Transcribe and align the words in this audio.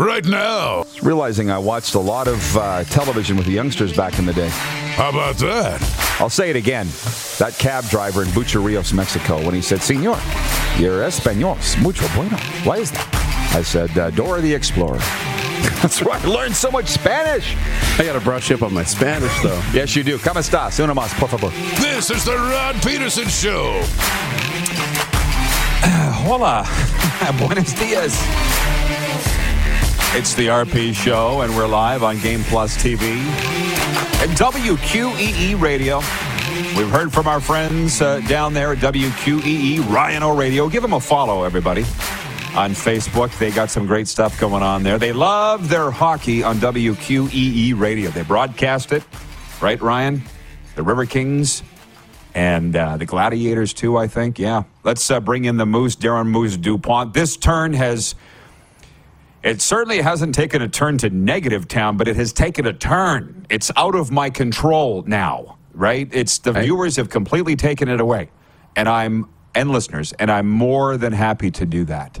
Right 0.00 0.24
now. 0.24 0.86
Realizing 1.02 1.50
I 1.50 1.58
watched 1.58 1.94
a 1.94 1.98
lot 1.98 2.26
of 2.26 2.56
uh, 2.56 2.84
television 2.84 3.36
with 3.36 3.44
the 3.44 3.52
youngsters 3.52 3.94
back 3.94 4.18
in 4.18 4.24
the 4.24 4.32
day. 4.32 4.48
How 4.48 5.10
about 5.10 5.36
that? 5.36 5.78
I'll 6.18 6.30
say 6.30 6.48
it 6.48 6.56
again. 6.56 6.86
That 7.38 7.54
cab 7.58 7.84
driver 7.90 8.22
in 8.22 8.28
Bucerias, 8.30 8.94
Mexico, 8.94 9.44
when 9.44 9.52
he 9.52 9.60
said, 9.60 9.82
Senor, 9.82 10.18
you're 10.78 11.02
Espanol, 11.02 11.58
mucho 11.82 12.08
bueno. 12.14 12.38
Why 12.64 12.78
is 12.78 12.92
that? 12.92 13.52
I 13.54 13.60
said, 13.60 13.98
uh, 13.98 14.08
Dora 14.08 14.40
the 14.40 14.54
Explorer. 14.54 14.96
That's 15.82 16.02
why 16.02 16.18
I 16.18 16.24
learned 16.24 16.56
so 16.56 16.70
much 16.70 16.86
Spanish. 16.86 17.54
I 17.98 18.04
got 18.04 18.14
to 18.14 18.20
brush 18.20 18.50
up 18.52 18.62
on 18.62 18.72
my 18.72 18.84
Spanish, 18.84 19.38
though. 19.42 19.62
Yes, 19.74 19.94
you 19.94 20.02
do. 20.02 20.16
¿Cómo 20.16 20.40
estás? 20.40 20.82
Uno 20.82 20.94
más, 20.94 21.12
por 21.20 21.28
favor. 21.28 21.50
This 21.78 22.10
is 22.10 22.24
the 22.24 22.38
Rod 22.38 22.76
Peterson 22.76 23.28
Show. 23.28 23.82
Hola. 26.24 26.64
Buenos 27.38 27.74
dias. 27.74 28.16
It's 30.12 30.34
the 30.34 30.48
RP 30.48 30.92
Show, 30.92 31.42
and 31.42 31.56
we're 31.56 31.68
live 31.68 32.02
on 32.02 32.18
Game 32.18 32.42
Plus 32.42 32.76
TV 32.76 33.12
and 34.20 34.32
WQEE 34.32 35.60
Radio. 35.60 35.98
We've 36.76 36.90
heard 36.90 37.12
from 37.12 37.28
our 37.28 37.38
friends 37.38 38.02
uh, 38.02 38.18
down 38.22 38.52
there 38.52 38.72
at 38.72 38.78
WQEE 38.78 39.88
Ryan 39.88 40.24
O 40.24 40.36
Radio. 40.36 40.68
Give 40.68 40.82
them 40.82 40.94
a 40.94 41.00
follow, 41.00 41.44
everybody, 41.44 41.82
on 42.56 42.72
Facebook. 42.72 43.38
They 43.38 43.52
got 43.52 43.70
some 43.70 43.86
great 43.86 44.08
stuff 44.08 44.38
going 44.40 44.64
on 44.64 44.82
there. 44.82 44.98
They 44.98 45.12
love 45.12 45.68
their 45.68 45.92
hockey 45.92 46.42
on 46.42 46.56
WQEE 46.56 47.78
Radio. 47.78 48.10
They 48.10 48.22
broadcast 48.22 48.90
it, 48.90 49.04
right, 49.62 49.80
Ryan? 49.80 50.22
The 50.74 50.82
River 50.82 51.06
Kings 51.06 51.62
and 52.34 52.74
uh, 52.74 52.96
the 52.96 53.06
Gladiators, 53.06 53.72
too, 53.72 53.96
I 53.96 54.08
think. 54.08 54.40
Yeah. 54.40 54.64
Let's 54.82 55.08
uh, 55.08 55.20
bring 55.20 55.44
in 55.44 55.56
the 55.56 55.66
Moose, 55.66 55.94
Darren 55.94 56.26
Moose 56.26 56.56
DuPont. 56.56 57.14
This 57.14 57.36
turn 57.36 57.74
has. 57.74 58.16
It 59.42 59.62
certainly 59.62 60.02
hasn't 60.02 60.34
taken 60.34 60.60
a 60.60 60.68
turn 60.68 60.98
to 60.98 61.08
negative 61.10 61.66
town, 61.66 61.96
but 61.96 62.08
it 62.08 62.16
has 62.16 62.32
taken 62.32 62.66
a 62.66 62.72
turn. 62.74 63.46
It's 63.48 63.70
out 63.76 63.94
of 63.94 64.10
my 64.10 64.28
control 64.28 65.02
now, 65.06 65.56
right? 65.72 66.08
It's 66.12 66.38
the 66.38 66.52
viewers 66.52 66.96
have 66.96 67.08
completely 67.08 67.56
taken 67.56 67.88
it 67.88 68.00
away. 68.00 68.30
And 68.76 68.88
I'm, 68.88 69.28
and 69.54 69.70
listeners, 69.70 70.12
and 70.18 70.30
I'm 70.30 70.48
more 70.48 70.96
than 70.98 71.12
happy 71.14 71.50
to 71.52 71.64
do 71.64 71.84
that. 71.86 72.20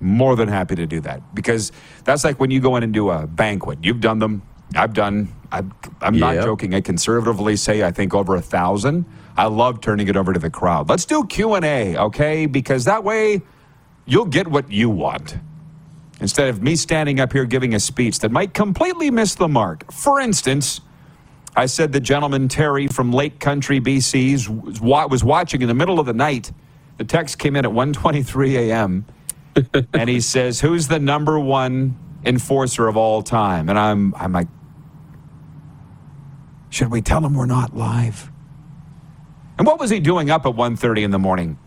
More 0.00 0.36
than 0.36 0.48
happy 0.48 0.76
to 0.76 0.86
do 0.86 1.00
that 1.00 1.34
because 1.34 1.72
that's 2.04 2.24
like 2.24 2.40
when 2.40 2.50
you 2.50 2.60
go 2.60 2.76
in 2.76 2.82
and 2.82 2.92
do 2.94 3.10
a 3.10 3.26
banquet. 3.26 3.80
You've 3.82 4.00
done 4.00 4.18
them. 4.18 4.42
I've 4.74 4.94
done. 4.94 5.28
I'm, 5.52 5.74
I'm 6.00 6.18
not 6.18 6.36
Yep. 6.36 6.44
joking. 6.44 6.74
I 6.74 6.80
conservatively 6.80 7.56
say 7.56 7.82
I 7.82 7.90
think 7.90 8.14
over 8.14 8.34
a 8.36 8.40
thousand. 8.40 9.04
I 9.36 9.46
love 9.46 9.80
turning 9.82 10.08
it 10.08 10.16
over 10.16 10.32
to 10.32 10.38
the 10.38 10.48
crowd. 10.48 10.88
Let's 10.88 11.04
do 11.04 11.26
Q 11.26 11.54
and 11.54 11.64
A, 11.66 11.96
okay? 11.98 12.46
Because 12.46 12.84
that 12.86 13.04
way, 13.04 13.42
you'll 14.06 14.24
get 14.26 14.48
what 14.48 14.70
you 14.70 14.88
want 14.88 15.36
instead 16.20 16.48
of 16.48 16.62
me 16.62 16.76
standing 16.76 17.20
up 17.20 17.32
here 17.32 17.44
giving 17.44 17.74
a 17.74 17.80
speech 17.80 18.20
that 18.20 18.30
might 18.30 18.54
completely 18.54 19.10
miss 19.10 19.34
the 19.34 19.48
mark. 19.48 19.90
For 19.92 20.20
instance, 20.20 20.80
I 21.56 21.66
said 21.66 21.92
the 21.92 22.00
gentleman 22.00 22.48
Terry 22.48 22.86
from 22.88 23.12
Lake 23.12 23.40
Country, 23.40 23.80
BC, 23.80 24.48
was 24.48 24.80
was 24.80 25.24
watching 25.24 25.62
in 25.62 25.68
the 25.68 25.74
middle 25.74 26.00
of 26.00 26.06
the 26.06 26.14
night. 26.14 26.52
The 26.98 27.04
text 27.04 27.38
came 27.38 27.56
in 27.56 27.64
at 27.64 27.72
1:23 27.72 28.54
a.m. 28.70 29.06
and 29.94 30.10
he 30.10 30.20
says, 30.20 30.60
"Who's 30.60 30.88
the 30.88 30.98
number 31.00 31.38
one 31.40 31.96
enforcer 32.24 32.88
of 32.88 32.96
all 32.96 33.22
time?" 33.22 33.68
And 33.68 33.78
I'm 33.78 34.14
I'm 34.16 34.32
like, 34.32 34.48
"Should 36.70 36.90
we 36.90 37.02
tell 37.02 37.24
him 37.24 37.34
we're 37.34 37.46
not 37.46 37.76
live?" 37.76 38.30
And 39.58 39.66
what 39.66 39.80
was 39.80 39.90
he 39.90 40.00
doing 40.00 40.30
up 40.30 40.46
at 40.46 40.54
1:30 40.54 41.02
in 41.04 41.10
the 41.10 41.18
morning? 41.18 41.58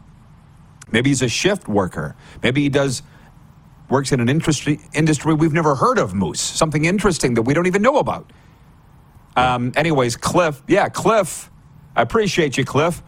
Maybe 0.92 1.10
he's 1.10 1.22
a 1.22 1.30
shift 1.30 1.68
worker. 1.68 2.16
Maybe 2.44 2.62
he 2.64 2.70
does 2.70 3.04
works 3.94 4.12
in 4.12 4.20
an 4.20 4.28
industry 4.28 4.80
industry 4.94 5.34
we've 5.34 5.54
never 5.54 5.76
heard 5.76 6.00
of, 6.00 6.14
Moose. 6.14 6.42
Something 6.42 6.84
interesting 6.84 7.36
that 7.36 7.44
we 7.44 7.54
don't 7.54 7.68
even 7.68 7.84
know 7.84 7.98
about. 8.00 8.34
Um, 9.38 9.72
anyways, 9.76 10.18
Cliff, 10.18 10.62
yeah, 10.68 10.90
Cliff, 10.90 11.50
I 11.96 12.02
appreciate 12.02 12.58
you, 12.58 12.66
Cliff. 12.66 13.02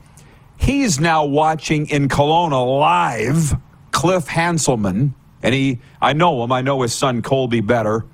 He's 0.57 1.00
now 1.00 1.25
watching 1.25 1.88
in 1.88 2.07
Kelowna 2.07 2.79
live. 2.79 3.56
Cliff 3.91 4.28
Hanselman, 4.28 5.13
and 5.41 5.56
he, 5.56 5.79
I 6.01 6.13
know 6.13 6.44
him. 6.44 6.51
I 6.51 6.62
know 6.62 6.81
his 6.81 6.94
son 6.94 7.22
Colby 7.22 7.62
better. 7.62 8.06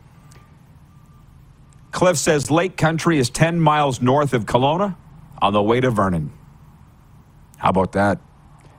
Cliff 1.91 2.17
says 2.17 2.49
Lake 2.49 2.77
Country 2.77 3.17
is 3.17 3.29
10 3.29 3.59
miles 3.59 4.01
north 4.01 4.33
of 4.33 4.45
Kelowna 4.45 4.95
on 5.41 5.53
the 5.53 5.61
way 5.61 5.81
to 5.81 5.89
Vernon. 5.89 6.31
How 7.57 7.69
about 7.69 7.91
that? 7.93 8.19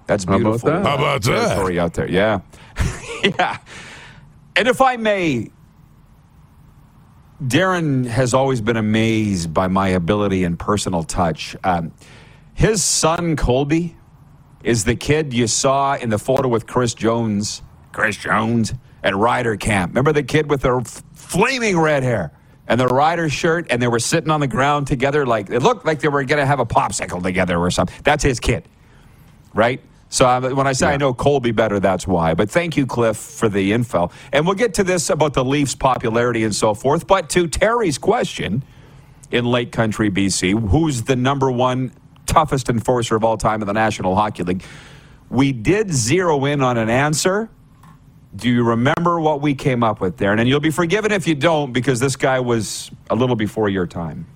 That's 0.07 0.25
How 0.25 0.35
about 0.35 0.43
beautiful. 0.45 0.71
that? 0.71 0.87
How 0.87 0.95
about 0.95 1.23
that? 1.23 1.49
territory 1.49 1.79
out 1.79 1.95
there. 1.95 2.09
Yeah. 2.11 2.41
yeah. 3.39 3.59
And 4.57 4.69
if 4.69 4.81
I 4.81 4.97
may, 4.97 5.51
Darren 7.43 8.07
has 8.07 8.35
always 8.35 8.61
been 8.61 8.77
amazed 8.79 9.55
by 9.55 9.69
my 9.69 9.89
ability 9.91 10.45
and 10.45 10.59
personal 10.59 11.05
touch. 11.05 11.57
Um, 11.65 11.93
his 12.55 12.83
son, 12.85 13.37
Colby, 13.37 13.97
is 14.65 14.85
the 14.85 14.97
kid 14.97 15.35
you 15.35 15.47
saw 15.49 15.97
in 15.97 16.11
the 16.11 16.19
photo 16.19 16.49
with 16.49 16.67
Chris 16.67 16.95
Jones. 16.95 17.63
Chris 17.93 18.17
Jones 18.19 18.75
at 19.03 19.17
Rider 19.17 19.57
Camp. 19.57 19.93
Remember 19.93 20.13
the 20.13 20.23
kid 20.25 20.51
with 20.51 20.63
the 20.63 20.79
f- 20.79 21.03
flaming 21.15 21.79
red 21.79 22.03
hair 22.05 22.33
and 22.69 22.81
the 22.81 22.89
Rider 22.89 23.29
shirt, 23.29 23.67
and 23.71 23.83
they 23.83 23.89
were 23.89 24.01
sitting 24.01 24.31
on 24.31 24.41
the 24.41 24.49
ground 24.49 24.87
together 24.89 25.27
like 25.27 25.51
it 25.51 25.61
looked 25.63 25.87
like 25.87 26.01
they 26.01 26.09
were 26.09 26.25
going 26.25 26.41
to 26.41 26.47
have 26.47 26.61
a 26.61 26.67
popsicle 26.67 27.23
together 27.23 27.59
or 27.59 27.71
something. 27.71 27.97
That's 28.05 28.25
his 28.25 28.41
kid 28.41 28.69
right? 29.55 29.81
So 30.13 30.27
uh, 30.27 30.51
when 30.51 30.67
I 30.67 30.75
say 30.75 30.89
I 30.89 30.99
know 30.99 31.15
Colby 31.15 31.53
better, 31.53 31.81
that's 31.81 32.07
why. 32.07 32.35
But 32.35 32.51
thank 32.51 32.77
you, 32.77 32.85
Cliff, 32.85 33.17
for 33.17 33.49
the 33.49 33.73
info. 33.73 34.11
And 34.31 34.45
we'll 34.45 34.57
get 34.57 34.75
to 34.75 34.85
this 34.85 35.09
about 35.09 35.33
the 35.33 35.43
Leafs' 35.43 35.75
popularity 35.75 36.45
and 36.45 36.55
so 36.55 36.75
forth. 36.75 37.07
But 37.07 37.31
to 37.31 37.49
Terry's 37.49 37.97
question 37.97 38.63
in 39.31 39.47
Lake 39.47 39.73
Country, 39.73 40.11
BC, 40.11 40.69
who's 40.69 41.05
the 41.05 41.17
number 41.17 41.51
one 41.51 41.93
toughest 42.27 42.69
enforcer 42.69 43.17
of 43.17 43.25
all 43.25 43.39
time 43.39 43.63
in 43.63 43.67
the 43.67 43.73
National 43.73 44.15
Hockey 44.15 44.43
League? 44.43 44.63
We 45.31 45.51
did 45.51 45.91
zero 45.91 46.45
in 46.45 46.61
on 46.61 46.77
an 46.77 46.91
answer. 46.91 47.49
Do 48.37 48.51
you 48.51 48.65
remember 48.65 49.19
what 49.19 49.41
we 49.41 49.55
came 49.55 49.83
up 49.83 50.03
with 50.03 50.19
there? 50.19 50.35
And 50.35 50.47
you'll 50.47 50.61
be 50.61 50.71
forgiven 50.71 51.11
if 51.11 51.27
you 51.27 51.35
don't, 51.35 51.73
because 51.73 52.01
this 52.01 52.17
guy 52.17 52.39
was 52.39 52.91
a 53.09 53.15
little 53.15 53.37
before 53.37 53.71
your 53.71 53.87
time. 53.87 54.27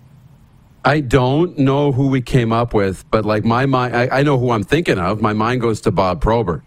I 0.87 1.01
don't 1.01 1.59
know 1.59 1.91
who 1.91 2.07
we 2.07 2.23
came 2.23 2.53
up 2.53 2.73
with, 2.73 3.11
but 3.11 3.25
like 3.25 3.45
my 3.45 3.67
mind, 3.67 3.97
I, 3.97 4.21
I 4.21 4.23
know 4.23 4.39
who 4.39 4.53
I'm 4.53 4.63
thinking 4.63 4.99
of. 4.99 5.21
My 5.21 5.33
mind 5.33 5.61
goes 5.61 5.81
to 5.81 5.91
Bob 5.91 6.21
Probert. 6.21 6.63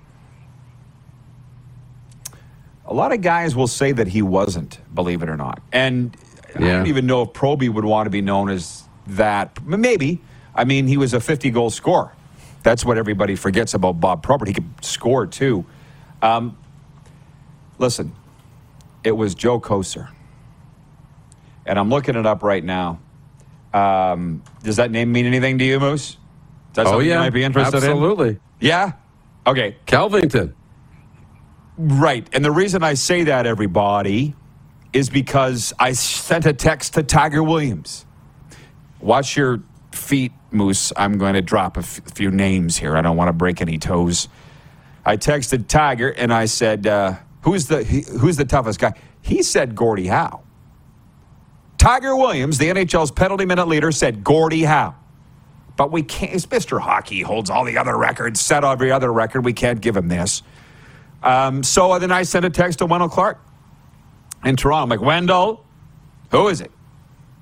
A 2.85 2.93
lot 2.93 3.13
of 3.13 3.21
guys 3.21 3.55
will 3.55 3.67
say 3.67 3.93
that 3.93 4.09
he 4.09 4.21
wasn't, 4.21 4.77
believe 4.93 5.23
it 5.23 5.29
or 5.29 5.37
not. 5.37 5.61
And 5.71 6.17
I 6.53 6.59
don't 6.59 6.87
even 6.87 7.05
know 7.05 7.21
if 7.21 7.29
Proby 7.29 7.69
would 7.69 7.85
want 7.85 8.07
to 8.07 8.09
be 8.09 8.21
known 8.21 8.49
as 8.49 8.83
that. 9.07 9.65
Maybe. 9.65 10.19
I 10.53 10.65
mean, 10.65 10.87
he 10.87 10.97
was 10.97 11.13
a 11.13 11.21
50 11.21 11.49
goal 11.51 11.69
scorer. 11.69 12.11
That's 12.61 12.83
what 12.83 12.97
everybody 12.97 13.37
forgets 13.37 13.73
about 13.73 14.01
Bob 14.01 14.21
Probert. 14.21 14.49
He 14.49 14.53
could 14.53 14.83
score 14.83 15.27
too. 15.27 15.65
Um, 16.21 16.57
listen, 17.77 18.13
it 19.05 19.13
was 19.13 19.33
Joe 19.33 19.61
Kocur. 19.61 20.09
And 21.65 21.79
I'm 21.79 21.89
looking 21.89 22.15
it 22.17 22.25
up 22.25 22.43
right 22.43 22.63
now. 22.65 22.99
Um, 23.73 24.43
does 24.63 24.77
that 24.77 24.91
name 24.91 25.11
mean 25.11 25.25
anything 25.25 25.57
to 25.59 25.65
you, 25.65 25.79
Moose? 25.79 26.11
Is 26.11 26.17
that 26.73 26.87
Oh 26.87 26.99
yeah, 26.99 27.15
you 27.15 27.19
might 27.19 27.29
be 27.33 27.43
interested 27.43 27.77
in? 27.77 27.83
absolutely. 27.83 28.39
Yeah? 28.59 28.93
Okay, 29.47 29.77
Kelvington. 29.87 30.53
Right. 31.77 32.27
And 32.33 32.43
the 32.43 32.51
reason 32.51 32.83
I 32.83 32.95
say 32.95 33.23
that, 33.23 33.45
everybody, 33.45 34.35
is 34.93 35.09
because 35.09 35.73
I 35.79 35.93
sent 35.93 36.45
a 36.45 36.53
text 36.53 36.95
to 36.95 37.03
Tiger 37.03 37.41
Williams. 37.43 38.05
Watch 38.99 39.37
your 39.37 39.61
feet, 39.93 40.33
Moose. 40.51 40.91
I'm 40.97 41.17
going 41.17 41.35
to 41.35 41.41
drop 41.41 41.77
a 41.77 41.81
f- 41.81 42.01
few 42.13 42.31
names 42.31 42.77
here. 42.77 42.97
I 42.97 43.01
don't 43.01 43.15
want 43.17 43.29
to 43.29 43.33
break 43.33 43.61
any 43.61 43.77
toes. 43.77 44.27
I 45.05 45.15
texted 45.17 45.67
Tiger 45.67 46.09
and 46.09 46.33
I 46.33 46.45
said, 46.45 46.85
uh, 46.85 47.15
"Who's 47.43 47.67
the 47.67 47.83
he- 47.83 48.05
Who's 48.19 48.35
the 48.37 48.45
toughest 48.45 48.79
guy?" 48.79 48.93
He 49.21 49.41
said 49.41 49.75
Gordie 49.75 50.07
Howe. 50.07 50.41
Tiger 51.79 52.15
Williams, 52.15 52.57
the 52.57 52.67
NHL's 52.67 53.09
penalty 53.09 53.45
minute 53.45 53.67
leader, 53.67 53.91
said 53.91 54.23
Gordie 54.23 54.63
Howe. 54.63 54.95
But 55.77 55.91
we 55.91 56.03
can't. 56.03 56.33
Mr. 56.33 56.79
Hockey 56.79 57.21
holds 57.21 57.49
all 57.49 57.63
the 57.63 57.77
other 57.77 57.97
records, 57.97 58.41
set 58.41 58.65
every 58.65 58.91
other 58.91 59.11
record. 59.11 59.45
We 59.45 59.53
can't 59.53 59.79
give 59.79 59.95
him 59.95 60.09
this. 60.09 60.43
Um, 61.23 61.63
so 61.63 61.97
then 61.97 62.11
I 62.11 62.23
sent 62.23 62.45
a 62.45 62.49
text 62.49 62.79
to 62.79 62.85
Wendell 62.85 63.09
Clark 63.09 63.39
in 64.43 64.57
Toronto. 64.57 64.83
I'm 64.83 64.89
like, 64.89 65.01
Wendell, 65.01 65.65
who 66.31 66.49
is 66.49 66.59
it? 66.59 66.71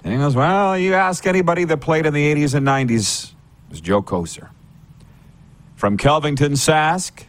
And 0.03 0.13
he 0.13 0.19
goes, 0.19 0.35
Well, 0.35 0.77
you 0.77 0.93
ask 0.93 1.25
anybody 1.25 1.63
that 1.65 1.77
played 1.77 2.05
in 2.05 2.13
the 2.13 2.33
80s 2.33 2.53
and 2.53 2.65
90s. 2.65 3.31
It 3.31 3.35
was 3.69 3.81
Joe 3.81 4.03
Kocur. 4.03 4.49
From 5.75 5.97
Kelvington 5.97 6.53
Sask. 6.53 7.25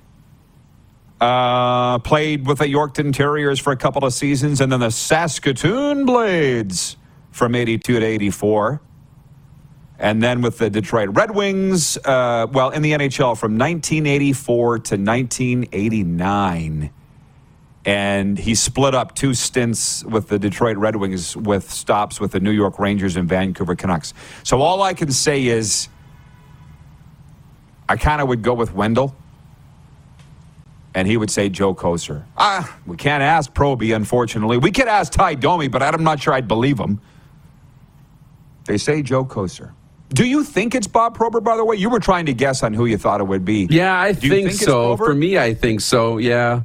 Uh, 1.21 1.99
played 1.99 2.47
with 2.47 2.59
the 2.59 2.67
Yorkton 2.67 3.13
Terriers 3.13 3.59
for 3.59 3.73
a 3.73 3.77
couple 3.77 4.05
of 4.05 4.13
seasons, 4.13 4.61
and 4.61 4.71
then 4.71 4.79
the 4.81 4.91
Saskatoon 4.91 6.07
Blades 6.07 6.97
from 7.33 7.55
82 7.55 7.99
to 7.99 8.07
84. 8.07 8.81
And 9.99 10.23
then 10.23 10.43
with 10.43 10.59
the 10.59 10.71
Detroit 10.71 11.09
Red 11.13 11.35
Wings, 11.35 11.99
uh, 12.05 12.47
well, 12.53 12.71
in 12.71 12.83
the 12.83 12.93
NHL 12.93 13.37
from 13.37 13.59
1984 13.59 14.79
to 14.79 14.97
1989. 14.97 16.91
And 17.85 18.39
he 18.39 18.55
split 18.55 18.95
up 18.95 19.15
two 19.17 19.35
stints 19.35 20.05
with 20.05 20.29
the 20.29 20.39
Detroit 20.39 20.77
Red 20.77 20.97
Wings 20.97 21.37
with 21.37 21.71
stops 21.71 22.21
with 22.21 22.33
the 22.33 22.41
New 22.41 22.51
York 22.51 22.79
Rangers 22.79 23.17
and 23.17 23.29
Vancouver 23.29 23.75
Canucks. 23.75 24.15
So 24.45 24.61
all 24.61 24.83
I 24.83 24.95
can 24.95 25.11
say 25.11 25.47
is 25.47 25.89
I 27.89 27.97
kind 27.97 28.21
of 28.21 28.29
would 28.29 28.43
go 28.43 28.55
with 28.55 28.75
Wendell. 28.75 29.17
And 30.99 31.07
he 31.07 31.17
would 31.17 31.31
say 31.31 31.49
Joe 31.49 31.77
Kocur. 31.77 32.25
Ah, 32.37 32.77
we 32.85 32.97
can't 32.97 33.23
ask 33.23 33.55
Proby, 33.55 33.95
unfortunately. 33.95 34.59
We 34.59 34.73
could 34.73 34.89
ask 34.89 35.13
Ty 35.13 35.37
Domi, 35.37 35.69
but 35.69 35.81
I'm 35.81 36.03
not 36.03 36.21
sure 36.21 36.35
I'd 36.35 36.49
believe 36.49 36.77
him. 36.77 37.01
They 38.65 38.79
say 38.79 39.03
Joe 39.03 39.25
Kocur. 39.25 39.71
Do 40.09 40.27
you 40.27 40.43
think 40.43 40.75
it's 40.75 40.89
Bob 40.89 41.15
Probert, 41.15 41.45
by 41.45 41.57
the 41.57 41.65
way? 41.65 41.77
You 41.77 41.89
were 41.89 42.01
trying 42.01 42.27
to 42.27 42.33
guess 42.35 42.65
on 42.65 42.75
who 42.75 42.87
you 42.87 42.99
thought 42.99 43.21
it 43.21 43.29
would 43.29 43.45
be. 43.45 43.69
Yeah, 43.71 43.97
I 44.01 44.13
think, 44.13 44.49
think 44.49 44.51
so. 44.53 44.97
For 44.97 45.15
me, 45.15 45.39
I 45.39 45.55
think 45.55 45.83
so. 45.83 46.19
Yeah, 46.19 46.63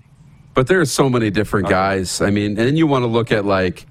but 0.55 0.65
there's 0.65 0.89
so 0.91 1.11
many 1.11 1.29
different 1.29 1.69
guys. 1.69 2.19
I 2.19 2.31
mean, 2.31 2.57
and 2.57 2.75
you 2.75 2.87
want 2.87 3.03
to 3.03 3.07
look 3.07 3.31
at 3.31 3.45
like, 3.45 3.85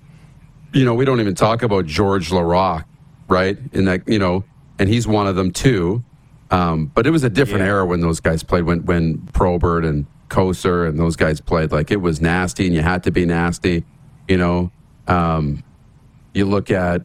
you 0.72 0.84
know, 0.84 0.94
we 0.94 1.04
don't 1.04 1.20
even 1.20 1.36
talk 1.36 1.62
about 1.62 1.86
Georges 1.86 2.32
Laraque, 2.32 2.84
right? 3.28 3.56
In 3.72 3.84
that, 3.84 4.08
you 4.08 4.18
know, 4.18 4.42
and 4.80 4.88
he's 4.88 5.06
one 5.06 5.28
of 5.28 5.36
them 5.36 5.52
too. 5.52 6.02
Um, 6.50 6.86
but 6.86 7.06
it 7.06 7.10
was 7.10 7.22
a 7.22 7.30
different 7.30 7.60
Yeah. 7.60 7.68
era 7.70 7.86
when 7.86 8.00
those 8.00 8.18
guys 8.18 8.42
played. 8.42 8.64
When 8.64 8.84
when 8.86 9.18
Probert 9.34 9.84
and 9.84 10.04
Kocur 10.32 10.88
and 10.88 10.98
those 10.98 11.14
guys 11.14 11.40
played, 11.40 11.70
like 11.70 11.90
it 11.90 12.00
was 12.00 12.20
nasty, 12.20 12.66
and 12.66 12.74
you 12.74 12.80
had 12.80 13.04
to 13.04 13.10
be 13.10 13.26
nasty. 13.26 13.84
You 14.26 14.38
know, 14.38 14.72
um, 15.06 15.62
you 16.32 16.46
look 16.46 16.70
at, 16.70 17.02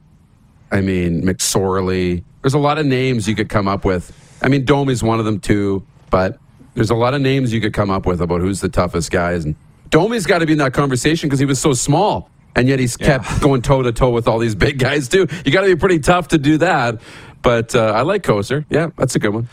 I 0.71 0.81
mean, 0.81 1.23
McSorley. 1.23 2.23
There's 2.41 2.53
a 2.53 2.59
lot 2.59 2.77
of 2.77 2.85
names 2.85 3.27
you 3.27 3.35
could 3.35 3.49
come 3.49 3.67
up 3.67 3.83
with. 3.83 4.13
I 4.41 4.47
mean, 4.47 4.63
Domi's 4.63 5.03
one 5.03 5.19
of 5.19 5.25
them 5.25 5.39
too, 5.39 5.85
but 6.09 6.39
there's 6.73 6.89
a 6.89 6.95
lot 6.95 7.13
of 7.13 7.21
names 7.21 7.51
you 7.51 7.59
could 7.59 7.73
come 7.73 7.89
up 7.89 8.05
with 8.05 8.21
about 8.21 8.39
who's 8.39 8.61
the 8.61 8.69
toughest 8.69 9.11
guys. 9.11 9.43
And 9.43 9.55
Domi's 9.89 10.25
got 10.25 10.39
to 10.39 10.45
be 10.45 10.53
in 10.53 10.59
that 10.59 10.73
conversation 10.73 11.27
because 11.27 11.39
he 11.39 11.45
was 11.45 11.59
so 11.59 11.73
small, 11.73 12.29
and 12.55 12.67
yet 12.67 12.79
he's 12.79 12.95
kept 12.95 13.41
going 13.41 13.61
toe 13.61 13.81
to 13.81 13.91
toe 13.91 14.11
with 14.11 14.27
all 14.27 14.39
these 14.39 14.55
big 14.55 14.79
guys 14.87 15.09
too. 15.09 15.27
You 15.43 15.51
got 15.51 15.61
to 15.61 15.67
be 15.67 15.75
pretty 15.75 15.99
tough 15.99 16.29
to 16.29 16.37
do 16.37 16.59
that. 16.59 17.01
But 17.41 17.75
uh, 17.75 17.91
I 17.95 18.01
like 18.01 18.23
Kocur. 18.23 18.65
Yeah, 18.69 18.91
that's 18.97 19.15
a 19.15 19.19
good 19.19 19.33
one. 19.33 19.49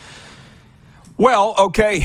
Well, 1.16 1.54
okay. 1.58 2.04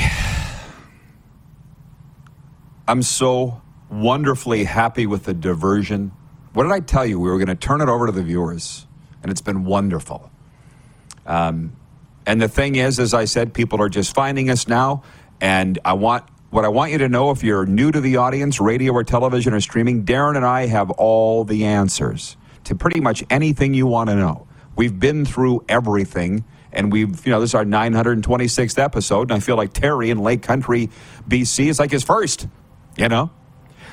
I'm 2.89 3.03
so 3.03 3.61
wonderfully 3.91 4.63
happy 4.63 5.05
with 5.05 5.25
the 5.25 5.33
diversion. 5.35 6.11
What 6.53 6.63
did 6.63 6.71
I 6.71 6.79
tell 6.79 7.05
you? 7.05 7.19
We 7.19 7.29
were 7.29 7.37
going 7.37 7.45
to 7.45 7.53
turn 7.53 7.81
it 7.81 7.87
over 7.87 8.07
to 8.07 8.11
the 8.11 8.23
viewers, 8.23 8.87
and 9.21 9.31
it's 9.31 9.41
been 9.41 9.63
wonderful. 9.63 10.31
Um, 11.27 11.75
and 12.25 12.41
the 12.41 12.47
thing 12.47 12.77
is, 12.77 12.99
as 12.99 13.13
I 13.13 13.25
said, 13.25 13.53
people 13.53 13.79
are 13.79 13.89
just 13.89 14.15
finding 14.15 14.49
us 14.49 14.67
now, 14.67 15.03
and 15.39 15.77
I 15.85 15.93
want 15.93 16.23
what 16.49 16.65
I 16.65 16.69
want 16.69 16.91
you 16.91 16.97
to 16.97 17.09
know 17.09 17.29
if 17.29 17.43
you're 17.43 17.67
new 17.67 17.91
to 17.91 18.01
the 18.01 18.17
audience, 18.17 18.59
radio 18.59 18.93
or 18.93 19.03
television 19.03 19.53
or 19.53 19.61
streaming, 19.61 20.03
Darren 20.03 20.35
and 20.35 20.43
I 20.43 20.65
have 20.65 20.89
all 20.89 21.43
the 21.43 21.65
answers 21.65 22.37
to 22.63 22.73
pretty 22.73 23.01
much 23.01 23.23
anything 23.29 23.75
you 23.75 23.85
want 23.85 24.09
to 24.09 24.15
know. 24.15 24.47
We've 24.75 24.99
been 24.99 25.25
through 25.25 25.63
everything, 25.69 26.43
and 26.73 26.91
we've, 26.91 27.23
you 27.23 27.31
know, 27.31 27.39
this 27.39 27.51
is 27.51 27.55
our 27.55 27.65
926th 27.65 28.79
episode, 28.79 29.29
and 29.29 29.33
I 29.33 29.41
feel 29.41 29.57
like 29.57 29.73
Terry 29.73 30.09
in 30.09 30.17
Lake 30.17 30.41
Country, 30.41 30.89
BC 31.27 31.67
is 31.67 31.77
like 31.77 31.91
his 31.91 32.03
first, 32.03 32.47
you 32.99 33.07
know? 33.07 33.31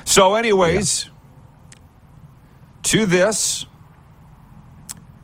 So, 0.03 0.35
anyways, 0.35 1.09
to 2.83 3.05
this, 3.05 3.65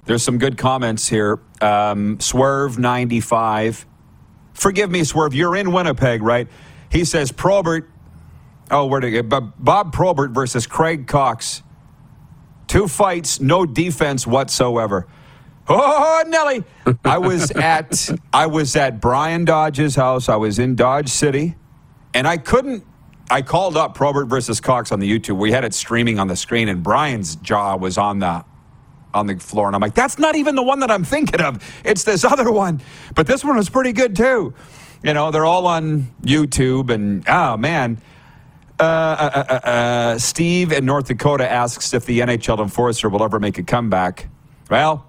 there's 0.05 0.23
some 0.23 0.37
good 0.37 0.57
comments 0.57 1.09
here. 1.09 1.39
Um, 1.61 2.19
Swerve 2.19 2.79
95. 2.79 3.85
Forgive 4.53 4.89
me, 4.89 5.03
Swerve. 5.03 5.33
You're 5.33 5.55
in 5.55 5.73
Winnipeg, 5.73 6.21
right? 6.21 6.47
He 6.89 7.03
says 7.03 7.31
Probert. 7.31 7.89
Oh, 8.71 8.85
where 8.85 9.01
did 9.01 9.13
it 9.13 9.29
go? 9.29 9.41
Bob 9.41 9.91
Probert 9.91 10.31
versus 10.31 10.65
Craig 10.65 11.05
Coxe. 11.05 11.61
Two 12.67 12.87
fights, 12.87 13.41
no 13.41 13.65
defense 13.65 14.25
whatsoever. 14.25 15.07
Oh, 15.67 16.23
Nelly! 16.27 16.63
I 17.03 17.17
was 17.17 17.51
at 17.55 18.09
I 18.31 18.47
was 18.47 18.75
at 18.75 19.01
Brian 19.01 19.45
Dodge's 19.45 19.95
house. 19.95 20.29
I 20.29 20.37
was 20.37 20.59
in 20.59 20.75
Dodge 20.75 21.09
City, 21.09 21.55
and 22.13 22.27
I 22.27 22.37
couldn't. 22.37 22.85
I 23.29 23.41
called 23.41 23.77
up 23.77 23.95
Probert 23.95 24.27
versus 24.27 24.59
Coxe 24.59 24.91
on 24.91 24.99
the 24.99 25.09
YouTube. 25.09 25.37
We 25.37 25.51
had 25.51 25.63
it 25.63 25.73
streaming 25.73 26.19
on 26.19 26.27
the 26.27 26.35
screen, 26.35 26.69
and 26.69 26.83
Brian's 26.83 27.35
jaw 27.37 27.75
was 27.77 27.97
on 27.97 28.19
the 28.19 28.45
on 29.13 29.27
the 29.27 29.37
floor, 29.37 29.67
and 29.67 29.75
I'm 29.75 29.81
like, 29.81 29.93
that's 29.93 30.17
not 30.17 30.35
even 30.35 30.55
the 30.55 30.63
one 30.63 30.79
that 30.79 30.89
I'm 30.89 31.03
thinking 31.03 31.39
of. 31.39 31.63
It's 31.85 32.03
this 32.03 32.23
other 32.23 32.51
one. 32.51 32.81
But 33.13 33.27
this 33.27 33.43
one 33.45 33.55
was 33.55 33.69
pretty 33.69 33.93
good 33.93 34.15
too. 34.15 34.53
You 35.03 35.13
know, 35.13 35.31
they're 35.31 35.45
all 35.45 35.67
on 35.67 36.07
YouTube, 36.23 36.89
and 36.89 37.23
oh 37.27 37.57
man. 37.57 38.01
Uh, 38.79 38.83
uh, 38.83 39.45
uh, 39.47 39.67
uh, 39.69 40.17
Steve 40.17 40.71
in 40.71 40.83
North 40.83 41.05
Dakota 41.05 41.49
asks 41.49 41.93
if 41.93 42.05
the 42.05 42.21
NHL 42.21 42.59
enforcer 42.59 43.07
will 43.07 43.23
ever 43.23 43.39
make 43.39 43.59
a 43.59 43.63
comeback. 43.63 44.27
Well, 44.69 45.05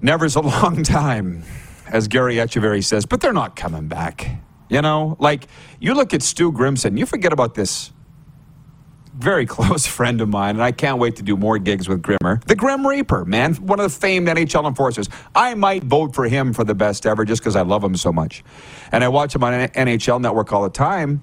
never's 0.00 0.36
a 0.36 0.40
long 0.62 0.84
time, 0.84 1.42
as 1.88 2.06
Gary 2.06 2.36
Echeverry 2.36 2.84
says, 2.84 3.04
but 3.04 3.20
they're 3.20 3.32
not 3.32 3.56
coming 3.56 3.88
back. 3.88 4.38
You 4.68 4.82
know, 4.82 5.16
like 5.20 5.46
you 5.80 5.94
look 5.94 6.12
at 6.12 6.22
Stu 6.22 6.52
Grimson, 6.52 6.96
you 6.96 7.06
forget 7.06 7.32
about 7.32 7.54
this 7.54 7.92
very 9.16 9.46
close 9.56 9.86
friend 9.86 10.20
of 10.20 10.28
mine, 10.28 10.56
and 10.56 10.62
I 10.62 10.72
can't 10.72 10.98
wait 10.98 11.16
to 11.16 11.22
do 11.22 11.36
more 11.36 11.58
gigs 11.58 11.88
with 11.88 12.02
Grimmer. 12.02 12.40
The 12.46 12.56
Grim 12.56 12.86
Reaper, 12.86 13.24
man, 13.24 13.54
one 13.54 13.80
of 13.80 13.84
the 13.84 13.98
famed 13.98 14.28
NHL 14.28 14.66
enforcers. 14.66 15.08
I 15.34 15.54
might 15.54 15.84
vote 15.84 16.14
for 16.14 16.28
him 16.28 16.52
for 16.52 16.64
the 16.64 16.74
best 16.74 17.06
ever 17.06 17.24
just 17.24 17.42
because 17.42 17.56
I 17.56 17.62
love 17.62 17.82
him 17.82 17.96
so 17.96 18.12
much. 18.12 18.44
And 18.92 19.02
I 19.02 19.08
watch 19.08 19.34
him 19.34 19.44
on 19.44 19.52
NHL 19.52 20.20
Network 20.20 20.52
all 20.52 20.62
the 20.62 20.70
time. 20.70 21.22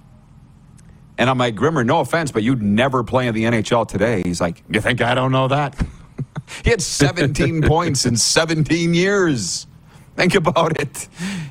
And 1.18 1.30
I'm 1.30 1.38
like, 1.38 1.56
Grimmer, 1.56 1.84
no 1.84 2.00
offense, 2.00 2.32
but 2.32 2.42
you'd 2.42 2.62
never 2.64 3.04
play 3.04 3.28
in 3.28 3.36
the 3.36 3.44
NHL 3.44 3.88
today. 3.88 4.24
He's 4.26 4.42
like, 4.42 4.64
You 4.70 4.82
think 4.82 5.02
I 5.02 5.14
don't 5.14 5.32
know 5.32 5.48
that? 5.48 5.80
he 6.64 6.72
had 6.72 6.82
17 6.82 7.62
points 7.68 8.06
in 8.06 8.18
17 8.18 8.94
years. 8.94 9.68
Think 10.16 10.36
about 10.44 10.80
it. 10.80 11.08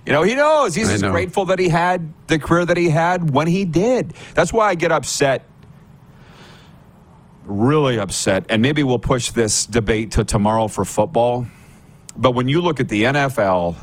You 0.06 0.12
know, 0.12 0.22
he 0.22 0.34
knows. 0.34 0.74
He's 0.74 1.02
know. 1.02 1.10
grateful 1.10 1.46
that 1.46 1.58
he 1.58 1.68
had 1.68 2.12
the 2.28 2.38
career 2.38 2.64
that 2.64 2.76
he 2.76 2.88
had 2.88 3.32
when 3.32 3.46
he 3.46 3.64
did. 3.64 4.14
That's 4.34 4.52
why 4.52 4.68
I 4.68 4.74
get 4.74 4.92
upset 4.92 5.46
really 7.44 7.98
upset, 7.98 8.46
and 8.48 8.62
maybe 8.62 8.82
we'll 8.82 8.98
push 8.98 9.30
this 9.30 9.66
debate 9.66 10.12
to 10.12 10.24
tomorrow 10.24 10.68
for 10.68 10.84
football. 10.84 11.46
But 12.16 12.32
when 12.32 12.48
you 12.48 12.60
look 12.60 12.80
at 12.80 12.88
the 12.88 13.04
NFL 13.04 13.76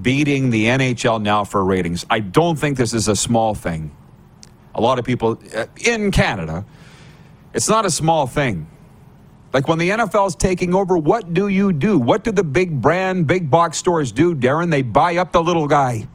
beating 0.00 0.50
the 0.50 0.66
NHL 0.66 1.20
now 1.22 1.44
for 1.44 1.64
ratings, 1.64 2.06
I 2.08 2.20
don't 2.20 2.56
think 2.56 2.76
this 2.76 2.94
is 2.94 3.08
a 3.08 3.16
small 3.16 3.54
thing. 3.54 3.94
A 4.74 4.80
lot 4.80 4.98
of 4.98 5.04
people 5.04 5.38
uh, 5.54 5.66
in 5.84 6.10
Canada, 6.10 6.64
it's 7.52 7.68
not 7.68 7.84
a 7.84 7.90
small 7.90 8.26
thing. 8.26 8.66
Like 9.52 9.68
when 9.68 9.78
the 9.78 9.90
NFL 9.90 10.28
is 10.28 10.34
taking 10.34 10.74
over, 10.74 10.96
what 10.96 11.34
do 11.34 11.48
you 11.48 11.72
do? 11.72 11.98
What 11.98 12.24
do 12.24 12.32
the 12.32 12.44
big 12.44 12.80
brand, 12.80 13.26
big 13.26 13.50
box 13.50 13.78
stores 13.78 14.12
do, 14.12 14.34
Darren? 14.34 14.70
They 14.70 14.82
buy 14.82 15.16
up 15.16 15.32
the 15.32 15.42
little 15.42 15.68
guy, 15.68 16.08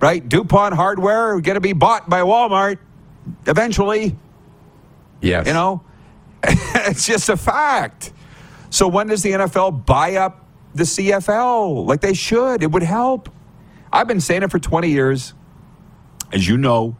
right? 0.00 0.26
DuPont 0.26 0.74
hardware 0.74 1.40
going 1.40 1.56
to 1.56 1.60
be 1.60 1.72
bought 1.72 2.08
by 2.08 2.20
Walmart 2.22 2.78
eventually. 3.46 4.16
Yes. 5.20 5.46
You 5.46 5.54
know, 5.54 5.82
it's 6.44 7.06
just 7.06 7.28
a 7.28 7.36
fact. 7.36 8.12
So 8.70 8.88
when 8.88 9.08
does 9.08 9.22
the 9.22 9.32
NFL 9.32 9.86
buy 9.86 10.16
up 10.16 10.46
the 10.74 10.84
CFL 10.84 11.86
like 11.86 12.00
they 12.00 12.14
should? 12.14 12.62
It 12.62 12.70
would 12.70 12.82
help. 12.82 13.28
I've 13.92 14.08
been 14.08 14.20
saying 14.20 14.42
it 14.44 14.50
for 14.50 14.58
20 14.58 14.88
years. 14.88 15.34
as 16.32 16.48
you 16.48 16.56
know. 16.56 16.96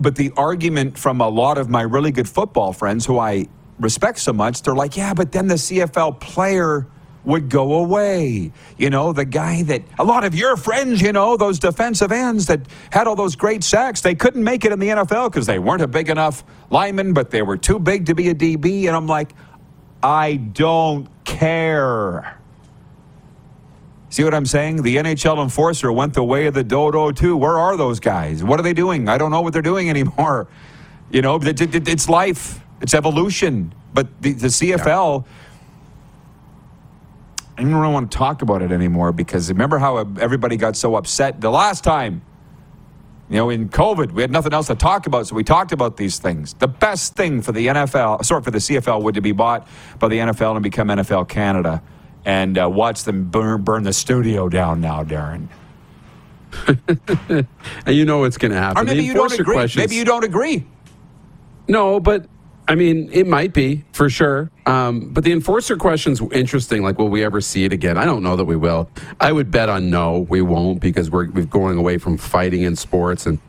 But 0.00 0.16
the 0.16 0.32
argument 0.36 0.96
from 0.98 1.20
a 1.20 1.28
lot 1.28 1.58
of 1.58 1.68
my 1.68 1.82
really 1.82 2.10
good 2.10 2.28
football 2.28 2.72
friends 2.72 3.06
who 3.06 3.18
I 3.18 3.48
respect 3.80 4.18
so 4.18 4.32
much, 4.32 4.62
they're 4.62 4.74
like, 4.74 4.96
yeah, 4.96 5.14
but 5.14 5.32
then 5.32 5.48
the 5.48 5.54
CFL 5.54 6.20
player 6.20 6.86
would 7.24 7.48
go 7.48 7.74
away. 7.74 8.52
You 8.78 8.90
know, 8.90 9.12
the 9.12 9.24
guy 9.24 9.62
that 9.64 9.82
a 9.98 10.04
lot 10.04 10.24
of 10.24 10.34
your 10.34 10.56
friends, 10.56 11.02
you 11.02 11.12
know, 11.12 11.36
those 11.36 11.58
defensive 11.58 12.12
ends 12.12 12.46
that 12.46 12.60
had 12.90 13.06
all 13.06 13.16
those 13.16 13.36
great 13.36 13.62
sacks, 13.62 14.00
they 14.00 14.14
couldn't 14.14 14.42
make 14.42 14.64
it 14.64 14.72
in 14.72 14.78
the 14.78 14.88
NFL 14.88 15.30
because 15.30 15.46
they 15.46 15.58
weren't 15.58 15.82
a 15.82 15.88
big 15.88 16.08
enough 16.08 16.44
lineman, 16.70 17.12
but 17.12 17.30
they 17.30 17.42
were 17.42 17.56
too 17.56 17.78
big 17.78 18.06
to 18.06 18.14
be 18.14 18.28
a 18.28 18.34
DB. 18.34 18.86
And 18.86 18.96
I'm 18.96 19.06
like, 19.06 19.32
I 20.02 20.36
don't 20.36 21.08
care. 21.24 22.38
See 24.08 24.24
what 24.24 24.34
I'm 24.34 24.46
saying? 24.46 24.82
The 24.82 24.96
NHL 24.96 25.40
enforcer 25.40 25.92
went 25.92 26.14
the 26.14 26.24
way 26.24 26.46
of 26.46 26.54
the 26.54 26.64
dodo 26.64 27.12
too. 27.12 27.36
Where 27.36 27.56
are 27.56 27.76
those 27.76 28.00
guys? 28.00 28.42
What 28.42 28.58
are 28.58 28.62
they 28.62 28.72
doing? 28.72 29.08
I 29.08 29.18
don't 29.18 29.30
know 29.30 29.40
what 29.40 29.52
they're 29.52 29.62
doing 29.62 29.88
anymore. 29.96 30.48
You 31.10 31.22
know, 31.22 31.36
it, 31.36 31.60
it, 31.60 31.88
it's 31.88 32.08
life, 32.08 32.60
it's 32.80 32.94
evolution. 32.94 33.74
But 33.92 34.22
the, 34.22 34.32
the 34.32 34.48
CFL, 34.48 35.24
I 37.56 37.62
don't 37.62 37.74
really 37.74 37.92
want 37.92 38.10
to 38.10 38.16
talk 38.16 38.42
about 38.42 38.62
it 38.62 38.72
anymore 38.72 39.12
because 39.12 39.50
remember 39.50 39.78
how 39.78 39.98
everybody 39.98 40.56
got 40.56 40.76
so 40.76 40.96
upset 40.96 41.40
the 41.40 41.50
last 41.50 41.84
time? 41.84 42.22
You 43.28 43.36
know, 43.36 43.50
in 43.50 43.68
COVID, 43.68 44.10
we 44.10 44.22
had 44.22 44.32
nothing 44.32 44.52
else 44.52 44.66
to 44.66 44.74
talk 44.74 45.06
about, 45.06 45.28
so 45.28 45.36
we 45.36 45.44
talked 45.44 45.70
about 45.70 45.96
these 45.96 46.18
things. 46.18 46.54
The 46.54 46.66
best 46.66 47.14
thing 47.14 47.42
for 47.42 47.52
the 47.52 47.68
NFL, 47.68 48.24
sorry, 48.24 48.42
for 48.42 48.50
the 48.50 48.58
CFL 48.58 49.02
would 49.04 49.14
to 49.14 49.20
be 49.20 49.30
bought 49.30 49.68
by 50.00 50.08
the 50.08 50.16
NFL 50.16 50.56
and 50.56 50.62
become 50.64 50.88
NFL 50.88 51.28
Canada 51.28 51.80
and 52.24 52.58
uh, 52.58 52.68
watch 52.68 53.04
them 53.04 53.30
burn, 53.30 53.62
burn 53.62 53.84
the 53.84 53.92
studio 53.92 54.48
down 54.48 54.80
now, 54.80 55.04
Darren. 55.04 55.48
and 57.86 57.96
you 57.96 58.04
know 58.04 58.18
what's 58.18 58.36
going 58.36 58.50
to 58.50 58.58
happen. 58.58 58.82
Or 58.82 58.84
maybe 58.84 59.04
you 59.04 59.14
don't 59.14 59.32
agree. 59.32 59.54
Questions, 59.54 59.80
maybe 59.80 59.94
you 59.94 60.04
don't 60.04 60.24
agree. 60.24 60.66
No, 61.68 62.00
but 62.00 62.26
I 62.70 62.76
mean, 62.76 63.10
it 63.12 63.26
might 63.26 63.52
be 63.52 63.82
for 63.90 64.08
sure. 64.08 64.48
Um, 64.64 65.08
but 65.12 65.24
the 65.24 65.32
enforcer 65.32 65.76
question's 65.76 66.20
interesting. 66.30 66.84
Like, 66.84 66.98
will 66.98 67.08
we 67.08 67.24
ever 67.24 67.40
see 67.40 67.64
it 67.64 67.72
again? 67.72 67.98
I 67.98 68.04
don't 68.04 68.22
know 68.22 68.36
that 68.36 68.44
we 68.44 68.54
will. 68.54 68.88
I 69.18 69.32
would 69.32 69.50
bet 69.50 69.68
on 69.68 69.90
no, 69.90 70.20
we 70.20 70.40
won't 70.40 70.78
because 70.80 71.10
we're, 71.10 71.28
we're 71.30 71.46
going 71.46 71.78
away 71.78 71.98
from 71.98 72.16
fighting 72.16 72.62
in 72.62 72.76
sports. 72.76 73.26
And 73.26 73.40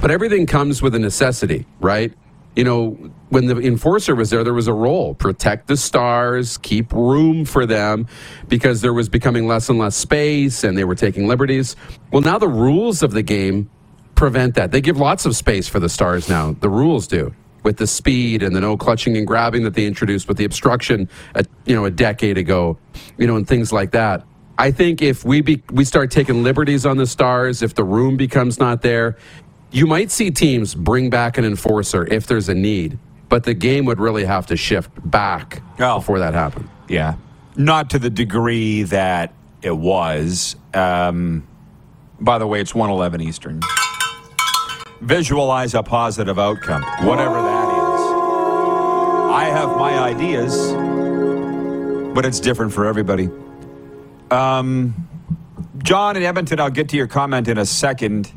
but 0.00 0.10
everything 0.10 0.46
comes 0.46 0.80
with 0.80 0.94
a 0.94 0.98
necessity, 0.98 1.66
right? 1.78 2.14
you 2.56 2.64
know, 2.64 2.92
when 3.28 3.46
the 3.46 3.58
enforcer 3.58 4.14
was 4.14 4.30
there, 4.30 4.42
there 4.42 4.54
was 4.54 4.66
a 4.66 4.72
role 4.72 5.14
protect 5.14 5.68
the 5.68 5.76
stars, 5.76 6.58
keep 6.58 6.90
room 6.92 7.44
for 7.44 7.64
them 7.66 8.08
because 8.48 8.80
there 8.80 8.94
was 8.94 9.08
becoming 9.08 9.46
less 9.46 9.68
and 9.68 9.78
less 9.78 9.94
space 9.94 10.64
and 10.64 10.76
they 10.76 10.84
were 10.84 10.96
taking 10.96 11.28
liberties. 11.28 11.76
Well, 12.10 12.22
now 12.22 12.38
the 12.38 12.48
rules 12.48 13.02
of 13.02 13.12
the 13.12 13.22
game 13.22 13.70
prevent 14.14 14.54
that. 14.56 14.72
They 14.72 14.80
give 14.80 14.96
lots 14.96 15.26
of 15.26 15.36
space 15.36 15.68
for 15.68 15.78
the 15.78 15.88
stars 15.88 16.28
now. 16.30 16.52
The 16.52 16.68
rules 16.68 17.06
do 17.06 17.34
with 17.62 17.76
the 17.76 17.86
speed 17.86 18.42
and 18.42 18.54
the 18.54 18.60
no 18.60 18.76
clutching 18.76 19.16
and 19.16 19.26
grabbing 19.26 19.64
that 19.64 19.74
they 19.74 19.86
introduced 19.86 20.28
with 20.28 20.36
the 20.36 20.44
obstruction, 20.44 21.08
a, 21.34 21.44
you 21.64 21.74
know, 21.74 21.84
a 21.84 21.90
decade 21.90 22.38
ago, 22.38 22.78
you 23.18 23.26
know, 23.26 23.36
and 23.36 23.46
things 23.46 23.72
like 23.72 23.92
that. 23.92 24.24
I 24.58 24.70
think 24.70 25.00
if 25.00 25.24
we 25.24 25.40
be, 25.40 25.62
we 25.72 25.84
start 25.84 26.10
taking 26.10 26.42
liberties 26.42 26.84
on 26.84 26.98
the 26.98 27.06
stars, 27.06 27.62
if 27.62 27.74
the 27.74 27.84
room 27.84 28.16
becomes 28.16 28.58
not 28.58 28.82
there, 28.82 29.16
you 29.70 29.86
might 29.86 30.10
see 30.10 30.30
teams 30.30 30.74
bring 30.74 31.10
back 31.10 31.38
an 31.38 31.44
enforcer 31.44 32.06
if 32.06 32.26
there's 32.26 32.48
a 32.48 32.54
need, 32.54 32.98
but 33.28 33.44
the 33.44 33.54
game 33.54 33.84
would 33.86 34.00
really 34.00 34.24
have 34.24 34.46
to 34.46 34.56
shift 34.56 34.90
back 35.10 35.62
oh. 35.78 35.98
before 35.98 36.18
that 36.18 36.34
happened. 36.34 36.68
Yeah. 36.88 37.14
Not 37.56 37.90
to 37.90 37.98
the 37.98 38.10
degree 38.10 38.82
that 38.84 39.32
it 39.62 39.76
was. 39.76 40.56
Um, 40.74 41.46
by 42.20 42.38
the 42.38 42.46
way, 42.46 42.60
it's 42.60 42.74
111 42.74 43.20
Eastern. 43.20 43.60
Visualize 45.00 45.74
a 45.74 45.82
positive 45.82 46.38
outcome, 46.38 46.82
whatever 47.06 47.34
that 47.34 47.68
is. 47.68 48.00
I 49.32 49.44
have 49.44 49.76
my 49.76 49.98
ideas, 49.98 50.72
but 52.14 52.26
it's 52.26 52.38
different 52.38 52.72
for 52.72 52.84
everybody. 52.86 53.30
Um, 54.30 55.08
John 55.78 56.16
in 56.16 56.22
Edmonton, 56.22 56.60
I'll 56.60 56.70
get 56.70 56.90
to 56.90 56.96
your 56.96 57.06
comment 57.06 57.48
in 57.48 57.56
a 57.56 57.64
second. 57.64 58.30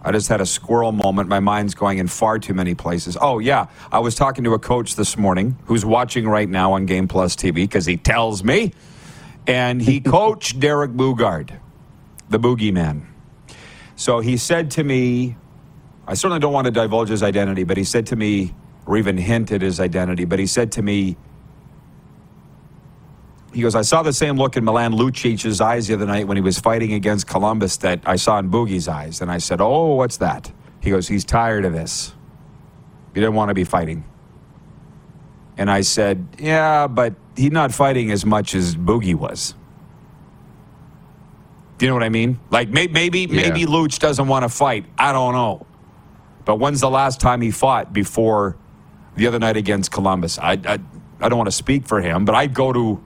I 0.00 0.12
just 0.12 0.28
had 0.28 0.40
a 0.40 0.46
squirrel 0.46 0.92
moment. 0.92 1.28
My 1.28 1.40
mind's 1.40 1.74
going 1.74 1.98
in 1.98 2.06
far 2.06 2.38
too 2.38 2.54
many 2.54 2.74
places. 2.74 3.18
Oh, 3.20 3.40
yeah. 3.40 3.66
I 3.92 3.98
was 3.98 4.14
talking 4.14 4.44
to 4.44 4.54
a 4.54 4.58
coach 4.58 4.96
this 4.96 5.18
morning 5.18 5.58
who's 5.66 5.84
watching 5.84 6.26
right 6.26 6.48
now 6.48 6.72
on 6.72 6.86
Game 6.86 7.08
Plus 7.08 7.36
TV 7.36 7.54
because 7.54 7.84
he 7.84 7.96
tells 7.96 8.42
me. 8.42 8.72
And 9.46 9.82
he 9.82 10.00
coached 10.16 10.60
Derek 10.60 10.92
Boogaard, 10.92 11.58
the 12.30 12.38
boogeyman. 12.38 13.02
So 13.98 14.20
he 14.20 14.36
said 14.36 14.70
to 14.72 14.84
me, 14.84 15.36
I 16.06 16.14
certainly 16.14 16.38
don't 16.38 16.52
want 16.52 16.66
to 16.66 16.70
divulge 16.70 17.08
his 17.08 17.20
identity, 17.20 17.64
but 17.64 17.76
he 17.76 17.82
said 17.82 18.06
to 18.06 18.16
me, 18.16 18.54
or 18.86 18.96
even 18.96 19.18
hint 19.18 19.50
at 19.50 19.60
his 19.60 19.80
identity, 19.80 20.24
but 20.24 20.38
he 20.38 20.46
said 20.46 20.70
to 20.72 20.82
me, 20.82 21.16
he 23.52 23.60
goes, 23.60 23.74
I 23.74 23.82
saw 23.82 24.04
the 24.04 24.12
same 24.12 24.36
look 24.36 24.56
in 24.56 24.64
Milan 24.64 24.94
Lucic's 24.94 25.60
eyes 25.60 25.88
the 25.88 25.94
other 25.94 26.06
night 26.06 26.28
when 26.28 26.36
he 26.36 26.40
was 26.40 26.60
fighting 26.60 26.92
against 26.92 27.26
Columbus 27.26 27.76
that 27.78 28.00
I 28.06 28.14
saw 28.14 28.38
in 28.38 28.52
Boogie's 28.52 28.86
eyes. 28.86 29.20
And 29.20 29.32
I 29.32 29.38
said, 29.38 29.60
Oh, 29.60 29.94
what's 29.94 30.18
that? 30.18 30.52
He 30.80 30.90
goes, 30.90 31.08
He's 31.08 31.24
tired 31.24 31.64
of 31.64 31.72
this. 31.72 32.14
He 33.14 33.20
didn't 33.20 33.34
want 33.34 33.48
to 33.48 33.54
be 33.54 33.64
fighting. 33.64 34.04
And 35.56 35.68
I 35.68 35.80
said, 35.80 36.28
Yeah, 36.38 36.86
but 36.86 37.14
he's 37.36 37.50
not 37.50 37.74
fighting 37.74 38.12
as 38.12 38.24
much 38.24 38.54
as 38.54 38.76
Boogie 38.76 39.16
was. 39.16 39.56
Do 41.78 41.86
you 41.86 41.90
know 41.90 41.94
what 41.94 42.02
I 42.02 42.08
mean? 42.08 42.40
Like 42.50 42.68
maybe 42.68 42.92
maybe, 42.92 43.20
yeah. 43.20 43.48
maybe 43.48 43.64
Luch 43.64 43.98
doesn't 43.98 44.26
want 44.26 44.42
to 44.42 44.48
fight. 44.48 44.84
I 44.98 45.12
don't 45.12 45.32
know. 45.32 45.66
But 46.44 46.56
when's 46.56 46.80
the 46.80 46.90
last 46.90 47.20
time 47.20 47.40
he 47.40 47.50
fought 47.50 47.92
before 47.92 48.56
the 49.16 49.26
other 49.26 49.38
night 49.38 49.56
against 49.56 49.90
Columbus? 49.92 50.38
I, 50.38 50.52
I, 50.52 50.78
I 51.20 51.28
don't 51.28 51.36
want 51.36 51.48
to 51.48 51.56
speak 51.56 51.86
for 51.86 52.00
him, 52.00 52.24
but 52.24 52.34
I'd 52.34 52.54
go 52.54 52.72
to 52.72 53.02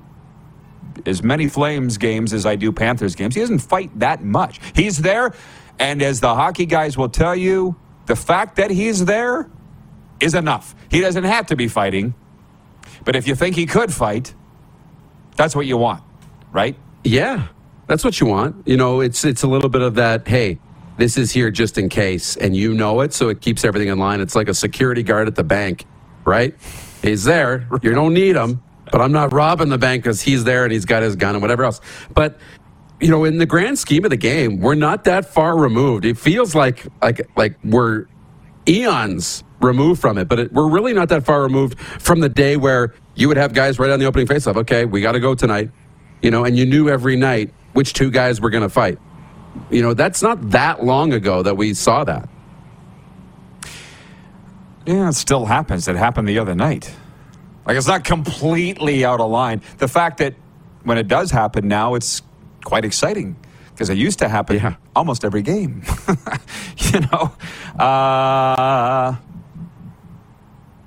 as 1.07 1.23
many 1.23 1.49
Flames 1.49 1.99
games 1.99 2.33
as 2.33 2.47
I 2.47 2.57
do 2.57 2.71
Panthers 2.73 3.15
games. 3.15 3.35
He 3.35 3.41
doesn't 3.41 3.59
fight 3.59 3.99
that 3.99 4.23
much. 4.23 4.61
He's 4.75 4.99
there, 4.99 5.35
and 5.79 6.03
as 6.03 6.21
the 6.21 6.35
hockey 6.35 6.67
guys 6.67 6.97
will 6.97 7.09
tell 7.09 7.35
you, 7.35 7.77
the 8.07 8.17
fact 8.17 8.57
that 8.57 8.71
he's 8.71 9.05
there 9.05 9.51
is 10.21 10.35
enough. 10.35 10.75
He 10.91 11.01
doesn't 11.01 11.25
have 11.25 11.47
to 11.47 11.57
be 11.57 11.69
fighting, 11.69 12.15
but 13.05 13.17
if 13.17 13.27
you 13.27 13.35
think 13.35 13.57
he 13.57 13.67
could 13.67 13.93
fight, 13.93 14.35
that's 15.37 15.57
what 15.57 15.67
you 15.67 15.77
want, 15.77 16.03
right? 16.53 16.77
Yeah, 17.03 17.49
that's 17.93 18.05
what 18.05 18.21
you 18.21 18.27
want. 18.27 18.57
You 18.67 18.79
know, 18.79 19.03
it's 19.03 19.23
it's 19.25 19.43
a 19.43 19.47
little 19.47 19.69
bit 19.69 19.83
of 19.83 19.97
that. 19.97 20.27
Hey, 20.27 20.59
this 20.97 21.19
is 21.19 21.31
here 21.31 21.51
just 21.51 21.77
in 21.77 21.91
case, 21.91 22.37
and 22.37 22.57
you 22.57 22.73
know 22.73 23.03
it, 23.03 23.13
so 23.13 23.29
it 23.29 23.43
keeps 23.43 23.65
everything 23.65 23.89
in 23.89 23.99
line. 23.99 24.21
It's 24.21 24.35
like 24.35 24.49
a 24.49 24.55
security 24.55 25.03
guard 25.03 25.29
at 25.29 25.35
the 25.35 25.45
bank, 25.45 25.85
right? 26.25 26.57
He's 27.03 27.25
there. 27.25 27.69
You 27.83 27.93
don't 27.93 28.15
need 28.15 28.37
him 28.37 28.63
but 28.93 29.01
I'm 29.01 29.11
not 29.11 29.33
robbing 29.33 29.71
the 29.71 29.79
bank 29.79 30.05
because 30.05 30.21
he's 30.21 30.45
there 30.45 30.65
and 30.65 30.73
he's 30.73 30.85
got 30.85 31.03
his 31.03 31.17
gun 31.17 31.35
and 31.35 31.43
whatever 31.43 31.65
else. 31.65 31.81
But 32.15 32.39
you 33.01 33.09
know, 33.09 33.25
in 33.25 33.39
the 33.39 33.47
grand 33.47 33.79
scheme 33.79 34.05
of 34.05 34.11
the 34.11 34.17
game, 34.17 34.61
we're 34.61 34.77
not 34.77 35.05
that 35.05 35.25
far 35.25 35.59
removed. 35.59 36.05
It 36.05 36.17
feels 36.17 36.55
like 36.55 36.87
like 37.03 37.29
like 37.37 37.59
we're 37.65 38.07
eons 38.69 39.43
removed 39.61 40.01
from 40.01 40.19
it, 40.19 40.29
but 40.29 40.39
it, 40.39 40.53
we're 40.53 40.69
really 40.69 40.93
not 40.93 41.09
that 41.09 41.25
far 41.25 41.43
removed 41.43 41.81
from 41.81 42.21
the 42.21 42.29
day 42.29 42.57
where 42.57 42.95
you 43.15 43.29
would 43.29 43.37
have 43.37 43.55
guys 43.55 43.79
right 43.79 43.91
on 43.91 43.99
the 43.99 44.07
opening 44.07 44.27
faceoff. 44.27 44.57
Okay, 44.57 44.85
we 44.85 45.01
got 45.01 45.13
to 45.13 45.21
go 45.21 45.35
tonight, 45.35 45.71
you 46.21 46.31
know, 46.31 46.45
and 46.45 46.57
you 46.57 46.67
knew 46.67 46.89
every 46.89 47.17
night 47.17 47.53
which 47.73 47.93
two 47.93 48.11
guys 48.11 48.41
were 48.41 48.51
going 48.51 48.63
to 48.63 48.69
fight. 48.69 48.99
You 49.71 49.83
know, 49.83 49.95
that's 49.95 50.23
not 50.23 50.51
that 50.51 50.85
long 50.85 51.13
ago 51.13 51.43
that 51.43 51.57
we 51.57 51.75
saw 51.75 52.05
that. 52.05 52.29
Yeah, 54.87 55.09
it 55.09 55.15
still 55.15 55.47
happens. 55.47 55.87
It 55.87 55.97
happened 55.97 56.29
the 56.29 56.39
other 56.39 56.55
night. 56.55 56.93
Like 57.67 57.77
it's 57.77 57.87
not 57.87 58.05
completely 58.05 59.05
out 59.05 59.21
of 59.21 59.31
line. 59.31 59.63
The 59.79 59.89
fact 59.89 60.19
that 60.19 60.35
when 60.83 60.99
it 60.99 61.07
does 61.07 61.31
happen 61.31 61.69
now, 61.69 61.95
it's 61.95 62.23
quite 62.65 62.85
exciting 62.85 63.37
because 63.71 63.89
it 63.89 63.97
used 63.97 64.19
to 64.19 64.29
happen 64.29 64.57
yeah. 64.57 64.75
almost 64.97 65.25
every 65.25 65.43
game. 65.43 65.83
you 66.77 67.01
know, 67.01 67.33
uh, 67.79 69.17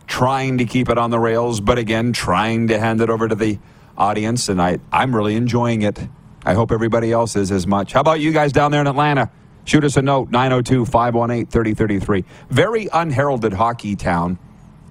trying 0.08 0.58
to 0.58 0.66
keep 0.66 0.90
it 0.90 0.98
on 0.98 1.12
the 1.12 1.20
rails, 1.20 1.62
but 1.62 1.78
again, 1.78 2.12
trying 2.14 2.68
to 2.68 2.80
hand 2.80 3.02
it 3.02 3.10
over 3.10 3.28
to 3.28 3.36
the 3.36 3.60
audience, 3.98 4.50
and 4.50 4.62
I 4.62 4.80
I'm 4.92 5.16
really 5.16 5.36
enjoying 5.36 5.82
it. 5.82 6.00
I 6.46 6.54
hope 6.54 6.72
everybody 6.72 7.12
else 7.12 7.36
is 7.36 7.52
as 7.52 7.66
much. 7.66 7.94
How 7.94 8.02
about 8.02 8.20
you 8.20 8.32
guys 8.32 8.54
down 8.54 8.72
there 8.72 8.82
in 8.82 8.88
Atlanta? 8.88 9.32
Shoot 9.66 9.84
us 9.84 9.98
a 9.98 10.02
note 10.02 10.30
902 10.30 10.86
518 10.86 11.48
3033. 11.48 12.24
Very 12.50 12.88
unheralded 12.94 13.54
hockey 13.54 13.96
town, 13.96 14.38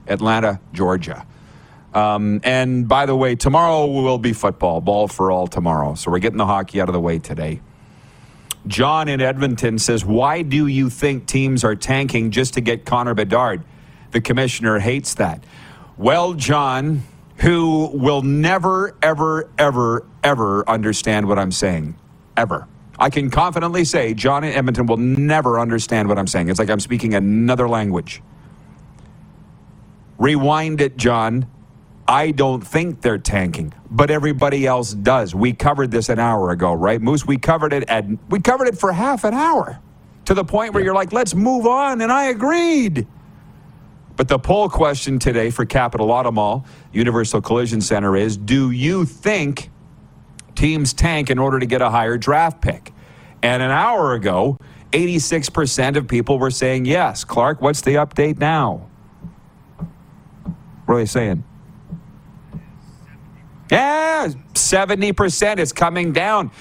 Atlanta, 0.08 0.61
Georgia. 0.73 1.25
Um, 1.94 2.40
and 2.42 2.88
by 2.88 3.06
the 3.06 3.14
way, 3.14 3.37
tomorrow 3.37 3.87
will 3.87 4.18
be 4.18 4.32
football, 4.32 4.80
ball 4.80 5.06
for 5.06 5.30
all 5.30 5.46
tomorrow. 5.46 5.94
So 5.94 6.11
we're 6.11 6.18
getting 6.18 6.38
the 6.38 6.46
hockey 6.46 6.80
out 6.80 6.88
of 6.88 6.92
the 6.92 7.00
way 7.00 7.20
today. 7.20 7.61
John 8.66 9.08
in 9.08 9.20
Edmonton 9.20 9.78
says, 9.78 10.04
Why 10.04 10.42
do 10.42 10.66
you 10.66 10.90
think 10.90 11.26
teams 11.26 11.62
are 11.62 11.76
tanking 11.76 12.32
just 12.32 12.54
to 12.54 12.61
get 12.61 12.84
Connor 12.84 13.14
Bedard? 13.14 13.62
The 14.11 14.20
commissioner 14.20 14.80
hates 14.80 15.14
that. 15.14 15.44
Well, 15.96 16.34
John, 16.34 17.02
who 17.44 17.90
will 17.92 18.22
never, 18.22 18.96
ever, 19.02 19.50
ever, 19.58 20.06
ever 20.24 20.68
understand 20.68 21.28
what 21.28 21.38
I'm 21.38 21.52
saying. 21.52 21.94
Ever. 22.38 22.66
I 22.98 23.10
can 23.10 23.30
confidently 23.30 23.84
say 23.84 24.14
John 24.14 24.44
in 24.44 24.54
Edmonton 24.54 24.86
will 24.86 24.96
never 24.96 25.60
understand 25.60 26.08
what 26.08 26.18
I'm 26.18 26.26
saying. 26.26 26.48
It's 26.48 26.58
like 26.58 26.70
I'm 26.70 26.80
speaking 26.80 27.12
another 27.14 27.68
language. 27.68 28.22
Rewind 30.18 30.80
it, 30.80 30.96
John. 30.96 31.46
I 32.08 32.30
don't 32.30 32.66
think 32.66 33.02
they're 33.02 33.18
tanking, 33.18 33.74
but 33.90 34.10
everybody 34.10 34.66
else 34.66 34.94
does. 34.94 35.34
We 35.34 35.52
covered 35.52 35.90
this 35.90 36.08
an 36.08 36.18
hour 36.18 36.50
ago, 36.50 36.72
right, 36.72 37.00
Moose? 37.00 37.26
We 37.26 37.38
covered 37.38 37.74
it 37.74 37.84
at 37.90 38.06
we 38.30 38.40
covered 38.40 38.68
it 38.68 38.78
for 38.78 38.92
half 38.92 39.24
an 39.24 39.34
hour 39.34 39.80
to 40.26 40.34
the 40.34 40.44
point 40.44 40.74
where 40.74 40.82
you're 40.82 40.94
like, 40.94 41.12
let's 41.12 41.34
move 41.34 41.66
on, 41.66 42.00
and 42.00 42.10
I 42.10 42.24
agreed. 42.24 43.06
But 44.16 44.28
the 44.28 44.38
poll 44.38 44.68
question 44.68 45.18
today 45.18 45.50
for 45.50 45.64
Capital 45.64 46.11
Auto 46.11 46.30
Mall, 46.30 46.64
Universal 46.92 47.42
Collision 47.42 47.80
Center 47.80 48.16
is 48.16 48.37
do 48.37 48.71
you 48.71 49.04
think 49.04 49.71
teams 50.54 50.92
tank 50.92 51.30
in 51.30 51.38
order 51.38 51.59
to 51.59 51.66
get 51.66 51.83
a 51.83 51.90
higher 51.90 52.16
draft 52.16 52.61
pick? 52.61 52.92
And 53.42 53.62
an 53.62 53.71
hour 53.71 54.14
ago, 54.14 54.59
86% 54.92 55.97
of 55.97 56.06
people 56.06 56.38
were 56.38 56.52
saying 56.52 56.87
yes. 56.87 57.25
Clark, 57.25 57.61
what's 57.61 57.80
the 57.80 57.97
update 57.97 58.38
now? 58.38 58.87
What 60.87 60.94
are 60.94 60.99
they 60.99 61.06
saying? 61.06 61.42
Yeah, 63.71 64.28
70% 64.52 65.59
is 65.59 65.73
coming 65.73 66.12
down. 66.12 66.52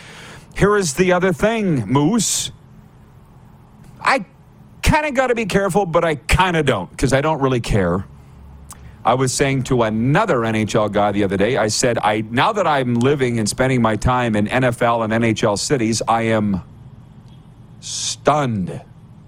Here 0.55 0.75
is 0.75 0.95
the 0.95 1.11
other 1.11 1.31
thing, 1.31 1.85
Moose. 1.87 2.51
I 4.01 4.25
kind 4.83 5.05
of 5.05 5.13
got 5.13 5.27
to 5.27 5.35
be 5.35 5.45
careful, 5.45 5.85
but 5.85 6.03
I 6.03 6.15
kind 6.15 6.55
of 6.55 6.65
don't 6.65 6.89
because 6.91 7.13
I 7.13 7.21
don't 7.21 7.41
really 7.41 7.61
care. 7.61 8.05
I 9.05 9.15
was 9.15 9.33
saying 9.33 9.63
to 9.63 9.83
another 9.83 10.37
NHL 10.39 10.91
guy 10.91 11.11
the 11.11 11.23
other 11.23 11.35
day, 11.35 11.57
I 11.57 11.67
said, 11.67 11.97
I 11.97 12.21
now 12.21 12.53
that 12.53 12.67
I'm 12.67 12.95
living 12.95 13.39
and 13.39 13.49
spending 13.49 13.81
my 13.81 13.95
time 13.95 14.35
in 14.35 14.47
NFL 14.47 15.03
and 15.03 15.11
NHL 15.11 15.57
cities, 15.59 16.01
I 16.07 16.23
am 16.23 16.61
stunned 17.81 18.81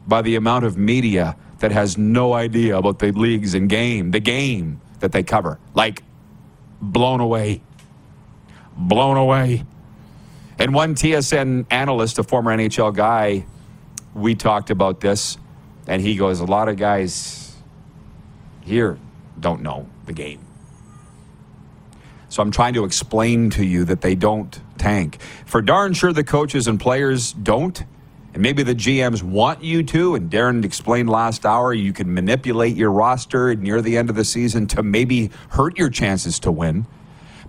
by 0.08 0.22
the 0.22 0.36
amount 0.36 0.66
of 0.66 0.78
media 0.78 1.36
that 1.60 1.72
has 1.72 1.98
no 1.98 2.34
idea 2.34 2.78
about 2.78 3.00
the 3.00 3.12
leagues 3.12 3.54
and 3.54 3.70
game, 3.70 4.12
the 4.12 4.20
game 4.20 4.80
that 5.00 5.12
they 5.12 5.24
cover. 5.24 5.60
Like 5.74 6.04
blown 6.82 7.20
away. 7.20 7.62
Blown 8.78 9.18
away. 9.18 9.66
And 10.58 10.74
one 10.74 10.96
TSN 10.96 11.66
analyst, 11.70 12.18
a 12.18 12.24
former 12.24 12.56
NHL 12.56 12.96
guy, 12.96 13.46
we 14.14 14.36
talked 14.36 14.70
about 14.70 15.02
this, 15.02 15.38
and 15.88 16.02
he 16.02 16.16
goes, 16.16 16.40
A 16.40 16.46
lot 16.46 16.70
of 16.70 16.78
guys 16.78 17.56
here 18.62 18.98
don't 19.40 19.62
know 19.62 19.88
the 20.06 20.14
game. 20.14 20.40
So 22.30 22.42
I'm 22.42 22.52
trying 22.52 22.74
to 22.74 22.84
explain 22.84 23.50
to 23.52 23.64
you 23.64 23.86
that 23.86 24.02
they 24.02 24.16
don't 24.16 24.60
tank. 24.78 25.22
For 25.46 25.62
darn 25.62 25.94
sure, 25.94 26.12
the 26.12 26.24
coaches 26.24 26.68
and 26.68 26.80
players 26.80 27.32
don't. 27.32 27.82
And 28.34 28.44
maybe 28.44 28.64
the 28.64 28.76
GMs 28.76 29.24
want 29.24 29.64
you 29.64 29.84
to. 29.84 30.16
And 30.16 30.30
Darren 30.30 30.66
explained 30.66 31.10
last 31.10 31.46
hour 31.46 31.74
you 31.74 31.94
can 31.94 32.14
manipulate 32.14 32.76
your 32.76 32.92
roster 32.92 33.56
near 33.56 33.82
the 33.82 33.98
end 33.98 34.10
of 34.10 34.18
the 34.18 34.26
season 34.26 34.68
to 34.68 34.84
maybe 34.84 35.32
hurt 35.52 35.78
your 35.78 35.90
chances 35.90 36.38
to 36.40 36.52
win. 36.52 36.86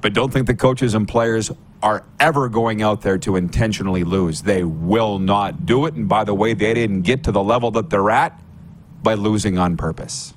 But 0.01 0.13
don't 0.13 0.33
think 0.33 0.47
the 0.47 0.55
coaches 0.55 0.95
and 0.95 1.09
players 1.09 1.51
are 1.83 2.05
ever 2.19 2.49
going 2.49 2.83
out 2.83 3.03
there 3.03 3.19
to 3.19 3.37
intentionally 3.37 4.05
lose. 4.05 4.43
They 4.43 4.65
will 4.65 5.19
not 5.19 5.67
do 5.67 5.87
it. 5.87 5.95
And 5.95 6.09
by 6.09 6.25
the 6.25 6.35
way, 6.35 6.55
they 6.55 6.75
didn't 6.75 7.03
get 7.03 7.25
to 7.25 7.33
the 7.33 7.43
level 7.43 7.71
that 7.73 7.91
they're 7.91 8.11
at 8.11 8.41
by 9.03 9.15
losing 9.15 9.59
on 9.59 9.77
purpose. 9.77 10.35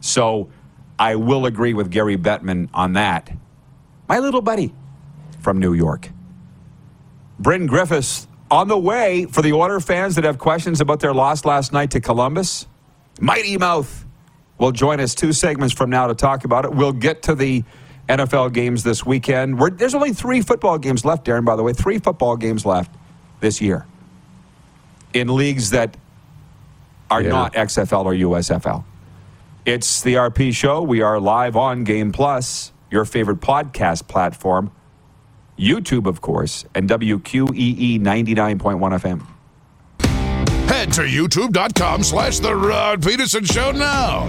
So 0.00 0.50
I 0.98 1.16
will 1.16 1.46
agree 1.46 1.74
with 1.74 1.90
Gary 1.90 2.16
Bettman 2.16 2.68
on 2.72 2.94
that. 2.94 3.30
My 4.08 4.18
little 4.18 4.40
buddy 4.40 4.72
from 5.40 5.58
New 5.58 5.74
York. 5.74 6.10
Bryn 7.38 7.66
Griffiths 7.66 8.26
on 8.50 8.68
the 8.68 8.78
way 8.78 9.26
for 9.26 9.42
the 9.42 9.52
order 9.52 9.80
fans 9.80 10.14
that 10.14 10.24
have 10.24 10.38
questions 10.38 10.80
about 10.80 11.00
their 11.00 11.14
loss 11.14 11.44
last 11.44 11.72
night 11.72 11.90
to 11.92 12.00
Columbus. 12.00 12.66
Mighty 13.20 13.56
Mouth 13.58 14.06
will 14.58 14.72
join 14.72 15.00
us 15.00 15.14
two 15.14 15.32
segments 15.32 15.74
from 15.74 15.90
now 15.90 16.06
to 16.06 16.14
talk 16.14 16.44
about 16.44 16.64
it. 16.64 16.72
We'll 16.72 16.92
get 16.92 17.22
to 17.24 17.34
the 17.34 17.64
NFL 18.08 18.52
games 18.52 18.82
this 18.82 19.04
weekend. 19.04 19.58
We're, 19.58 19.70
there's 19.70 19.94
only 19.94 20.12
three 20.12 20.40
football 20.40 20.78
games 20.78 21.04
left, 21.04 21.26
Darren, 21.26 21.44
by 21.44 21.56
the 21.56 21.62
way. 21.62 21.72
Three 21.72 21.98
football 21.98 22.36
games 22.36 22.64
left 22.64 22.90
this 23.40 23.60
year 23.60 23.86
in 25.14 25.34
leagues 25.34 25.70
that 25.70 25.96
are 27.10 27.22
Yeah. 27.22 27.28
not 27.30 27.52
XFL 27.54 28.04
or 28.04 28.12
USFL. 28.14 28.84
It's 29.64 30.00
the 30.00 30.14
RP 30.14 30.52
show. 30.54 30.82
We 30.82 31.02
are 31.02 31.20
live 31.20 31.56
on 31.56 31.84
Game 31.84 32.10
Plus, 32.12 32.72
your 32.90 33.04
favorite 33.04 33.40
podcast 33.40 34.08
platform, 34.08 34.70
YouTube, 35.58 36.06
of 36.06 36.20
course, 36.20 36.64
and 36.74 36.88
WQEE 36.88 38.00
99.1 38.00 38.92
FM. 38.98 39.26
Head 40.68 40.92
to 40.92 41.02
youtube.com 41.02 42.02
slash 42.02 42.38
The 42.38 42.54
Rod 42.54 43.02
Peterson 43.02 43.44
Show 43.44 43.72
now. 43.72 44.28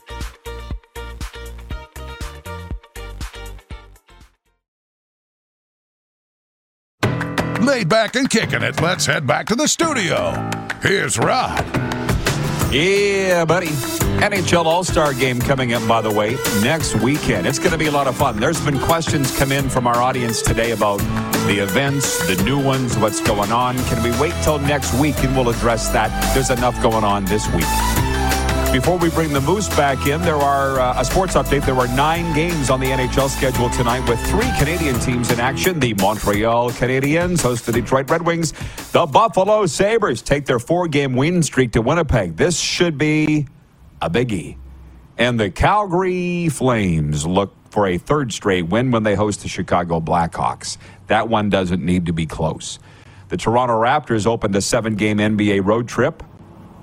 Laid 7.71 7.87
back 7.87 8.17
and 8.17 8.29
kicking 8.29 8.63
it. 8.63 8.81
Let's 8.81 9.05
head 9.05 9.25
back 9.25 9.45
to 9.45 9.55
the 9.55 9.65
studio. 9.65 10.33
Here's 10.81 11.17
Rod. 11.17 11.65
Yeah, 12.69 13.45
buddy. 13.45 13.67
NHL 14.19 14.65
All 14.65 14.83
Star 14.83 15.13
game 15.13 15.39
coming 15.39 15.71
up, 15.71 15.87
by 15.87 16.01
the 16.01 16.11
way, 16.11 16.35
next 16.61 16.95
weekend. 16.95 17.47
It's 17.47 17.59
going 17.59 17.71
to 17.71 17.77
be 17.77 17.85
a 17.85 17.91
lot 17.91 18.07
of 18.07 18.17
fun. 18.17 18.41
There's 18.41 18.59
been 18.65 18.77
questions 18.77 19.33
come 19.37 19.53
in 19.53 19.69
from 19.69 19.87
our 19.87 20.01
audience 20.01 20.41
today 20.41 20.71
about 20.71 20.97
the 21.47 21.59
events, 21.63 22.19
the 22.27 22.43
new 22.43 22.61
ones, 22.61 22.97
what's 22.97 23.21
going 23.21 23.53
on. 23.53 23.77
Can 23.85 24.03
we 24.03 24.11
wait 24.19 24.33
till 24.43 24.59
next 24.59 24.93
week 24.95 25.17
and 25.23 25.33
we'll 25.33 25.47
address 25.47 25.87
that? 25.91 26.33
There's 26.33 26.49
enough 26.49 26.79
going 26.83 27.05
on 27.05 27.23
this 27.23 27.47
week. 27.53 28.10
Before 28.71 28.97
we 28.97 29.09
bring 29.09 29.33
the 29.33 29.41
Moose 29.41 29.67
back 29.75 30.07
in, 30.07 30.21
there 30.21 30.37
are 30.37 30.79
uh, 30.79 31.01
a 31.01 31.03
sports 31.03 31.33
update. 31.33 31.65
There 31.65 31.75
are 31.75 31.89
nine 31.89 32.33
games 32.33 32.69
on 32.69 32.79
the 32.79 32.85
NHL 32.85 33.27
schedule 33.27 33.69
tonight 33.69 34.07
with 34.07 34.17
three 34.27 34.49
Canadian 34.57 34.97
teams 35.01 35.29
in 35.29 35.41
action. 35.41 35.77
The 35.77 35.93
Montreal 35.95 36.71
Canadiens 36.71 37.41
host 37.41 37.65
the 37.65 37.73
Detroit 37.73 38.09
Red 38.09 38.21
Wings. 38.21 38.53
The 38.93 39.05
Buffalo 39.05 39.65
Sabres 39.65 40.21
take 40.21 40.45
their 40.45 40.57
four 40.57 40.87
game 40.87 41.17
win 41.17 41.43
streak 41.43 41.73
to 41.73 41.81
Winnipeg. 41.81 42.37
This 42.37 42.57
should 42.57 42.97
be 42.97 43.45
a 44.01 44.09
biggie. 44.09 44.55
And 45.17 45.37
the 45.37 45.51
Calgary 45.51 46.47
Flames 46.47 47.27
look 47.27 47.53
for 47.71 47.87
a 47.87 47.97
third 47.97 48.31
straight 48.31 48.67
win 48.67 48.91
when 48.91 49.03
they 49.03 49.15
host 49.15 49.41
the 49.41 49.49
Chicago 49.49 49.99
Blackhawks. 49.99 50.77
That 51.07 51.27
one 51.27 51.49
doesn't 51.49 51.83
need 51.83 52.05
to 52.05 52.13
be 52.13 52.25
close. 52.25 52.79
The 53.27 53.35
Toronto 53.35 53.73
Raptors 53.73 54.25
opened 54.25 54.55
a 54.55 54.61
seven 54.61 54.95
game 54.95 55.17
NBA 55.17 55.65
road 55.65 55.89
trip 55.89 56.23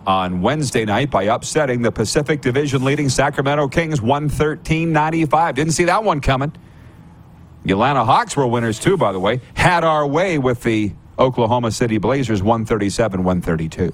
on 0.08 0.40
Wednesday 0.40 0.86
night 0.86 1.10
by 1.10 1.24
upsetting 1.24 1.82
the 1.82 1.92
Pacific 1.92 2.40
Division 2.40 2.82
leading 2.82 3.10
Sacramento 3.10 3.68
Kings 3.68 4.00
113 4.00 4.90
95. 4.90 5.54
Didn't 5.54 5.74
see 5.74 5.84
that 5.84 6.02
one 6.02 6.22
coming. 6.22 6.50
The 7.64 7.72
Atlanta 7.72 8.06
Hawks 8.06 8.34
were 8.34 8.46
winners 8.46 8.80
too, 8.80 8.96
by 8.96 9.12
the 9.12 9.20
way. 9.20 9.42
Had 9.52 9.84
our 9.84 10.06
way 10.06 10.38
with 10.38 10.62
the 10.62 10.94
Oklahoma 11.18 11.70
City 11.70 11.98
Blazers 11.98 12.42
137 12.42 13.22
132. 13.22 13.92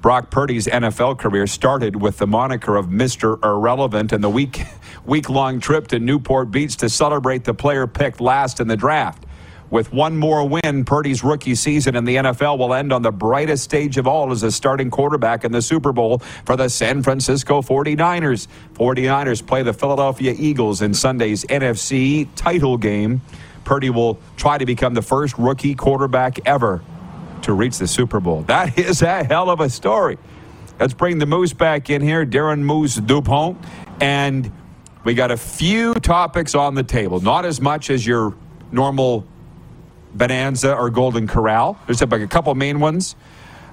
Brock 0.00 0.30
Purdy's 0.30 0.68
NFL 0.68 1.18
career 1.18 1.48
started 1.48 1.96
with 1.96 2.18
the 2.18 2.28
moniker 2.28 2.76
of 2.76 2.86
Mr. 2.86 3.44
Irrelevant 3.44 4.12
and 4.12 4.22
the 4.22 4.30
week 4.30 4.62
week 5.04 5.28
long 5.28 5.58
trip 5.58 5.88
to 5.88 5.98
Newport 5.98 6.52
Beach 6.52 6.76
to 6.76 6.88
celebrate 6.88 7.42
the 7.42 7.52
player 7.54 7.88
picked 7.88 8.20
last 8.20 8.60
in 8.60 8.68
the 8.68 8.76
draft. 8.76 9.26
With 9.70 9.92
one 9.92 10.16
more 10.16 10.48
win, 10.48 10.84
Purdy's 10.84 11.22
rookie 11.22 11.54
season 11.54 11.94
in 11.94 12.04
the 12.04 12.16
NFL 12.16 12.58
will 12.58 12.74
end 12.74 12.92
on 12.92 13.02
the 13.02 13.12
brightest 13.12 13.62
stage 13.62 13.96
of 13.98 14.06
all 14.06 14.32
as 14.32 14.42
a 14.42 14.50
starting 14.50 14.90
quarterback 14.90 15.44
in 15.44 15.52
the 15.52 15.62
Super 15.62 15.92
Bowl 15.92 16.18
for 16.44 16.56
the 16.56 16.68
San 16.68 17.04
Francisco 17.04 17.62
49ers. 17.62 18.48
49ers 18.74 19.46
play 19.46 19.62
the 19.62 19.72
Philadelphia 19.72 20.34
Eagles 20.36 20.82
in 20.82 20.92
Sunday's 20.92 21.44
NFC 21.44 22.26
title 22.34 22.76
game. 22.76 23.20
Purdy 23.64 23.90
will 23.90 24.18
try 24.36 24.58
to 24.58 24.66
become 24.66 24.94
the 24.94 25.02
first 25.02 25.38
rookie 25.38 25.76
quarterback 25.76 26.40
ever 26.46 26.82
to 27.42 27.52
reach 27.52 27.78
the 27.78 27.86
Super 27.86 28.18
Bowl. 28.18 28.42
That 28.42 28.76
is 28.78 29.02
a 29.02 29.22
hell 29.22 29.50
of 29.50 29.60
a 29.60 29.70
story. 29.70 30.18
Let's 30.80 30.94
bring 30.94 31.18
the 31.18 31.26
Moose 31.26 31.52
back 31.52 31.90
in 31.90 32.02
here, 32.02 32.26
Darren 32.26 32.60
Moose 32.60 32.96
Dupont. 32.96 33.56
And 34.00 34.50
we 35.04 35.14
got 35.14 35.30
a 35.30 35.36
few 35.36 35.94
topics 35.94 36.56
on 36.56 36.74
the 36.74 36.82
table, 36.82 37.20
not 37.20 37.44
as 37.44 37.60
much 37.60 37.90
as 37.90 38.04
your 38.04 38.34
normal 38.72 39.26
Bonanza 40.14 40.74
or 40.74 40.90
Golden 40.90 41.26
Corral. 41.26 41.78
There's 41.86 42.00
like 42.00 42.20
a 42.20 42.26
couple 42.26 42.54
main 42.54 42.80
ones. 42.80 43.16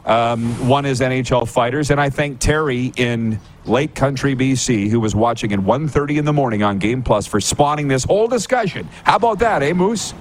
Um, 0.06 0.70
one 0.70 0.86
is 0.86 1.02
NHL 1.02 1.48
fighters, 1.50 1.92
and 1.92 2.00
I 2.00 2.10
thank 2.10 2.40
Terry 2.40 2.94
in 2.96 3.42
Lake 3.66 3.94
Country, 3.94 4.36
BC, 4.36 4.90
who 4.90 5.02
was 5.02 5.14
watching 5.14 5.52
at 5.52 5.60
1.30 5.60 6.18
in 6.18 6.26
the 6.26 6.32
morning 6.32 6.64
on 6.64 6.80
Game 6.80 7.04
Plus 7.04 7.28
for 7.28 7.42
spawning 7.42 7.90
this 7.90 8.06
whole 8.06 8.28
discussion. 8.28 8.88
How 9.04 9.18
about 9.18 9.40
that, 9.40 9.62
eh, 9.62 9.74
Moose? 9.74 10.14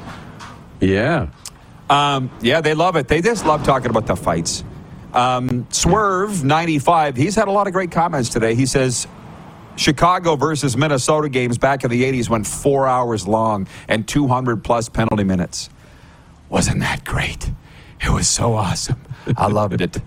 Yeah. 0.81 1.29
Um, 1.89 2.31
yeah, 2.41 2.61
they 2.61 2.75
love 2.75 2.97
it. 2.97 3.07
They 3.07 3.23
just 3.23 3.47
love 3.47 3.63
talking 3.63 3.91
about 3.91 4.07
the 4.07 4.17
fights. 4.17 4.65
Um, 5.13 5.69
Swerve 5.71 6.43
95, 6.43 7.17
he's 7.17 7.37
had 7.37 7.47
a 7.47 7.53
lot 7.53 7.69
of 7.69 7.73
great 7.73 7.93
comments 7.93 8.29
today. 8.29 8.57
He 8.57 8.67
says, 8.67 9.07
Chicago 9.77 10.37
versus 10.37 10.77
Minnesota 10.77 11.29
games 11.29 11.59
back 11.59 11.85
in 11.85 11.91
the 11.91 12.03
80s 12.03 12.29
went 12.29 12.47
four 12.47 12.87
hours 12.87 13.29
long 13.29 13.69
and 13.89 14.09
200 14.09 14.65
plus 14.65 14.89
penalty 14.89 15.25
minutes. 15.25 15.71
Wasn't 16.49 16.81
that 16.81 17.05
great? 17.05 17.51
It 18.01 18.11
was 18.11 18.29
so 18.29 18.55
awesome. 18.55 19.01
I 19.37 19.49
loved 19.49 19.81
it. 19.81 19.99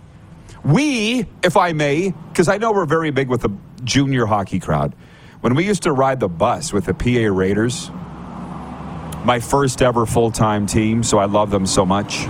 We, 0.64 1.26
if 1.44 1.58
I 1.58 1.74
may, 1.74 2.14
because 2.30 2.48
I 2.48 2.58
know 2.58 2.72
we're 2.72 2.86
very 2.86 3.12
big 3.12 3.30
with 3.30 3.42
the 3.42 3.52
junior 3.84 4.26
hockey 4.26 4.60
crowd, 4.60 4.96
when 5.42 5.56
we 5.56 5.66
used 5.66 5.84
to 5.84 5.92
ride 5.92 6.20
the 6.20 6.28
bus 6.28 6.74
with 6.74 6.86
the 6.86 6.94
PA 6.94 7.34
Raiders, 7.34 7.90
my 9.24 9.40
first 9.40 9.82
ever 9.82 10.06
full 10.06 10.32
time 10.32 10.66
team, 10.66 11.04
so 11.04 11.18
I 11.18 11.26
love 11.26 11.50
them 11.50 11.66
so 11.66 11.86
much. 11.86 12.26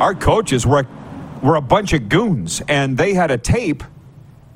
Our 0.00 0.14
coaches 0.14 0.66
were, 0.66 0.86
were 1.42 1.56
a 1.56 1.60
bunch 1.60 1.92
of 1.92 2.08
goons, 2.08 2.62
and 2.68 2.96
they 2.96 3.14
had 3.14 3.30
a 3.30 3.38
tape 3.38 3.84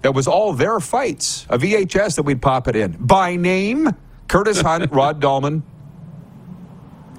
that 0.03 0.13
was 0.13 0.27
all 0.27 0.53
their 0.53 0.81
fights, 0.81 1.47
a 1.49 1.59
VHS 1.59 2.17
that 2.17 2.23
we'd 2.23 2.41
pop 2.41 2.69
it 2.69 2.77
in. 2.77 2.93
By 2.99 3.37
name, 3.37 3.95
Curtis 4.29 4.61
Hunt, 4.61 4.91
Rod 4.93 5.21
Dallman, 5.21 5.63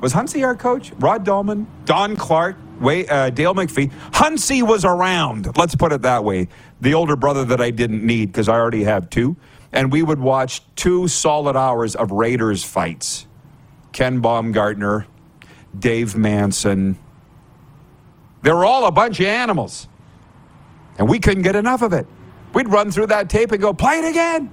was 0.01 0.13
Huntsy 0.13 0.45
our 0.45 0.55
coach? 0.55 0.91
Rod 0.99 1.25
Dallman, 1.25 1.65
Don 1.85 2.15
Clark, 2.15 2.55
Way, 2.79 3.07
uh, 3.07 3.29
Dale 3.31 3.55
McFee. 3.55 3.91
Huntsy 4.11 4.61
was 4.61 4.85
around. 4.85 5.57
Let's 5.57 5.75
put 5.75 5.91
it 5.91 6.03
that 6.03 6.23
way. 6.23 6.47
The 6.79 6.93
older 6.93 7.15
brother 7.15 7.43
that 7.45 7.59
I 7.59 7.71
didn't 7.71 8.05
need 8.05 8.27
because 8.27 8.47
I 8.47 8.53
already 8.53 8.83
have 8.83 9.09
two. 9.09 9.35
And 9.71 9.91
we 9.91 10.03
would 10.03 10.19
watch 10.19 10.61
two 10.75 11.07
solid 11.07 11.55
hours 11.55 11.95
of 11.95 12.11
Raiders 12.11 12.63
fights. 12.63 13.25
Ken 13.91 14.19
Baumgartner, 14.19 15.07
Dave 15.77 16.15
Manson. 16.15 16.97
They 18.43 18.51
were 18.51 18.65
all 18.65 18.85
a 18.85 18.91
bunch 18.91 19.19
of 19.19 19.25
animals. 19.25 19.87
And 20.97 21.09
we 21.09 21.19
couldn't 21.19 21.43
get 21.43 21.55
enough 21.55 21.81
of 21.81 21.93
it. 21.93 22.07
We'd 22.53 22.69
run 22.69 22.91
through 22.91 23.07
that 23.07 23.29
tape 23.29 23.51
and 23.51 23.61
go, 23.61 23.73
play 23.73 23.99
it 23.99 24.09
again. 24.09 24.51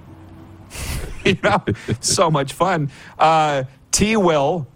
you 1.25 1.39
know, 1.43 1.63
so 2.01 2.31
much 2.31 2.53
fun. 2.53 2.91
Uh, 3.19 3.65
T. 3.93 4.17
Will, 4.17 4.67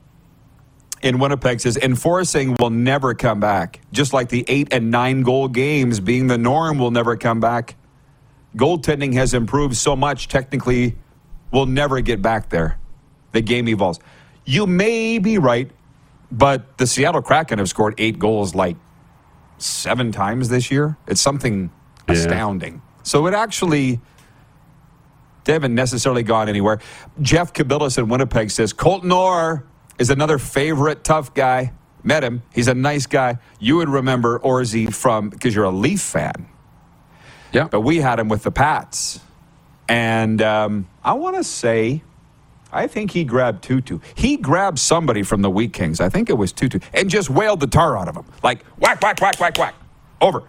in 1.03 1.19
Winnipeg 1.19 1.61
says 1.61 1.77
enforcing 1.77 2.57
will 2.59 2.71
never 2.71 3.15
come 3.15 3.41
back. 3.41 3.81
Just 3.93 4.13
like 4.13 4.29
the 4.29 4.45
eight 4.49 4.69
and 4.73 4.91
nine 4.91 5.23
goal 5.23 5.49
games 5.49 6.01
being 6.01 6.27
the 6.27 6.39
norm 6.39 6.79
will 6.79 6.91
never 6.91 7.17
come 7.17 7.41
back. 7.41 7.77
Goaltending 8.57 9.13
has 9.15 9.35
improved 9.35 9.77
so 9.77 9.95
much, 9.95 10.29
technically, 10.29 10.97
we'll 11.53 11.67
never 11.67 12.01
get 12.01 12.21
back 12.23 12.49
there. 12.49 12.79
The 13.33 13.41
game 13.43 13.69
evolves. 13.69 14.01
You 14.45 14.67
may 14.67 15.19
be 15.19 15.39
right, 15.39 15.71
but 16.33 16.79
the 16.79 16.87
Seattle 16.87 17.23
Kraken 17.23 17.59
have 17.59 17.69
scored 17.69 17.95
eight 17.99 18.19
goals 18.19 18.55
like 18.55 18.77
seven 19.59 20.13
times 20.13 20.49
this 20.49 20.71
year. 20.71 20.97
It's 21.07 21.21
something 21.21 21.71
Yeah. 22.09 22.15
astounding. 22.15 22.83
So 23.03 23.27
it 23.27 23.35
actually. 23.35 24.01
They 25.45 25.55
haven't 25.55 25.75
necessarily 25.75 26.23
gone 26.23 26.49
anywhere. 26.51 26.79
Jeff 27.23 27.55
Kabilis 27.55 27.97
in 27.97 28.09
Winnipeg 28.09 28.51
says 28.51 28.75
Colton 28.75 29.11
Orr 29.11 29.65
is 29.99 30.11
another 30.11 30.39
favorite 30.39 31.05
tough 31.05 31.35
guy. 31.35 31.73
Met 32.05 32.23
him. 32.23 32.43
He's 32.55 32.69
a 32.69 32.75
nice 32.75 33.07
guy. 33.07 33.39
You 33.59 33.77
would 33.77 33.89
remember 33.89 34.39
Orzy 34.39 34.93
from 34.95 35.29
because 35.31 35.55
you're 35.55 35.65
a 35.65 35.71
Leaf 35.71 36.01
fan, 36.01 36.49
Yeah. 37.53 37.65
but 37.71 37.81
we 37.81 37.99
had 37.99 38.19
him 38.21 38.29
with 38.29 38.45
the 38.45 38.53
Pats, 38.53 39.21
and 39.89 40.41
um, 40.41 40.89
I 41.05 41.15
want 41.15 41.37
to 41.37 41.45
say, 41.45 42.03
I 42.73 42.87
think 42.87 43.11
he 43.11 43.25
grabbed 43.25 43.65
Tutu. 43.65 43.99
He 44.15 44.37
grabbed 44.37 44.79
somebody 44.79 45.23
from 45.25 45.43
the 45.43 45.51
Wheat 45.51 45.73
Kings. 45.73 46.01
I 46.01 46.09
think 46.09 46.31
it 46.31 46.35
was 46.35 46.53
Tutu, 46.53 46.79
and 46.95 47.11
just 47.11 47.31
wailed 47.31 47.61
the 47.61 47.67
tar 47.67 47.99
out 47.99 48.09
of 48.09 48.17
him, 48.17 48.27
like 48.45 48.65
whack, 48.79 49.03
whack, 49.03 49.21
whack, 49.21 49.41
whack, 49.41 49.59
whack, 49.59 49.75
over. 50.21 50.45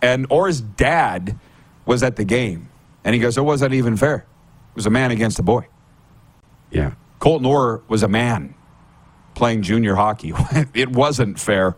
And 0.00 0.26
Orr's 0.30 0.60
dad 0.62 1.38
was 1.84 2.02
at 2.02 2.16
the 2.16 2.24
game, 2.24 2.70
and 3.04 3.14
he 3.14 3.20
goes, 3.20 3.36
"It 3.36 3.42
wasn't 3.44 3.74
even 3.74 3.96
fair. 3.98 4.16
It 4.70 4.74
was 4.76 4.86
a 4.86 4.90
man 4.90 5.10
against 5.10 5.38
a 5.38 5.42
boy." 5.42 5.66
Yeah. 6.70 6.92
Colton 7.18 7.46
Orr 7.46 7.82
was 7.88 8.02
a 8.02 8.08
man 8.08 8.54
playing 9.34 9.62
junior 9.62 9.94
hockey. 9.94 10.32
it 10.74 10.90
wasn't 10.90 11.38
fair. 11.38 11.76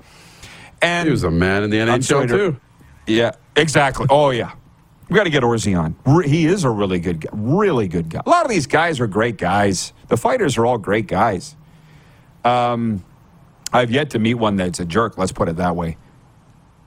And 0.82 1.06
He 1.06 1.10
was 1.10 1.24
a 1.24 1.30
man 1.30 1.62
in 1.62 1.70
the 1.70 1.80
I'm 1.80 2.02
sorry 2.02 2.26
NHL, 2.26 2.28
too. 2.28 2.60
Yeah, 3.06 3.32
exactly. 3.56 4.06
Oh 4.10 4.30
yeah, 4.30 4.52
we 5.08 5.16
got 5.16 5.24
to 5.24 5.30
get 5.30 5.42
Orzi 5.42 5.78
on. 5.78 5.96
He 6.24 6.46
is 6.46 6.64
a 6.64 6.70
really 6.70 6.98
good 6.98 7.20
guy. 7.20 7.30
Really 7.32 7.88
good 7.88 8.08
guy. 8.08 8.22
A 8.24 8.28
lot 8.28 8.44
of 8.44 8.50
these 8.50 8.66
guys 8.66 9.00
are 9.00 9.06
great 9.06 9.36
guys. 9.36 9.92
The 10.08 10.16
fighters 10.16 10.56
are 10.56 10.66
all 10.66 10.78
great 10.78 11.06
guys. 11.06 11.56
Um, 12.44 13.04
I've 13.72 13.90
yet 13.90 14.10
to 14.10 14.18
meet 14.18 14.34
one 14.34 14.56
that's 14.56 14.80
a 14.80 14.84
jerk. 14.84 15.18
Let's 15.18 15.32
put 15.32 15.48
it 15.48 15.56
that 15.56 15.76
way. 15.76 15.96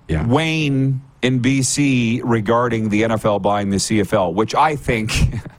Yeah. 0.08 0.26
Wayne 0.26 1.02
in 1.22 1.42
BC 1.42 2.22
regarding 2.24 2.90
the 2.90 3.04
NFL 3.04 3.42
buying 3.42 3.70
the 3.70 3.78
CFL, 3.78 4.34
which 4.34 4.56
I 4.56 4.76
think 4.76 5.12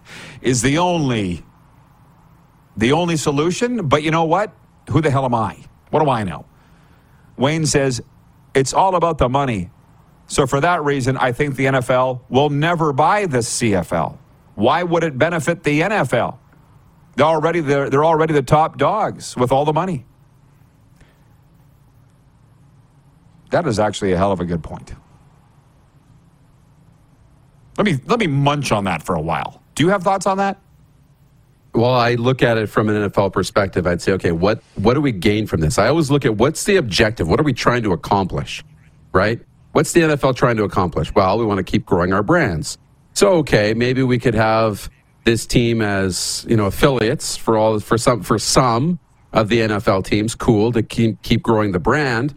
is 0.41 0.63
the 0.63 0.79
only 0.79 1.45
the 2.77 2.93
only 2.93 3.17
solution. 3.17 3.89
But 3.89 4.03
you 4.03 4.11
know 4.11 4.25
what? 4.25 4.53
Who 4.91 5.01
the 5.01 5.11
hell 5.11 5.25
am 5.25 5.35
I? 5.35 5.59
What 5.91 6.03
do 6.03 6.11
I 6.11 6.25
know? 6.25 6.45
Wayne 7.37 7.67
says 7.67 8.01
it's 8.55 8.73
all 8.73 8.97
about 8.97 9.19
the 9.19 9.29
money. 9.29 9.71
So 10.27 10.47
for 10.47 10.61
that 10.61 10.85
reason, 10.85 11.17
I 11.17 11.33
think 11.33 11.57
the 11.57 11.67
NFL 11.67 12.21
will 12.29 12.51
never 12.51 12.93
buy 12.93 13.27
the 13.27 13.39
CFL. 13.39 14.19
Why 14.55 14.83
would 14.83 15.05
it 15.05 15.17
benefit 15.17 15.63
the 15.63 15.81
NFL? 15.81 16.39
They're 17.17 17.27
already 17.27 17.61
they're, 17.61 17.89
they're 17.89 18.05
already 18.05 18.35
the 18.35 18.43
top 18.43 18.77
dogs 18.77 19.37
with 19.37 19.53
all 19.53 19.65
the 19.65 19.73
money. 19.73 20.05
That 23.51 23.67
is 23.67 23.79
actually 23.79 24.13
a 24.13 24.17
hell 24.17 24.33
of 24.33 24.41
a 24.41 24.45
good 24.45 24.63
point. 24.63 24.93
Let 27.79 27.87
me 27.87 27.99
let 28.07 28.19
me 28.19 28.27
munch 28.27 28.73
on 28.73 28.85
that 28.85 29.03
for 29.03 29.15
a 29.15 29.21
while. 29.21 29.63
Do 29.75 29.85
you 29.85 29.91
have 29.91 30.03
thoughts 30.03 30.27
on 30.27 30.39
that? 30.39 30.61
Well, 31.75 31.95
I 31.95 32.15
look 32.15 32.43
at 32.43 32.59
it 32.59 32.69
from 32.69 32.89
an 32.89 33.11
NFL 33.11 33.33
perspective. 33.33 33.87
I'd 33.87 34.01
say, 34.01 34.13
okay, 34.13 34.33
what 34.33 34.63
what 34.77 34.95
do 34.95 35.01
we 35.01 35.13
gain 35.13 35.47
from 35.47 35.61
this? 35.61 35.79
I 35.79 35.89
always 35.89 36.11
look 36.11 36.25
at 36.25 36.37
what's 36.37 36.65
the 36.65 36.77
objective? 36.77 37.29
What 37.29 37.39
are 37.39 37.45
we 37.45 37.53
trying 37.53 37.83
to 37.83 37.93
accomplish? 37.93 38.65
Right? 39.13 39.41
What's 39.73 39.93
the 39.93 40.01
NFL 40.01 40.37
trying 40.37 40.57
to 40.57 40.65
accomplish? 40.65 41.15
Well, 41.15 41.39
we 41.39 41.45
want 41.45 41.59
to 41.59 41.65
keep 41.65 41.85
growing 41.85 42.13
our 42.13 42.23
brands. 42.23 42.79
So, 43.15 43.35
okay, 43.39 43.75
maybe 43.75 44.03
we 44.03 44.19
could 44.19 44.35
have 44.35 44.91
this 45.25 45.47
team 45.47 45.83
as 45.83 46.47
you 46.49 46.57
know 46.57 46.67
affiliates 46.67 47.37
for 47.37 47.59
all 47.59 47.79
for 47.81 47.99
some 47.99 48.23
for 48.23 48.39
some 48.39 48.99
of 49.33 49.49
the 49.49 49.61
NFL 49.61 50.05
teams. 50.05 50.35
Cool 50.35 50.73
to 50.73 50.83
keep 50.83 51.21
keep 51.23 51.43
growing 51.43 51.73
the 51.73 51.79
brand. 51.79 52.35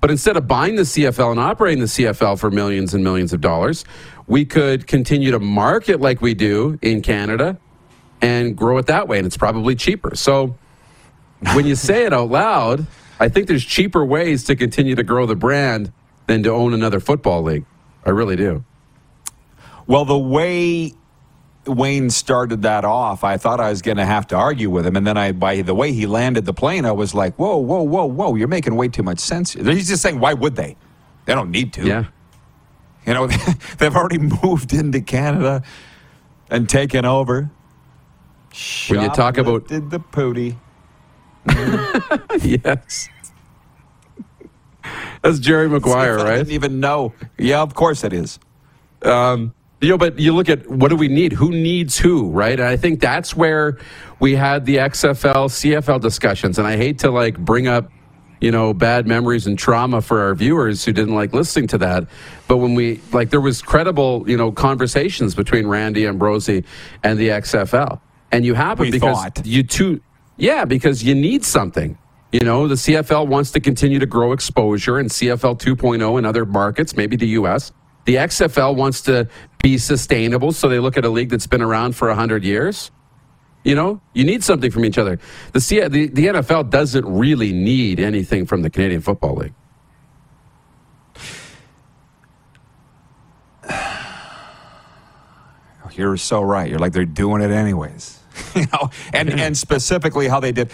But 0.00 0.12
instead 0.12 0.36
of 0.36 0.46
buying 0.46 0.76
the 0.76 0.82
CFL 0.82 1.32
and 1.32 1.40
operating 1.40 1.80
the 1.80 1.86
CFL 1.86 2.38
for 2.38 2.52
millions 2.52 2.94
and 2.94 3.02
millions 3.02 3.32
of 3.32 3.40
dollars, 3.40 3.84
we 4.28 4.44
could 4.44 4.86
continue 4.86 5.32
to 5.32 5.40
market 5.40 6.00
like 6.00 6.20
we 6.20 6.34
do 6.34 6.78
in 6.82 7.02
Canada 7.02 7.58
and 8.20 8.56
grow 8.56 8.78
it 8.78 8.86
that 8.86 9.08
way, 9.08 9.18
and 9.18 9.26
it's 9.26 9.36
probably 9.36 9.74
cheaper. 9.74 10.14
So 10.14 10.56
when 11.54 11.66
you 11.66 11.74
say 11.74 12.04
it 12.04 12.12
out 12.12 12.30
loud, 12.30 12.86
I 13.20 13.28
think 13.28 13.48
there's 13.48 13.64
cheaper 13.64 14.04
ways 14.04 14.44
to 14.44 14.56
continue 14.56 14.94
to 14.94 15.02
grow 15.02 15.26
the 15.26 15.36
brand 15.36 15.92
than 16.26 16.42
to 16.42 16.50
own 16.50 16.74
another 16.74 17.00
football 17.00 17.42
league. 17.42 17.64
I 18.04 18.10
really 18.10 18.36
do. 18.36 18.64
Well, 19.86 20.04
the 20.04 20.18
way 20.18 20.92
Wayne 21.66 22.10
started 22.10 22.62
that 22.62 22.84
off, 22.84 23.24
I 23.24 23.36
thought 23.36 23.60
I 23.60 23.70
was 23.70 23.82
going 23.82 23.96
to 23.96 24.04
have 24.04 24.26
to 24.28 24.36
argue 24.36 24.70
with 24.70 24.86
him, 24.86 24.96
and 24.96 25.06
then 25.06 25.16
I, 25.16 25.32
by 25.32 25.62
the 25.62 25.74
way 25.74 25.92
he 25.92 26.06
landed 26.06 26.44
the 26.44 26.54
plane, 26.54 26.84
I 26.84 26.92
was 26.92 27.14
like, 27.14 27.36
"Whoa, 27.36 27.56
whoa, 27.56 27.82
whoa, 27.82 28.06
whoa! 28.06 28.34
You're 28.34 28.48
making 28.48 28.76
way 28.76 28.88
too 28.88 29.02
much 29.02 29.18
sense." 29.18 29.54
He's 29.54 29.88
just 29.88 30.02
saying, 30.02 30.20
"Why 30.20 30.34
would 30.34 30.56
they? 30.56 30.76
They 31.24 31.34
don't 31.34 31.50
need 31.50 31.72
to." 31.74 31.86
Yeah. 31.86 32.04
You 33.06 33.14
know, 33.14 33.26
they've 33.78 33.94
already 33.94 34.18
moved 34.42 34.72
into 34.72 35.00
Canada 35.00 35.62
and 36.50 36.68
taken 36.68 37.04
over. 37.04 37.50
When 38.88 39.02
you 39.02 39.08
talk 39.10 39.38
about 39.38 39.68
did 39.68 39.90
the 39.90 40.00
pooty. 40.00 40.56
yes. 42.42 43.08
That's 45.22 45.38
Jerry 45.38 45.68
Maguire, 45.68 46.18
I 46.18 46.22
right? 46.22 46.36
didn't 46.38 46.52
even 46.52 46.80
know. 46.80 47.12
Yeah, 47.36 47.60
of 47.60 47.74
course 47.74 48.04
it 48.04 48.12
is. 48.12 48.38
Um, 49.02 49.54
you 49.80 49.90
know, 49.90 49.98
but 49.98 50.18
you 50.18 50.34
look 50.34 50.48
at 50.48 50.68
what 50.68 50.88
do 50.88 50.96
we 50.96 51.08
need? 51.08 51.32
Who 51.32 51.50
needs 51.50 51.98
who, 51.98 52.30
right? 52.30 52.58
And 52.58 52.68
I 52.68 52.76
think 52.76 53.00
that's 53.00 53.36
where 53.36 53.78
we 54.18 54.34
had 54.34 54.66
the 54.66 54.76
XFL, 54.76 55.48
CFL 55.48 56.00
discussions. 56.00 56.58
And 56.58 56.66
I 56.66 56.76
hate 56.76 56.98
to 57.00 57.10
like 57.10 57.38
bring 57.38 57.68
up, 57.68 57.90
you 58.40 58.50
know, 58.50 58.74
bad 58.74 59.06
memories 59.06 59.46
and 59.46 59.56
trauma 59.58 60.02
for 60.02 60.20
our 60.20 60.34
viewers 60.34 60.84
who 60.84 60.92
didn't 60.92 61.14
like 61.14 61.32
listening 61.32 61.68
to 61.68 61.78
that. 61.78 62.08
But 62.48 62.56
when 62.56 62.74
we 62.74 63.00
like, 63.12 63.30
there 63.30 63.40
was 63.40 63.62
credible, 63.62 64.28
you 64.28 64.36
know, 64.36 64.50
conversations 64.50 65.34
between 65.36 65.68
Randy 65.68 66.06
Ambrosie 66.06 66.64
and 67.04 67.18
the 67.18 67.28
XFL, 67.28 68.00
and 68.32 68.44
you 68.44 68.54
have 68.54 68.80
it 68.80 68.84
We 68.84 68.90
because 68.90 69.16
thought. 69.16 69.46
you 69.46 69.62
two, 69.62 70.00
yeah, 70.36 70.64
because 70.64 71.02
you 71.02 71.14
need 71.14 71.44
something. 71.44 71.98
You 72.32 72.40
know, 72.40 72.68
the 72.68 72.74
CFL 72.74 73.26
wants 73.26 73.50
to 73.52 73.60
continue 73.60 73.98
to 73.98 74.06
grow 74.06 74.32
exposure 74.32 74.98
and 74.98 75.08
CFL 75.08 75.58
2.0 75.58 76.18
in 76.18 76.24
other 76.26 76.44
markets, 76.44 76.94
maybe 76.94 77.16
the 77.16 77.28
U.S. 77.28 77.72
The 78.04 78.16
XFL 78.16 78.76
wants 78.76 79.00
to 79.02 79.28
be 79.62 79.78
sustainable, 79.78 80.52
so 80.52 80.68
they 80.68 80.78
look 80.78 80.96
at 80.98 81.04
a 81.04 81.08
league 81.08 81.30
that's 81.30 81.46
been 81.46 81.62
around 81.62 81.96
for 81.96 82.08
100 82.08 82.44
years. 82.44 82.90
You 83.64 83.74
know, 83.74 84.00
you 84.14 84.24
need 84.24 84.44
something 84.44 84.70
from 84.70 84.84
each 84.84 84.98
other. 84.98 85.18
The, 85.52 85.60
C- 85.60 85.80
the, 85.88 86.08
the 86.08 86.26
NFL 86.26 86.70
doesn't 86.70 87.04
really 87.06 87.52
need 87.52 87.98
anything 88.00 88.46
from 88.46 88.62
the 88.62 88.70
Canadian 88.70 89.00
Football 89.00 89.36
League. 89.36 89.54
You're 95.98 96.16
so 96.16 96.40
right. 96.40 96.70
You're 96.70 96.78
like 96.78 96.92
they're 96.92 97.04
doing 97.04 97.42
it 97.42 97.50
anyways. 97.50 98.20
you 98.54 98.66
know, 98.72 98.90
and 99.12 99.28
and 99.28 99.58
specifically 99.58 100.28
how 100.28 100.38
they 100.38 100.52
did 100.52 100.70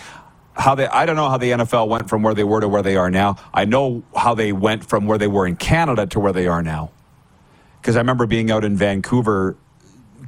how 0.53 0.75
they 0.75 0.87
I 0.87 1.07
don't 1.07 1.17
know 1.17 1.31
how 1.31 1.39
the 1.39 1.51
NFL 1.51 1.89
went 1.89 2.11
from 2.11 2.23
where 2.23 2.35
they 2.35 2.45
were 2.45 2.61
to 2.61 2.69
where 2.69 2.83
they 2.83 2.97
are 2.97 3.11
now. 3.11 3.37
I 3.55 3.65
know 3.65 4.03
how 4.15 4.35
they 4.35 4.53
went 4.53 4.85
from 4.85 5.07
where 5.07 5.17
they 5.17 5.27
were 5.27 5.47
in 5.47 5.57
Canada 5.57 6.07
to 6.09 6.21
where 6.21 6.33
they 6.35 6.47
are 6.47 6.63
now. 6.63 6.91
Cuz 7.83 7.97
I 7.97 8.01
remember 8.01 8.27
being 8.27 8.51
out 8.51 8.65
in 8.65 8.77
Vancouver 8.77 9.57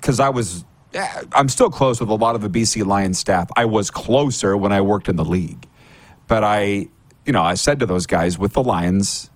cuz 0.01 0.19
I 0.19 0.31
was 0.31 0.65
eh, 0.95 1.23
I'm 1.35 1.51
still 1.51 1.69
close 1.69 2.01
with 2.01 2.09
a 2.09 2.15
lot 2.15 2.35
of 2.35 2.41
the 2.41 2.49
BC 2.49 2.85
Lions 2.87 3.19
staff. 3.19 3.51
I 3.55 3.67
was 3.67 3.91
closer 3.91 4.57
when 4.57 4.73
I 4.73 4.81
worked 4.81 5.11
in 5.11 5.17
the 5.17 5.25
league. 5.27 5.69
But 6.27 6.43
I 6.43 6.89
you 7.27 7.33
know, 7.33 7.43
I 7.43 7.55
said 7.55 7.81
to 7.81 7.87
those 7.87 8.07
guys 8.07 8.39
with 8.39 8.55
the 8.55 8.63
Lions, 8.63 9.31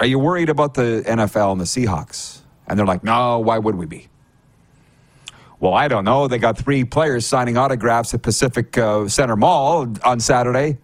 are 0.00 0.06
you 0.06 0.18
worried 0.18 0.48
about 0.48 0.74
the 0.74 1.02
NFL 1.04 1.52
and 1.52 1.60
the 1.60 1.64
Seahawks? 1.64 2.37
And 2.68 2.78
they're 2.78 2.86
like, 2.86 3.02
no, 3.02 3.38
why 3.40 3.58
would 3.58 3.74
we 3.74 3.86
be? 3.86 4.08
Well, 5.60 5.74
I 5.74 5.88
don't 5.88 6.04
know. 6.04 6.28
They 6.28 6.38
got 6.38 6.56
three 6.56 6.84
players 6.84 7.26
signing 7.26 7.56
autographs 7.56 8.14
at 8.14 8.22
Pacific 8.22 8.78
uh, 8.78 9.08
Center 9.08 9.34
Mall 9.34 9.92
on 10.04 10.20
Saturday. 10.20 10.78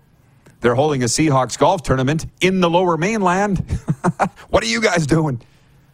They're 0.60 0.74
holding 0.74 1.02
a 1.02 1.06
Seahawks 1.06 1.58
golf 1.58 1.82
tournament 1.82 2.26
in 2.40 2.60
the 2.60 2.70
lower 2.70 2.96
mainland. 2.96 3.58
what 4.48 4.64
are 4.64 4.66
you 4.66 4.80
guys 4.80 5.06
doing? 5.06 5.40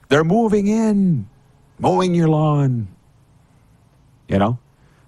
They're 0.08 0.24
moving 0.24 0.68
in, 0.68 1.28
mowing 1.78 2.14
your 2.14 2.28
lawn. 2.28 2.88
You 4.28 4.38
know? 4.38 4.58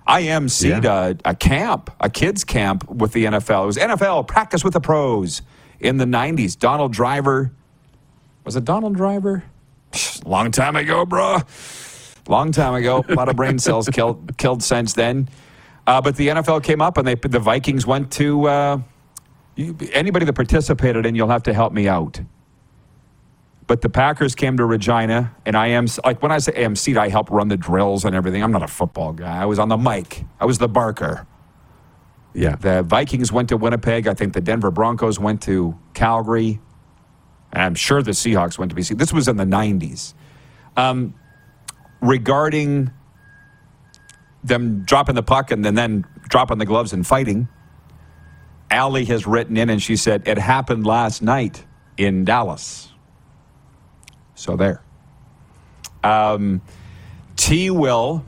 I 0.07 0.23
emceed 0.25 0.85
a, 0.85 1.17
a 1.25 1.35
camp, 1.35 1.91
a 2.01 2.11
kids' 2.11 2.43
camp 2.43 2.91
with 2.91 3.13
the 3.13 3.25
NFL. 3.25 3.63
It 3.63 3.67
was 3.67 3.77
NFL 3.77 4.27
practice 4.27 4.65
with 4.65 4.73
the 4.73 4.81
pros 4.81 5.43
in 5.79 5.97
the 5.97 6.05
90s. 6.05 6.59
Donald 6.59 6.93
Driver. 6.93 7.53
Was 8.45 8.57
it 8.57 8.65
Donald 8.65 8.97
Driver? 8.97 9.45
Long 10.25 10.51
time 10.51 10.77
ago, 10.77 11.05
bro. 11.05 11.39
Long 12.29 12.53
time 12.53 12.75
ago. 12.75 13.05
A 13.09 13.15
lot 13.15 13.29
of 13.29 13.37
brain 13.37 13.59
cells 13.59 13.89
killed 13.89 14.37
killed 14.39 14.63
since 14.63 14.93
then. 14.93 15.29
Uh, 15.87 16.01
but 16.01 16.17
the 16.17 16.29
NFL 16.29 16.63
came 16.63 16.81
up 16.81 16.97
and 16.97 17.07
they 17.07 17.15
the 17.15 17.41
Vikings 17.41 17.87
went 17.87 18.13
to 18.13 18.47
uh, 18.47 18.81
you, 19.57 19.77
anybody 19.93 20.25
that 20.25 20.35
participated 20.35 21.05
in. 21.07 21.15
you'll 21.15 21.29
have 21.29 21.43
to 21.45 21.55
help 21.55 21.73
me 21.73 21.89
out. 21.89 22.21
But 23.67 23.81
the 23.81 23.89
Packers 23.89 24.35
came 24.35 24.57
to 24.57 24.65
Regina, 24.65 25.35
and 25.47 25.57
I 25.57 25.69
am 25.69 25.87
like 26.05 26.23
when 26.23 26.33
I 26.33 26.39
say 26.39 26.53
AMC, 26.53 26.97
I 26.97 27.09
help 27.09 27.31
run 27.31 27.49
the 27.49 27.57
drills 27.57 28.05
and 28.05 28.15
everything. 28.15 28.43
I'm 28.43 28.53
not 28.53 28.63
a 28.63 28.69
football 28.69 29.13
guy. 29.13 29.43
I 29.43 29.47
was 29.47 29.59
on 29.59 29.69
the 29.69 29.77
mic. 29.77 30.25
I 30.41 30.45
was 30.45 30.59
the 30.59 30.69
barker. 30.69 31.27
Yeah. 32.35 32.57
The 32.57 32.83
Vikings 32.83 33.33
went 33.33 33.49
to 33.51 33.57
Winnipeg. 33.57 34.07
I 34.07 34.15
think 34.15 34.33
the 34.33 34.41
Denver 34.41 34.71
Broncos 34.71 35.19
went 35.19 35.43
to 35.43 35.79
Calgary. 35.95 36.61
I'm 37.53 37.75
sure 37.75 38.03
the 38.03 38.13
Seahawks 38.13 38.59
went 38.59 38.71
to 38.71 38.77
BC. 38.77 38.97
This 38.97 39.13
was 39.13 39.29
in 39.29 39.37
the 39.37 39.45
90s. 39.45 40.15
Um, 40.77 41.15
regarding 42.01 42.91
them 44.43 44.83
dropping 44.85 45.15
the 45.15 45.23
puck 45.23 45.51
and 45.51 45.65
then, 45.65 45.75
then 45.75 46.05
dropping 46.29 46.59
the 46.59 46.67
gloves 46.67 46.93
and 46.93 47.07
fighting, 47.07 47.49
Allie 48.71 49.05
has 49.05 49.27
written 49.27 49.57
in 49.57 49.69
and 49.69 49.83
she 49.83 49.97
said, 49.97 50.27
It 50.27 50.39
happened 50.39 50.87
last 50.87 51.23
night 51.23 51.65
in 51.99 52.25
Dallas. 52.25 52.91
So 54.35 54.57
there. 54.57 54.83
Um, 56.03 56.63
T. 57.37 57.71
Will 57.71 58.25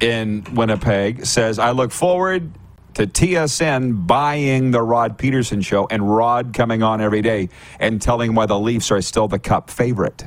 in 0.00 0.44
Winnipeg 0.52 1.24
says, 1.24 1.58
I 1.58 1.70
look 1.70 1.92
forward 1.92 2.50
to 2.94 3.06
TSN 3.06 4.06
buying 4.06 4.70
the 4.70 4.82
Rod 4.82 5.18
Peterson 5.18 5.60
show 5.60 5.86
and 5.90 6.14
Rod 6.14 6.52
coming 6.54 6.82
on 6.82 7.00
every 7.00 7.22
day 7.22 7.48
and 7.78 8.00
telling 8.00 8.34
why 8.34 8.46
the 8.46 8.58
Leafs 8.58 8.90
are 8.90 9.00
still 9.00 9.28
the 9.28 9.38
cup 9.38 9.70
favorite. 9.70 10.24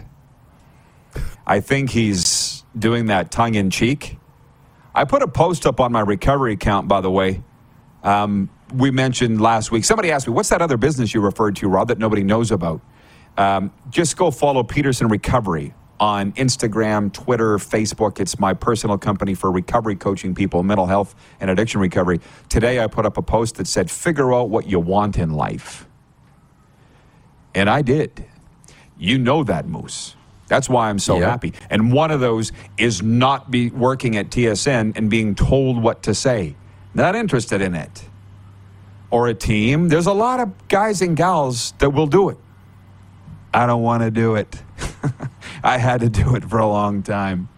I 1.46 1.62
think 1.62 1.92
he's 1.92 2.64
doing 2.78 3.06
that 3.08 3.32
tongue 3.32 3.56
in 3.56 3.70
cheek. 3.70 4.18
I 4.94 5.06
put 5.06 5.22
a 5.22 5.28
post 5.28 5.66
up 5.66 5.80
on 5.80 5.92
my 5.92 6.02
recovery 6.02 6.54
account, 6.54 6.88
by 6.88 7.02
the 7.02 7.12
way. 7.12 7.44
Um, 8.04 8.50
we 8.74 8.92
mentioned 8.92 9.40
last 9.40 9.72
week, 9.72 9.86
somebody 9.86 10.12
asked 10.12 10.28
me, 10.28 10.34
What's 10.34 10.50
that 10.50 10.62
other 10.62 10.78
business 10.78 11.14
you 11.14 11.22
referred 11.22 11.56
to, 11.58 11.70
Rod, 11.70 11.88
that 11.88 12.00
nobody 12.00 12.24
knows 12.24 12.52
about? 12.52 12.82
Um, 13.38 13.72
just 13.90 14.18
go 14.18 14.32
follow 14.32 14.64
Peterson 14.64 15.08
Recovery 15.08 15.74
on 16.00 16.32
Instagram, 16.34 17.12
Twitter, 17.12 17.58
Facebook. 17.58 18.20
It's 18.20 18.40
my 18.40 18.54
personal 18.54 18.98
company 18.98 19.34
for 19.34 19.52
recovery 19.52 19.96
coaching 19.96 20.36
people, 20.36 20.64
mental 20.64 20.86
health 20.86 21.16
and 21.40 21.50
addiction 21.50 21.82
recovery. 21.82 22.20
Today 22.50 22.80
I 22.80 22.88
put 22.88 23.06
up 23.06 23.18
a 23.18 23.22
post 23.22 23.56
that 23.56 23.68
said, 23.68 23.90
Figure 23.90 24.34
out 24.34 24.50
what 24.50 24.68
you 24.68 24.80
want 24.80 25.18
in 25.18 25.34
life. 25.34 25.88
And 27.56 27.70
I 27.70 27.82
did. 27.82 28.26
You 28.98 29.18
know 29.18 29.44
that, 29.44 29.68
Moose. 29.68 30.16
That's 30.48 30.70
why 30.70 30.90
I'm 30.90 31.00
so 31.00 31.20
happy. 31.20 31.54
And 31.70 31.92
one 31.92 32.10
of 32.10 32.20
those 32.20 32.52
is 32.78 33.02
not 33.04 33.52
be 33.52 33.70
working 33.70 34.16
at 34.16 34.30
TSN 34.30 34.98
and 34.98 35.10
being 35.10 35.36
told 35.36 35.82
what 35.82 36.04
to 36.04 36.14
say. 36.14 36.56
Not 36.94 37.16
interested 37.16 37.62
in 37.62 37.76
it. 37.76 38.06
Or 39.10 39.28
a 39.28 39.34
team. 39.34 39.90
There's 39.90 40.06
a 40.06 40.14
lot 40.14 40.40
of 40.40 40.68
guys 40.68 41.02
and 41.02 41.18
gals 41.18 41.74
that 41.80 41.90
will 41.90 42.08
do 42.08 42.30
it. 42.30 42.38
I 43.54 43.66
don't 43.66 43.82
want 43.82 44.04
to 44.04 44.12
do 44.12 44.36
it. 44.36 44.62
I 45.64 45.78
had 45.78 46.02
to 46.02 46.10
do 46.10 46.36
it 46.36 46.44
for 46.46 46.60
a 46.60 46.68
long 46.68 47.04
time. 47.04 47.50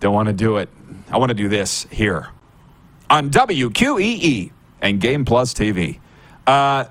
Don't 0.00 0.14
want 0.14 0.28
to 0.28 0.32
do 0.32 0.58
it. 0.58 0.68
I 1.10 1.18
want 1.18 1.30
to 1.30 1.34
do 1.34 1.48
this 1.48 1.86
here 1.90 2.28
on 3.10 3.30
WQEE 3.30 4.52
and 4.80 5.00
Game 5.00 5.24
Plus 5.24 5.54
TV. 5.54 5.98
Uh, 6.46 6.84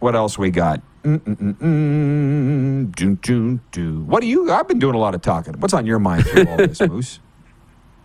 what 0.00 0.14
else 0.14 0.38
we 0.38 0.50
got? 0.50 0.80
Mm-mm-mm-mm. 1.04 2.94
Do, 2.94 3.16
do, 3.16 3.60
do. 3.72 4.00
What 4.00 4.20
do 4.20 4.26
you? 4.26 4.50
I've 4.50 4.68
been 4.68 4.78
doing 4.78 4.94
a 4.94 4.98
lot 4.98 5.14
of 5.14 5.22
talking. 5.22 5.54
What's 5.60 5.74
on 5.74 5.86
your 5.86 5.98
mind 5.98 6.26
through 6.26 6.46
all 6.48 6.56
this, 6.56 6.80
Moose? 6.88 7.20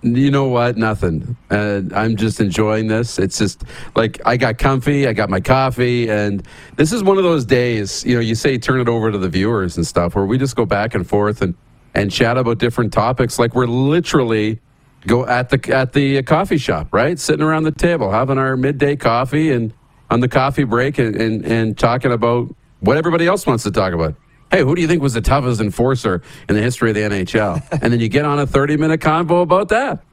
You 0.04 0.32
know 0.32 0.46
what? 0.50 0.78
Nothing. 0.78 1.38
Uh, 1.50 1.82
I'm 1.96 2.18
just 2.18 2.42
enjoying 2.42 2.88
this. 2.88 3.18
It's 3.18 3.38
just 3.38 3.64
like 3.96 4.20
I 4.26 4.36
got 4.36 4.58
comfy, 4.58 5.08
I 5.08 5.14
got 5.14 5.30
my 5.30 5.40
coffee, 5.40 6.10
and 6.10 6.46
this 6.76 6.92
is 6.92 7.04
one 7.04 7.18
of 7.18 7.24
those 7.24 7.46
days. 7.46 8.04
You 8.06 8.16
know, 8.16 8.20
you 8.20 8.36
say 8.36 8.58
turn 8.58 8.82
it 8.82 8.90
over 8.90 9.12
to 9.12 9.18
the 9.18 9.30
viewers 9.30 9.78
and 9.78 9.88
stuff, 9.88 10.16
where 10.16 10.26
we 10.26 10.38
just 10.38 10.58
go 10.58 10.66
back 10.66 10.94
and 10.94 11.08
forth 11.08 11.42
and 11.42 11.56
and 11.96 12.12
chat 12.12 12.38
about 12.38 12.58
different 12.58 12.92
topics. 12.92 13.40
Like 13.40 13.56
we're 13.56 13.66
literally 13.66 14.60
go 15.08 15.26
at 15.26 15.50
the 15.50 15.74
at 15.74 15.94
the 15.94 16.22
coffee 16.24 16.58
shop, 16.58 16.90
right? 16.92 17.18
Sitting 17.18 17.44
around 17.46 17.64
the 17.64 17.72
table, 17.72 18.12
having 18.12 18.38
our 18.38 18.58
midday 18.58 18.98
coffee, 18.98 19.52
and 19.52 19.74
on 20.10 20.20
the 20.20 20.28
coffee 20.30 20.66
break, 20.66 20.98
and 20.98 21.16
and, 21.16 21.46
and 21.46 21.78
talking 21.78 22.12
about 22.12 22.54
what 22.82 22.98
everybody 22.98 23.26
else 23.26 23.48
wants 23.48 23.64
to 23.64 23.72
talk 23.72 23.94
about. 23.94 24.16
Hey, 24.54 24.62
who 24.62 24.76
do 24.76 24.82
you 24.82 24.88
think 24.88 25.02
was 25.02 25.14
the 25.14 25.22
toughest 25.22 25.60
enforcer 25.60 26.22
in 26.48 26.56
the 26.56 26.62
history 26.62 26.92
of 26.92 26.96
the 26.96 27.02
NHL? 27.02 27.68
and 27.82 27.92
then 27.92 28.00
you 28.00 28.08
get 28.08 28.24
on 28.24 28.38
a 28.38 28.46
30 28.46 28.78
minute 28.78 29.02
convo 29.02 29.42
about 29.42 29.70
that. 29.70 30.04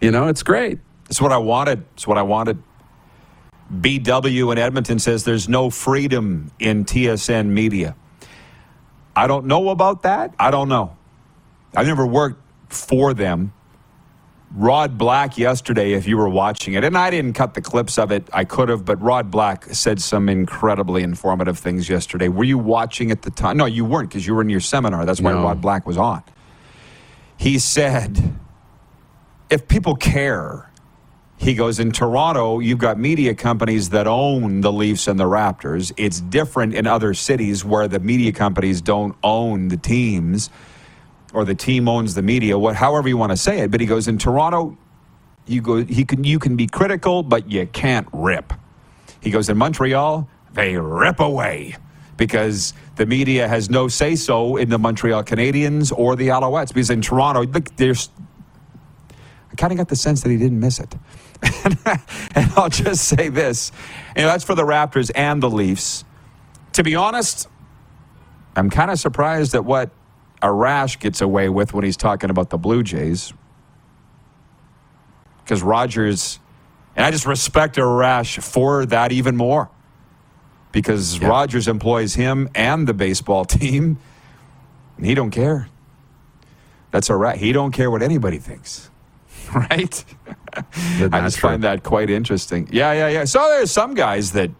You 0.00 0.10
know, 0.10 0.26
it's 0.26 0.42
great. 0.42 0.80
It's 1.08 1.20
what 1.20 1.32
I 1.32 1.38
wanted. 1.38 1.84
It's 1.94 2.06
what 2.06 2.18
I 2.18 2.22
wanted. 2.22 2.62
BW 3.72 4.52
in 4.52 4.58
Edmonton 4.58 4.98
says 4.98 5.24
there's 5.24 5.48
no 5.48 5.70
freedom 5.70 6.50
in 6.58 6.84
TSN 6.84 7.46
media. 7.46 7.96
I 9.14 9.26
don't 9.28 9.46
know 9.46 9.70
about 9.70 10.02
that. 10.02 10.34
I 10.38 10.50
don't 10.50 10.68
know. 10.68 10.96
I've 11.74 11.86
never 11.86 12.06
worked 12.06 12.42
for 12.68 13.14
them. 13.14 13.52
Rod 14.56 14.96
Black 14.96 15.36
yesterday, 15.36 15.92
if 15.92 16.08
you 16.08 16.16
were 16.16 16.30
watching 16.30 16.72
it, 16.72 16.82
and 16.82 16.96
I 16.96 17.10
didn't 17.10 17.34
cut 17.34 17.52
the 17.52 17.60
clips 17.60 17.98
of 17.98 18.10
it, 18.10 18.26
I 18.32 18.44
could 18.44 18.70
have, 18.70 18.86
but 18.86 19.00
Rod 19.02 19.30
Black 19.30 19.66
said 19.66 20.00
some 20.00 20.30
incredibly 20.30 21.02
informative 21.02 21.58
things 21.58 21.90
yesterday. 21.90 22.28
Were 22.28 22.44
you 22.44 22.56
watching 22.56 23.10
at 23.10 23.20
the 23.20 23.30
time? 23.30 23.58
No, 23.58 23.66
you 23.66 23.84
weren't 23.84 24.08
because 24.08 24.26
you 24.26 24.34
were 24.34 24.40
in 24.40 24.48
your 24.48 24.60
seminar. 24.60 25.04
That's 25.04 25.20
why 25.20 25.32
No. 25.32 25.42
Rod 25.42 25.60
Black 25.60 25.86
was 25.86 25.98
on. 25.98 26.22
He 27.36 27.58
said, 27.58 28.34
if 29.50 29.68
people 29.68 29.94
care, 29.94 30.70
he 31.36 31.52
goes, 31.52 31.78
in 31.78 31.92
Toronto, 31.92 32.58
you've 32.58 32.78
got 32.78 32.98
media 32.98 33.34
companies 33.34 33.90
that 33.90 34.06
own 34.06 34.62
the 34.62 34.72
Leafs 34.72 35.06
and 35.06 35.20
the 35.20 35.24
Raptors. 35.24 35.92
It's 35.98 36.22
different 36.22 36.72
in 36.72 36.86
other 36.86 37.12
cities 37.12 37.62
where 37.62 37.88
the 37.88 38.00
media 38.00 38.32
companies 38.32 38.80
don't 38.80 39.16
own 39.22 39.68
the 39.68 39.76
teams 39.76 40.48
or 41.32 41.44
the 41.44 41.54
team 41.54 41.88
owns 41.88 42.14
the 42.14 42.22
media, 42.22 42.58
what 42.58 42.76
however 42.76 43.08
you 43.08 43.16
want 43.16 43.32
to 43.32 43.36
say 43.36 43.60
it. 43.60 43.70
But 43.70 43.80
he 43.80 43.86
goes, 43.86 44.08
in 44.08 44.18
Toronto, 44.18 44.76
you 45.46 45.60
go 45.60 45.84
he 45.84 46.04
can 46.04 46.24
you 46.24 46.38
can 46.38 46.56
be 46.56 46.66
critical, 46.66 47.22
but 47.22 47.50
you 47.50 47.66
can't 47.66 48.08
rip. 48.12 48.52
He 49.20 49.30
goes, 49.30 49.48
in 49.48 49.56
Montreal, 49.56 50.28
they 50.52 50.76
rip 50.76 51.20
away. 51.20 51.76
Because 52.16 52.72
the 52.94 53.04
media 53.04 53.46
has 53.46 53.68
no 53.68 53.88
say 53.88 54.16
so 54.16 54.56
in 54.56 54.70
the 54.70 54.78
Montreal 54.78 55.22
Canadiens 55.22 55.92
or 55.94 56.16
the 56.16 56.28
Alouettes. 56.28 56.68
Because 56.68 56.88
in 56.88 57.02
Toronto, 57.02 57.44
look, 57.44 57.76
there's 57.76 58.08
I 59.52 59.54
kind 59.56 59.72
of 59.72 59.76
got 59.76 59.88
the 59.88 59.96
sense 59.96 60.22
that 60.22 60.30
he 60.30 60.38
didn't 60.38 60.60
miss 60.60 60.80
it. 60.80 60.94
and 62.34 62.52
I'll 62.56 62.70
just 62.70 63.04
say 63.04 63.28
this. 63.28 63.72
You 64.16 64.22
know, 64.22 64.28
that's 64.28 64.44
for 64.44 64.54
the 64.54 64.64
Raptors 64.64 65.10
and 65.14 65.42
the 65.42 65.50
Leafs. 65.50 66.04
To 66.72 66.82
be 66.82 66.94
honest, 66.94 67.48
I'm 68.54 68.70
kind 68.70 68.90
of 68.90 68.98
surprised 68.98 69.54
at 69.54 69.64
what 69.64 69.90
Arash 70.42 70.98
gets 70.98 71.20
away 71.20 71.48
with 71.48 71.72
when 71.72 71.84
he's 71.84 71.96
talking 71.96 72.30
about 72.30 72.50
the 72.50 72.58
Blue 72.58 72.82
Jays. 72.82 73.32
Because 75.42 75.62
Rogers, 75.62 76.38
and 76.94 77.06
I 77.06 77.10
just 77.10 77.26
respect 77.26 77.76
Arash 77.76 78.42
for 78.42 78.84
that 78.86 79.12
even 79.12 79.36
more. 79.36 79.70
Because 80.72 81.20
Rogers 81.20 81.68
employs 81.68 82.14
him 82.14 82.50
and 82.54 82.86
the 82.86 82.94
baseball 82.94 83.44
team, 83.46 83.98
and 84.96 85.06
he 85.06 85.14
don't 85.14 85.30
care. 85.30 85.68
That's 86.90 87.08
all 87.10 87.16
right. 87.16 87.38
He 87.38 87.52
don't 87.52 87.72
care 87.72 87.90
what 87.90 88.02
anybody 88.02 88.38
thinks. 88.38 88.90
Right? 89.54 90.04
I 90.52 91.20
just 91.20 91.38
true? 91.38 91.50
find 91.50 91.62
that 91.62 91.84
quite 91.84 92.10
interesting. 92.10 92.68
Yeah, 92.72 92.92
yeah, 92.92 93.08
yeah. 93.08 93.24
So 93.24 93.38
there's 93.48 93.70
some 93.70 93.94
guys 93.94 94.32
that 94.32 94.50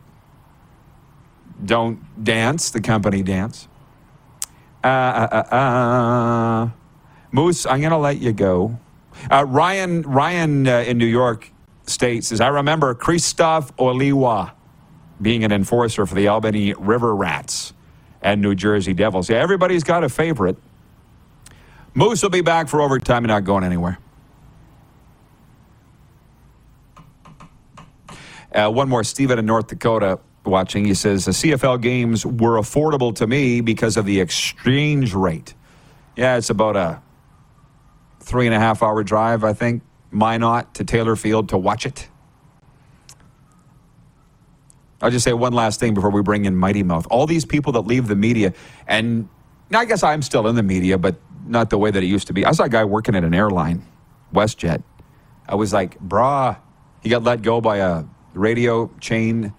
don't 1.64 2.22
dance, 2.22 2.70
the 2.70 2.80
company 2.80 3.22
dance. 3.24 3.66
Uh, 4.86 4.88
uh, 4.88 5.42
uh, 5.50 5.56
uh. 5.56 6.70
Moose, 7.32 7.66
I'm 7.66 7.80
going 7.80 7.90
to 7.90 7.96
let 7.96 8.18
you 8.18 8.32
go. 8.32 8.78
Uh, 9.28 9.44
Ryan, 9.44 10.02
Ryan 10.02 10.68
uh, 10.68 10.84
in 10.86 10.96
New 10.96 11.06
York 11.06 11.50
State 11.86 12.22
says, 12.22 12.40
I 12.40 12.46
remember 12.48 12.94
Krzysztof 12.94 13.72
Oliwa 13.78 14.52
being 15.20 15.42
an 15.42 15.50
enforcer 15.50 16.06
for 16.06 16.14
the 16.14 16.28
Albany 16.28 16.72
River 16.74 17.16
Rats 17.16 17.72
and 18.22 18.40
New 18.40 18.54
Jersey 18.54 18.94
Devils. 18.94 19.28
Yeah, 19.28 19.38
everybody's 19.38 19.82
got 19.82 20.04
a 20.04 20.08
favorite. 20.08 20.56
Moose 21.94 22.22
will 22.22 22.30
be 22.30 22.42
back 22.42 22.68
for 22.68 22.80
overtime 22.80 23.24
and 23.24 23.28
not 23.28 23.42
going 23.42 23.64
anywhere. 23.64 23.98
Uh, 28.54 28.70
one 28.70 28.88
more, 28.88 29.02
Steven 29.02 29.40
in 29.40 29.46
North 29.46 29.66
Dakota 29.66 30.20
watching. 30.46 30.84
He 30.84 30.94
says 30.94 31.24
the 31.24 31.32
CFL 31.32 31.80
games 31.80 32.24
were 32.24 32.58
affordable 32.58 33.14
to 33.16 33.26
me 33.26 33.60
because 33.60 33.96
of 33.96 34.06
the 34.06 34.20
exchange 34.20 35.14
rate. 35.14 35.54
Yeah, 36.16 36.36
it's 36.36 36.50
about 36.50 36.76
a 36.76 37.02
three 38.20 38.46
and 38.46 38.54
a 38.54 38.58
half 38.58 38.82
hour 38.82 39.02
drive, 39.02 39.44
I 39.44 39.52
think, 39.52 39.82
Minot 40.10 40.74
to 40.74 40.84
Taylor 40.84 41.16
Field 41.16 41.48
to 41.50 41.58
watch 41.58 41.86
it. 41.86 42.08
I'll 45.02 45.10
just 45.10 45.24
say 45.24 45.32
one 45.32 45.52
last 45.52 45.78
thing 45.78 45.94
before 45.94 46.10
we 46.10 46.22
bring 46.22 46.46
in 46.46 46.56
Mighty 46.56 46.82
Mouth. 46.82 47.06
All 47.10 47.26
these 47.26 47.44
people 47.44 47.72
that 47.72 47.82
leave 47.82 48.08
the 48.08 48.16
media, 48.16 48.54
and 48.86 49.28
I 49.72 49.84
guess 49.84 50.02
I'm 50.02 50.22
still 50.22 50.46
in 50.48 50.56
the 50.56 50.62
media, 50.62 50.96
but 50.96 51.16
not 51.46 51.70
the 51.70 51.78
way 51.78 51.90
that 51.90 52.02
it 52.02 52.06
used 52.06 52.26
to 52.28 52.32
be. 52.32 52.44
I 52.44 52.52
saw 52.52 52.64
a 52.64 52.68
guy 52.68 52.84
working 52.84 53.14
at 53.14 53.22
an 53.22 53.34
airline, 53.34 53.84
WestJet. 54.34 54.82
I 55.48 55.54
was 55.54 55.72
like, 55.72 55.98
brah, 56.00 56.58
he 57.02 57.10
got 57.10 57.22
let 57.22 57.42
go 57.42 57.60
by 57.60 57.76
a 57.78 58.04
radio 58.34 58.90
chain. 59.00 59.52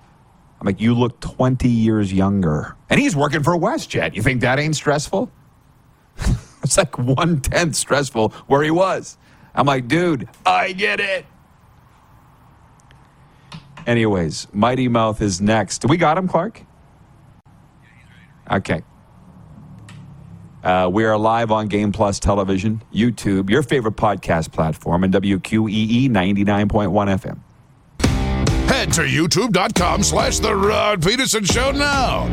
I'm 0.59 0.65
like, 0.65 0.81
you 0.81 0.93
look 0.93 1.19
20 1.19 1.69
years 1.69 2.11
younger. 2.11 2.75
And 2.89 2.99
he's 2.99 3.15
working 3.15 3.43
for 3.43 3.55
WestJet. 3.55 4.15
You 4.15 4.21
think 4.21 4.41
that 4.41 4.57
ain't 4.59 4.75
stressful? 4.75 5.31
it's 6.63 6.77
like 6.77 6.97
one 6.97 7.41
tenth 7.41 7.75
stressful 7.75 8.29
where 8.47 8.63
he 8.63 8.71
was. 8.71 9.17
I'm 9.53 9.65
like, 9.65 9.87
dude, 9.87 10.27
I 10.45 10.71
get 10.71 10.99
it. 10.99 11.25
Anyways, 13.85 14.47
Mighty 14.51 14.87
Mouth 14.87 15.21
is 15.21 15.39
next. 15.39 15.85
We 15.85 15.97
got 15.97 16.17
him, 16.17 16.27
Clark? 16.27 16.61
Okay. 18.51 18.83
Uh, 20.63 20.89
we 20.91 21.05
are 21.05 21.17
live 21.17 21.51
on 21.51 21.67
Game 21.67 21.91
Plus 21.93 22.19
Television, 22.19 22.83
YouTube, 22.93 23.49
your 23.49 23.63
favorite 23.63 23.95
podcast 23.95 24.51
platform, 24.51 25.03
and 25.03 25.13
WQEE 25.13 26.09
99.1 26.09 26.67
FM. 26.67 27.39
To 28.93 29.03
youtube.com 29.03 30.01
slash 30.01 30.39
The 30.39 30.55
Rod 30.55 31.03
Peterson 31.03 31.43
Show 31.43 31.71
now. 31.71 32.27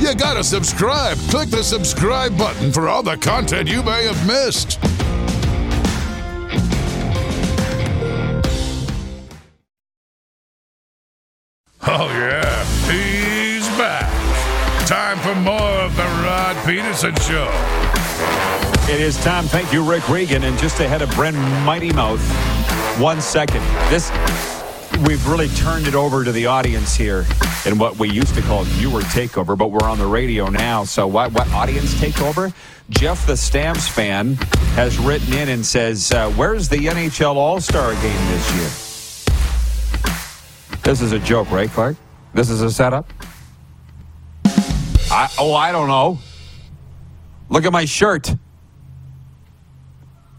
You 0.00 0.14
gotta 0.14 0.44
subscribe. 0.44 1.16
Click 1.30 1.48
the 1.48 1.62
subscribe 1.62 2.36
button 2.36 2.70
for 2.70 2.88
all 2.88 3.02
the 3.02 3.16
content 3.16 3.66
you 3.66 3.82
may 3.82 4.04
have 4.04 4.26
missed. 4.26 4.78
Oh, 11.88 12.08
yeah, 12.10 12.64
he's 12.90 13.66
back. 13.78 14.10
Time 14.86 15.18
for 15.20 15.34
more 15.40 15.56
of 15.56 15.96
The 15.96 16.02
Rod 16.02 16.56
Peterson 16.66 17.14
Show. 17.16 17.50
It 18.92 19.00
is 19.00 19.16
time. 19.24 19.44
Thank 19.44 19.72
you, 19.72 19.82
Rick 19.82 20.08
Regan. 20.10 20.44
And 20.44 20.58
just 20.58 20.80
ahead 20.80 21.00
of 21.00 21.10
Bryn 21.14 21.34
Mighty 21.64 21.92
Mouth, 21.92 22.20
one 23.00 23.22
second. 23.22 23.62
This 23.88 24.10
we've 24.98 25.26
really 25.26 25.48
turned 25.48 25.86
it 25.86 25.94
over 25.94 26.24
to 26.24 26.32
the 26.32 26.46
audience 26.46 26.94
here 26.94 27.26
in 27.64 27.78
what 27.78 27.98
we 27.98 28.10
used 28.10 28.34
to 28.34 28.42
call 28.42 28.64
viewer 28.64 29.00
takeover, 29.02 29.56
but 29.56 29.70
we're 29.70 29.88
on 29.88 29.98
the 29.98 30.06
radio 30.06 30.48
now. 30.48 30.84
So 30.84 31.06
what 31.06 31.32
what 31.32 31.48
audience 31.52 31.94
takeover? 31.94 32.52
Jeff 32.88 33.26
the 33.26 33.36
Stamps 33.36 33.88
fan 33.88 34.34
has 34.74 34.98
written 34.98 35.32
in 35.34 35.48
and 35.48 35.66
says, 35.66 36.12
uh, 36.12 36.30
"Where's 36.32 36.68
the 36.68 36.86
NHL 36.86 37.36
All 37.36 37.60
Star 37.60 37.92
game 37.94 38.26
this 38.28 38.54
year?" 38.54 38.70
This 40.82 41.00
is 41.00 41.12
a 41.12 41.18
joke, 41.18 41.50
right, 41.50 41.68
Clark? 41.68 41.96
This 42.32 42.48
is 42.48 42.62
a 42.62 42.70
setup. 42.70 43.12
I, 45.10 45.28
oh, 45.38 45.54
I 45.54 45.72
don't 45.72 45.88
know. 45.88 46.18
Look 47.48 47.64
at 47.64 47.72
my 47.72 47.84
shirt. 47.84 48.26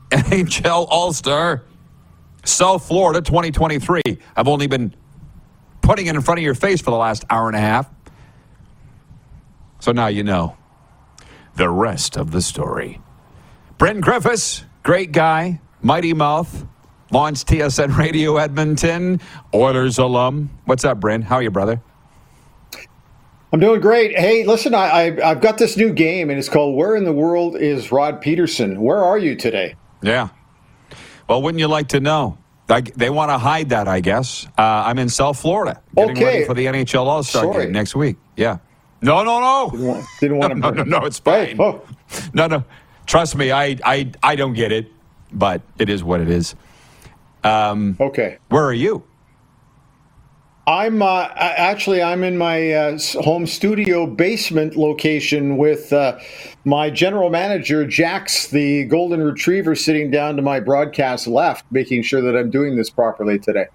NHL 0.10 0.88
All 0.90 1.12
Star, 1.12 1.64
South 2.48 2.88
Florida 2.88 3.22
2023. 3.22 4.02
I've 4.36 4.48
only 4.48 4.68
been 4.68 4.96
putting 5.82 6.08
it 6.08 6.16
in 6.16 6.22
front 6.22 6.40
of 6.40 6.44
your 6.44 6.56
face 6.56 6.82
for 6.82 6.92
the 6.92 6.98
last 6.98 7.26
hour 7.30 7.48
and 7.48 7.56
a 7.56 7.62
half. 7.62 7.90
So 9.80 9.92
now 9.92 10.08
you 10.08 10.24
know 10.24 10.58
the 11.56 11.70
rest 11.70 12.18
of 12.18 12.32
the 12.32 12.42
story. 12.42 13.02
Bryn 13.78 14.02
Griffiths, 14.02 14.66
great 14.84 15.12
guy, 15.12 15.62
Mighty 15.82 16.14
Mouth, 16.14 16.66
launched 17.12 17.48
TSN 17.48 17.98
Radio 17.98 18.38
Edmonton, 18.38 19.22
Oilers 19.54 19.98
alum. 19.98 20.50
What's 20.66 20.84
up, 20.84 21.00
Bryn? 21.00 21.22
How 21.22 21.36
are 21.36 21.44
you, 21.44 21.52
brother? 21.52 21.82
I'm 23.54 23.60
doing 23.60 23.80
great. 23.80 24.18
Hey, 24.18 24.46
listen, 24.46 24.74
I, 24.74 24.88
I 24.88 25.32
I've 25.32 25.42
got 25.42 25.58
this 25.58 25.78
new 25.78 25.94
game, 25.94 26.30
and 26.30 26.38
it's 26.38 26.50
called 26.50 26.76
"Where 26.76 26.96
in 26.96 27.06
the 27.06 27.14
World 27.14 27.56
is 27.56 27.92
Rod 27.94 28.20
Peterson?" 28.20 28.82
Where 28.82 29.02
are 29.02 29.18
you 29.18 29.36
today? 29.36 29.76
Yeah. 30.02 30.30
Well, 31.28 31.42
wouldn't 31.42 31.60
you 31.60 31.68
like 31.68 31.90
to 31.90 32.00
know? 32.00 32.38
I, 32.70 32.82
they 32.82 33.10
want 33.10 33.32
to 33.32 33.38
hide 33.38 33.70
that, 33.70 33.88
I 33.88 34.02
guess. 34.02 34.46
Uh, 34.58 34.62
I'm 34.62 35.00
in 35.00 35.08
South 35.10 35.40
Florida, 35.40 35.82
getting 35.96 36.18
Okay. 36.18 36.26
ready 36.26 36.46
for 36.46 36.54
the 36.54 36.66
NHL 36.66 37.06
All 37.06 37.24
Star 37.24 37.48
game 37.54 37.72
next 37.72 37.96
week. 37.96 38.18
Yeah. 38.36 38.58
No, 39.02 39.24
no, 39.24 39.40
no. 39.40 39.70
Didn't 39.72 39.88
want 39.88 40.06
didn't 40.20 40.38
want 40.40 40.54
to. 40.54 40.60
No, 40.60 40.70
no, 40.72 40.84
no. 40.84 41.06
It's 41.06 41.22
Hey, 41.24 41.56
fine. 41.56 41.62
oh, 41.62 41.82
No, 42.34 42.48
no. 42.48 42.64
Trust 43.06 43.36
me, 43.38 43.52
I, 43.52 43.78
I, 43.86 44.12
I 44.22 44.36
don't 44.36 44.54
get 44.54 44.72
it, 44.74 44.92
but 45.32 45.62
it 45.80 45.90
is 45.90 46.04
what 46.04 46.20
it 46.20 46.30
is. 46.30 46.56
Um, 47.44 47.96
okay. 48.02 48.38
where 48.50 48.66
are 48.66 48.74
you? 48.74 49.04
I'm 50.68 51.02
uh, 51.02 51.30
actually 51.34 52.04
I'm 52.04 52.26
in 52.26 52.38
my 52.38 52.74
uh, 52.74 53.00
home 53.22 53.48
studio 53.48 54.06
basement 54.06 54.76
location 54.76 55.56
with 55.56 55.94
uh, 55.94 56.20
my 56.66 56.90
general 56.90 57.30
manager 57.30 57.88
Jax, 57.88 58.48
the 58.48 58.84
golden 58.84 59.24
retriever, 59.24 59.76
sitting 59.76 60.12
down 60.12 60.36
to 60.36 60.42
my 60.42 60.60
broadcast 60.60 61.26
left, 61.26 61.64
making 61.72 62.04
sure 62.04 62.22
that 62.22 62.38
I'm 62.38 62.52
doing 62.52 62.76
this 62.76 62.90
properly 62.90 63.40
today. 63.40 63.68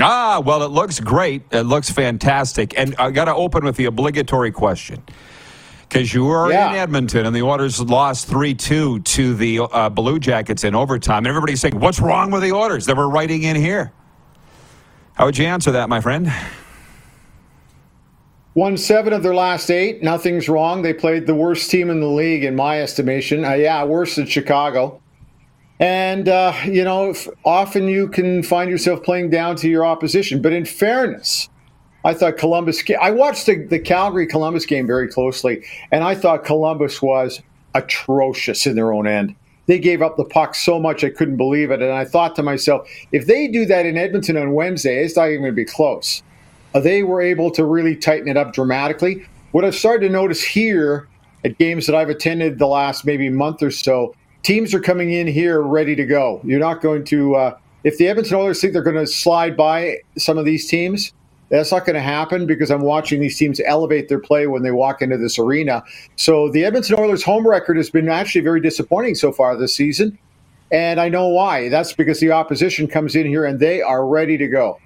Ah, 0.00 0.42
well, 0.44 0.62
it 0.62 0.70
looks 0.70 1.00
great. 1.00 1.42
It 1.50 1.62
looks 1.62 1.88
fantastic, 1.88 2.78
and 2.78 2.94
I 2.98 3.10
got 3.10 3.24
to 3.24 3.34
open 3.34 3.64
with 3.64 3.76
the 3.76 3.86
obligatory 3.86 4.52
question 4.52 5.02
because 5.88 6.12
you 6.12 6.26
were 6.26 6.52
yeah. 6.52 6.68
in 6.72 6.76
Edmonton 6.76 7.24
and 7.24 7.34
the 7.34 7.42
Oilers 7.42 7.80
lost 7.80 8.28
3 8.28 8.52
2 8.52 9.00
to 9.00 9.34
the 9.34 9.60
uh, 9.60 9.88
Blue 9.88 10.18
Jackets 10.18 10.62
in 10.62 10.74
overtime. 10.74 11.18
And 11.18 11.28
everybody's 11.28 11.62
saying, 11.62 11.80
What's 11.80 12.00
wrong 12.00 12.30
with 12.30 12.42
the 12.42 12.52
Oilers? 12.52 12.84
They 12.84 12.92
were 12.92 13.08
writing 13.08 13.44
in 13.44 13.56
here. 13.56 13.94
How 15.18 15.24
would 15.24 15.36
you 15.36 15.46
answer 15.46 15.72
that, 15.72 15.88
my 15.88 16.00
friend? 16.00 16.32
Won 18.54 18.76
seven 18.76 19.12
of 19.12 19.24
their 19.24 19.34
last 19.34 19.68
eight. 19.68 20.00
Nothing's 20.00 20.48
wrong. 20.48 20.82
They 20.82 20.94
played 20.94 21.26
the 21.26 21.34
worst 21.34 21.68
team 21.72 21.90
in 21.90 21.98
the 21.98 22.06
league, 22.06 22.44
in 22.44 22.54
my 22.54 22.80
estimation. 22.80 23.44
Uh, 23.44 23.54
yeah, 23.54 23.82
worse 23.82 24.14
than 24.14 24.26
Chicago. 24.26 25.02
And, 25.80 26.28
uh, 26.28 26.52
you 26.64 26.84
know, 26.84 27.14
often 27.44 27.88
you 27.88 28.06
can 28.06 28.44
find 28.44 28.70
yourself 28.70 29.02
playing 29.02 29.30
down 29.30 29.56
to 29.56 29.68
your 29.68 29.84
opposition. 29.84 30.40
But 30.40 30.52
in 30.52 30.64
fairness, 30.64 31.48
I 32.04 32.14
thought 32.14 32.36
Columbus, 32.36 32.84
I 33.00 33.10
watched 33.10 33.46
the, 33.46 33.64
the 33.64 33.80
Calgary 33.80 34.28
Columbus 34.28 34.66
game 34.66 34.86
very 34.86 35.08
closely, 35.08 35.64
and 35.90 36.04
I 36.04 36.14
thought 36.14 36.44
Columbus 36.44 37.02
was 37.02 37.42
atrocious 37.74 38.68
in 38.68 38.76
their 38.76 38.92
own 38.92 39.08
end 39.08 39.34
they 39.68 39.78
gave 39.78 40.02
up 40.02 40.16
the 40.16 40.24
puck 40.24 40.54
so 40.54 40.80
much 40.80 41.04
I 41.04 41.10
couldn't 41.10 41.36
believe 41.36 41.70
it. 41.70 41.80
And 41.82 41.92
I 41.92 42.04
thought 42.04 42.34
to 42.36 42.42
myself, 42.42 42.88
if 43.12 43.26
they 43.26 43.46
do 43.46 43.66
that 43.66 43.86
in 43.86 43.96
Edmonton 43.96 44.36
on 44.36 44.54
Wednesday, 44.54 45.04
it's 45.04 45.14
not 45.14 45.28
even 45.28 45.42
going 45.42 45.52
to 45.52 45.56
be 45.56 45.64
close. 45.64 46.22
Uh, 46.74 46.80
they 46.80 47.02
were 47.02 47.20
able 47.20 47.50
to 47.52 47.64
really 47.64 47.94
tighten 47.94 48.28
it 48.28 48.36
up 48.36 48.52
dramatically. 48.52 49.26
What 49.52 49.64
I've 49.64 49.74
started 49.74 50.06
to 50.06 50.12
notice 50.12 50.42
here 50.42 51.06
at 51.44 51.58
games 51.58 51.86
that 51.86 51.94
I've 51.94 52.08
attended 52.08 52.58
the 52.58 52.66
last 52.66 53.04
maybe 53.04 53.28
month 53.28 53.62
or 53.62 53.70
so, 53.70 54.14
teams 54.42 54.72
are 54.72 54.80
coming 54.80 55.12
in 55.12 55.26
here 55.26 55.60
ready 55.60 55.94
to 55.94 56.06
go. 56.06 56.40
You're 56.44 56.60
not 56.60 56.80
going 56.80 57.04
to, 57.04 57.36
uh, 57.36 57.58
if 57.84 57.98
the 57.98 58.08
Edmonton 58.08 58.36
Oilers 58.36 58.60
think 58.60 58.72
they're 58.72 58.82
going 58.82 58.96
to 58.96 59.06
slide 59.06 59.56
by 59.56 59.98
some 60.16 60.38
of 60.38 60.46
these 60.46 60.66
teams, 60.66 61.12
that's 61.48 61.72
not 61.72 61.86
going 61.86 61.94
to 61.94 62.02
happen 62.02 62.46
because 62.46 62.70
I'm 62.70 62.82
watching 62.82 63.20
these 63.20 63.36
teams 63.36 63.60
elevate 63.64 64.08
their 64.08 64.18
play 64.18 64.46
when 64.46 64.62
they 64.62 64.70
walk 64.70 65.00
into 65.02 65.16
this 65.16 65.38
arena. 65.38 65.82
So 66.16 66.50
the 66.50 66.64
Edmonton 66.64 66.96
Oilers' 66.98 67.22
home 67.22 67.46
record 67.46 67.76
has 67.76 67.90
been 67.90 68.08
actually 68.08 68.42
very 68.42 68.60
disappointing 68.60 69.14
so 69.14 69.32
far 69.32 69.56
this 69.56 69.74
season. 69.74 70.18
And 70.70 71.00
I 71.00 71.08
know 71.08 71.28
why. 71.28 71.70
That's 71.70 71.94
because 71.94 72.20
the 72.20 72.32
opposition 72.32 72.86
comes 72.86 73.16
in 73.16 73.26
here 73.26 73.44
and 73.44 73.58
they 73.58 73.80
are 73.80 74.06
ready 74.06 74.36
to 74.36 74.48
go. 74.48 74.78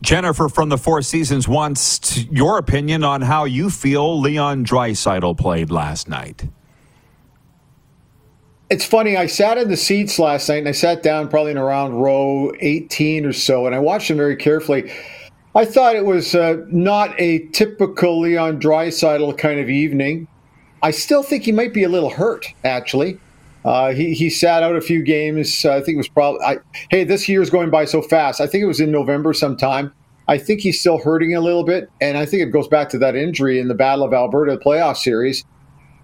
Jennifer 0.00 0.48
from 0.48 0.68
the 0.68 0.78
Four 0.78 1.00
Seasons 1.02 1.48
wants 1.48 2.24
your 2.26 2.58
opinion 2.58 3.02
on 3.02 3.22
how 3.22 3.44
you 3.44 3.70
feel 3.70 4.20
Leon 4.20 4.64
Draisaitl 4.64 5.38
played 5.38 5.70
last 5.70 6.08
night 6.08 6.44
it's 8.70 8.84
funny. 8.84 9.16
I 9.16 9.26
sat 9.26 9.58
in 9.58 9.68
the 9.68 9.76
seats 9.76 10.18
last 10.18 10.48
night 10.48 10.58
and 10.58 10.68
I 10.68 10.72
sat 10.72 11.02
down 11.02 11.28
probably 11.28 11.52
in 11.52 11.58
around 11.58 11.94
row 11.94 12.52
18 12.60 13.26
or 13.26 13.32
so, 13.32 13.66
and 13.66 13.74
I 13.74 13.78
watched 13.78 14.10
him 14.10 14.16
very 14.16 14.36
carefully. 14.36 14.90
I 15.54 15.64
thought 15.64 15.94
it 15.94 16.04
was 16.04 16.34
uh, 16.34 16.56
not 16.66 17.14
a 17.20 17.46
typical 17.48 18.20
Leon 18.20 18.60
Draisaitl 18.60 19.38
kind 19.38 19.60
of 19.60 19.70
evening. 19.70 20.26
I 20.82 20.90
still 20.90 21.22
think 21.22 21.44
he 21.44 21.52
might 21.52 21.72
be 21.72 21.84
a 21.84 21.88
little 21.88 22.10
hurt, 22.10 22.46
actually. 22.64 23.18
Uh, 23.64 23.92
he, 23.92 24.12
he 24.12 24.28
sat 24.28 24.62
out 24.62 24.76
a 24.76 24.80
few 24.80 25.02
games. 25.02 25.64
Uh, 25.64 25.72
I 25.72 25.80
think 25.80 25.94
it 25.94 25.96
was 25.96 26.08
probably, 26.08 26.40
I, 26.44 26.58
hey, 26.90 27.04
this 27.04 27.28
year's 27.28 27.50
going 27.50 27.70
by 27.70 27.84
so 27.84 28.02
fast. 28.02 28.40
I 28.40 28.46
think 28.46 28.62
it 28.62 28.66
was 28.66 28.80
in 28.80 28.90
November 28.90 29.32
sometime. 29.32 29.92
I 30.28 30.38
think 30.38 30.60
he's 30.60 30.80
still 30.80 30.98
hurting 30.98 31.34
a 31.34 31.40
little 31.40 31.64
bit. 31.64 31.88
And 32.00 32.18
I 32.18 32.26
think 32.26 32.42
it 32.42 32.50
goes 32.50 32.68
back 32.68 32.88
to 32.90 32.98
that 32.98 33.16
injury 33.16 33.58
in 33.58 33.68
the 33.68 33.74
Battle 33.74 34.04
of 34.04 34.12
Alberta 34.12 34.58
playoff 34.58 34.96
series. 34.96 35.44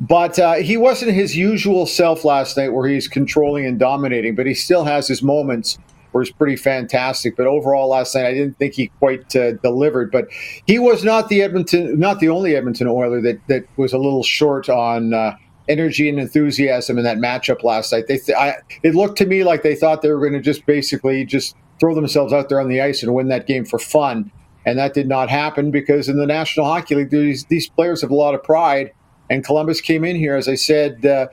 But 0.01 0.39
uh, 0.39 0.55
he 0.55 0.77
wasn't 0.77 1.13
his 1.13 1.37
usual 1.37 1.85
self 1.85 2.25
last 2.25 2.57
night 2.57 2.73
where 2.73 2.89
he's 2.89 3.07
controlling 3.07 3.67
and 3.67 3.79
dominating, 3.79 4.35
but 4.35 4.47
he 4.47 4.55
still 4.55 4.85
has 4.85 5.07
his 5.07 5.23
moments 5.23 5.79
where 6.13 6.25
he's 6.25 6.33
pretty 6.33 6.57
fantastic. 6.57 7.37
But 7.37 7.47
overall, 7.47 7.89
last 7.89 8.15
night, 8.15 8.27
I 8.27 8.33
didn't 8.33 8.59
think 8.59 8.75
he 8.75 8.89
quite 8.99 9.37
uh, 9.37 9.53
delivered. 9.53 10.11
But 10.11 10.29
he 10.67 10.79
was 10.79 11.05
not 11.05 11.29
the 11.29 11.43
Edmonton, 11.43 11.99
not 11.99 12.19
the 12.19 12.31
only 12.31 12.57
Edmonton 12.57 12.89
Oiler 12.89 13.21
that, 13.21 13.41
that 13.49 13.67
was 13.77 13.93
a 13.93 13.99
little 13.99 14.23
short 14.23 14.71
on 14.71 15.13
uh, 15.13 15.37
energy 15.69 16.09
and 16.09 16.19
enthusiasm 16.19 16.97
in 16.97 17.05
that 17.05 17.19
matchup 17.19 17.63
last 17.63 17.93
night. 17.93 18.07
They, 18.09 18.17
th- 18.17 18.37
I, 18.37 18.55
it 18.83 18.95
looked 18.95 19.19
to 19.19 19.27
me 19.27 19.45
like 19.45 19.63
they 19.63 19.77
thought 19.77 20.01
they 20.01 20.11
were 20.11 20.19
going 20.19 20.33
to 20.33 20.41
just 20.41 20.65
basically 20.65 21.27
just 21.27 21.55
throw 21.79 21.95
themselves 21.95 22.33
out 22.33 22.49
there 22.49 22.61
on 22.61 22.69
the 22.69 22.81
ice 22.81 23.03
and 23.03 23.15
win 23.15 23.29
that 23.29 23.47
game 23.47 23.67
for 23.67 23.79
fun. 23.79 24.33
And 24.65 24.79
that 24.79 24.95
did 24.95 25.09
not 25.09 25.31
happen 25.31 25.71
because 25.71 26.09
in 26.09 26.19
the 26.19 26.27
National 26.27 26.67
Hockey 26.67 26.95
League, 26.95 27.11
these, 27.11 27.45
these 27.47 27.69
players 27.69 28.01
have 28.01 28.11
a 28.11 28.15
lot 28.15 28.35
of 28.35 28.43
pride 28.43 28.93
and 29.31 29.45
Columbus 29.45 29.81
came 29.81 30.05
in 30.05 30.17
here, 30.17 30.37
as 30.37 30.49
I 30.49 30.57
said. 30.57 31.07
Uh, 31.07 31.29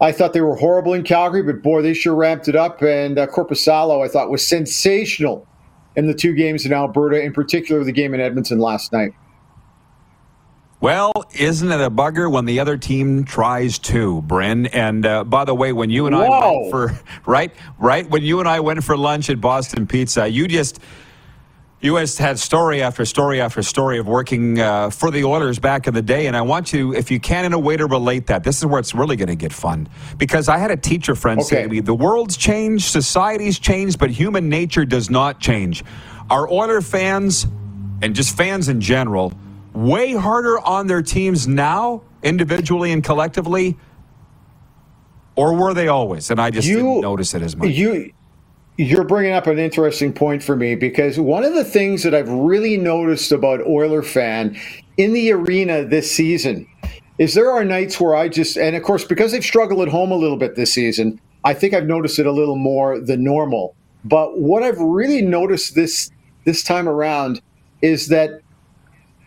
I 0.00 0.10
thought 0.10 0.32
they 0.32 0.40
were 0.40 0.56
horrible 0.56 0.92
in 0.92 1.04
Calgary, 1.04 1.44
but 1.44 1.62
boy, 1.62 1.80
they 1.80 1.94
sure 1.94 2.16
ramped 2.16 2.48
it 2.48 2.56
up. 2.56 2.82
And 2.82 3.18
uh, 3.18 3.28
Korpisalo, 3.28 4.04
I 4.04 4.08
thought, 4.08 4.28
was 4.28 4.46
sensational 4.46 5.46
in 5.94 6.08
the 6.08 6.14
two 6.14 6.34
games 6.34 6.66
in 6.66 6.72
Alberta, 6.72 7.22
in 7.22 7.32
particular 7.32 7.84
the 7.84 7.92
game 7.92 8.12
in 8.12 8.20
Edmonton 8.20 8.58
last 8.58 8.92
night. 8.92 9.14
Well, 10.80 11.12
isn't 11.38 11.70
it 11.70 11.80
a 11.80 11.90
bugger 11.90 12.28
when 12.28 12.44
the 12.44 12.58
other 12.58 12.76
team 12.76 13.22
tries 13.22 13.78
to, 13.80 14.20
Bryn? 14.22 14.66
And 14.66 15.06
uh, 15.06 15.22
by 15.22 15.44
the 15.44 15.54
way, 15.54 15.72
when 15.72 15.90
you 15.90 16.06
and 16.06 16.16
Whoa. 16.16 16.24
I 16.24 16.50
went 16.50 16.70
for 16.72 17.00
right, 17.30 17.52
right, 17.78 18.10
when 18.10 18.24
you 18.24 18.40
and 18.40 18.48
I 18.48 18.58
went 18.58 18.82
for 18.82 18.96
lunch 18.96 19.30
at 19.30 19.40
Boston 19.40 19.86
Pizza, 19.86 20.26
you 20.26 20.48
just 20.48 20.80
you 21.82 21.96
has 21.96 22.16
had 22.16 22.38
story 22.38 22.80
after 22.80 23.04
story 23.04 23.40
after 23.40 23.60
story 23.60 23.98
of 23.98 24.06
working 24.06 24.60
uh, 24.60 24.88
for 24.88 25.10
the 25.10 25.24
Oilers 25.24 25.58
back 25.58 25.88
in 25.88 25.94
the 25.94 26.00
day, 26.00 26.26
and 26.26 26.36
I 26.36 26.42
want 26.42 26.72
you, 26.72 26.94
if 26.94 27.10
you 27.10 27.18
can, 27.18 27.44
in 27.44 27.52
a 27.52 27.58
way 27.58 27.76
to 27.76 27.86
relate 27.86 28.28
that. 28.28 28.44
This 28.44 28.58
is 28.58 28.66
where 28.66 28.78
it's 28.78 28.94
really 28.94 29.16
going 29.16 29.28
to 29.28 29.34
get 29.34 29.52
fun 29.52 29.88
because 30.16 30.48
I 30.48 30.58
had 30.58 30.70
a 30.70 30.76
teacher 30.76 31.16
friend 31.16 31.40
okay. 31.40 31.48
say 31.48 31.62
to 31.64 31.68
me, 31.68 31.80
"The 31.80 31.94
world's 31.94 32.36
changed, 32.36 32.84
society's 32.84 33.58
changed, 33.58 33.98
but 33.98 34.10
human 34.10 34.48
nature 34.48 34.84
does 34.84 35.10
not 35.10 35.40
change." 35.40 35.84
Our 36.30 36.48
Oiler 36.50 36.80
fans 36.80 37.48
and 38.00 38.14
just 38.14 38.36
fans 38.36 38.68
in 38.68 38.80
general, 38.80 39.32
way 39.74 40.14
harder 40.14 40.60
on 40.60 40.86
their 40.86 41.02
teams 41.02 41.48
now, 41.48 42.02
individually 42.22 42.92
and 42.92 43.02
collectively, 43.02 43.76
or 45.34 45.54
were 45.54 45.74
they 45.74 45.88
always? 45.88 46.30
And 46.30 46.40
I 46.40 46.50
just 46.50 46.68
you, 46.68 46.76
didn't 46.76 47.00
notice 47.00 47.34
it 47.34 47.42
as 47.42 47.56
much. 47.56 47.70
You 47.70 48.12
you're 48.76 49.04
bringing 49.04 49.32
up 49.32 49.46
an 49.46 49.58
interesting 49.58 50.12
point 50.12 50.42
for 50.42 50.56
me 50.56 50.74
because 50.74 51.18
one 51.18 51.44
of 51.44 51.54
the 51.54 51.64
things 51.64 52.02
that 52.02 52.14
I've 52.14 52.28
really 52.28 52.76
noticed 52.76 53.32
about 53.32 53.66
Oiler 53.66 54.02
fan 54.02 54.56
in 54.96 55.12
the 55.12 55.32
arena 55.32 55.84
this 55.84 56.10
season 56.10 56.66
is 57.18 57.34
there 57.34 57.50
are 57.50 57.64
nights 57.64 58.00
where 58.00 58.14
I 58.14 58.28
just, 58.28 58.56
and 58.56 58.74
of 58.74 58.82
course, 58.82 59.04
because 59.04 59.32
they've 59.32 59.44
struggled 59.44 59.82
at 59.82 59.88
home 59.88 60.10
a 60.10 60.16
little 60.16 60.38
bit 60.38 60.56
this 60.56 60.72
season, 60.72 61.20
I 61.44 61.54
think 61.54 61.74
I've 61.74 61.86
noticed 61.86 62.18
it 62.18 62.26
a 62.26 62.32
little 62.32 62.56
more 62.56 62.98
than 62.98 63.22
normal. 63.22 63.74
But 64.04 64.38
what 64.38 64.62
I've 64.62 64.80
really 64.80 65.22
noticed 65.22 65.74
this 65.74 66.10
this 66.44 66.64
time 66.64 66.88
around 66.88 67.40
is 67.82 68.08
that 68.08 68.40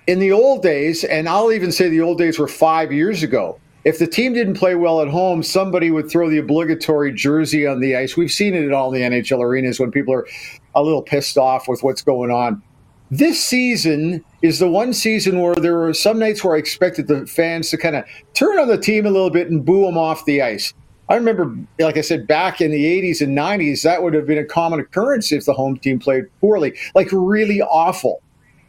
in 0.07 0.19
the 0.19 0.31
old 0.31 0.61
days, 0.61 1.03
and 1.03 1.29
I'll 1.29 1.51
even 1.51 1.71
say 1.71 1.87
the 1.87 2.01
old 2.01 2.17
days 2.17 2.37
were 2.37 2.47
five 2.47 2.91
years 2.91 3.23
ago, 3.23 3.59
if 3.85 3.99
the 3.99 4.07
team 4.07 4.33
didn't 4.33 4.55
play 4.55 4.73
well 4.73 4.99
at 4.99 5.07
home, 5.07 5.43
somebody 5.43 5.91
would 5.91 6.09
throw 6.09 6.27
the 6.27 6.39
obligatory 6.39 7.13
jersey 7.13 7.67
on 7.67 7.79
the 7.79 7.95
ice. 7.95 8.17
We've 8.17 8.31
seen 8.31 8.55
it 8.55 8.63
in 8.63 8.73
all 8.73 8.89
the 8.89 9.01
NHL 9.01 9.41
arenas 9.41 9.79
when 9.79 9.91
people 9.91 10.13
are 10.15 10.27
a 10.73 10.81
little 10.81 11.03
pissed 11.03 11.37
off 11.37 11.67
with 11.67 11.83
what's 11.83 12.01
going 12.01 12.31
on. 12.31 12.63
This 13.11 13.39
season 13.39 14.25
is 14.41 14.57
the 14.57 14.67
one 14.67 14.91
season 14.91 15.39
where 15.39 15.53
there 15.53 15.77
were 15.77 15.93
some 15.93 16.17
nights 16.17 16.43
where 16.43 16.55
I 16.55 16.57
expected 16.57 17.07
the 17.07 17.27
fans 17.27 17.69
to 17.69 17.77
kind 17.77 17.95
of 17.95 18.05
turn 18.33 18.57
on 18.57 18.67
the 18.67 18.79
team 18.79 19.05
a 19.05 19.11
little 19.11 19.29
bit 19.29 19.51
and 19.51 19.63
boo 19.63 19.85
them 19.85 19.99
off 19.99 20.25
the 20.25 20.41
ice. 20.41 20.73
I 21.07 21.13
remember, 21.13 21.55
like 21.79 21.97
I 21.97 22.01
said, 22.01 22.25
back 22.25 22.61
in 22.61 22.71
the 22.71 22.83
80s 22.83 23.21
and 23.21 23.37
90s, 23.37 23.83
that 23.83 24.01
would 24.01 24.15
have 24.15 24.25
been 24.25 24.39
a 24.39 24.45
common 24.45 24.79
occurrence 24.79 25.31
if 25.31 25.45
the 25.45 25.53
home 25.53 25.77
team 25.77 25.99
played 25.99 26.25
poorly, 26.41 26.75
like 26.95 27.09
really 27.11 27.61
awful. 27.61 28.23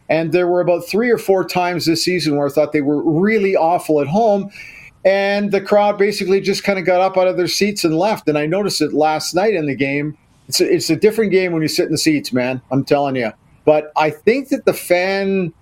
And 0.09 0.31
there 0.31 0.47
were 0.47 0.61
about 0.61 0.87
three 0.87 1.09
or 1.09 1.17
four 1.17 1.43
times 1.43 1.87
this 1.87 2.03
season 2.03 2.37
where 2.37 2.45
I 2.45 2.51
thought 2.51 2.71
they 2.71 2.81
were 2.81 3.01
really 3.01 3.55
awful 3.55 3.99
at 3.99 4.07
home 4.07 4.51
and 5.07 5.53
the 5.53 5.61
crowd 5.61 5.97
basically 5.97 6.41
just 6.41 6.65
kind 6.65 6.77
of 6.77 6.83
got 6.83 6.99
up 6.99 7.17
out 7.17 7.29
of 7.29 7.37
their 7.37 7.47
seats 7.47 7.85
and 7.85 7.97
left. 7.97 8.27
And 8.27 8.37
I 8.37 8.45
noticed 8.45 8.81
it 8.81 8.91
last 8.91 9.33
night 9.33 9.53
in 9.53 9.65
the 9.65 9.73
game. 9.73 10.17
It's 10.49 10.59
a, 10.59 10.69
it's 10.69 10.89
a 10.89 10.97
different 10.97 11.31
game 11.31 11.53
when 11.53 11.61
you 11.61 11.69
sit 11.69 11.85
in 11.85 11.93
the 11.93 11.97
seats, 11.97 12.33
man. 12.33 12.61
I'm 12.71 12.83
telling 12.83 13.15
you. 13.15 13.31
But 13.63 13.93
I 13.95 14.09
think 14.09 14.49
that 14.49 14.65
the 14.65 14.73
fan, 14.73 15.53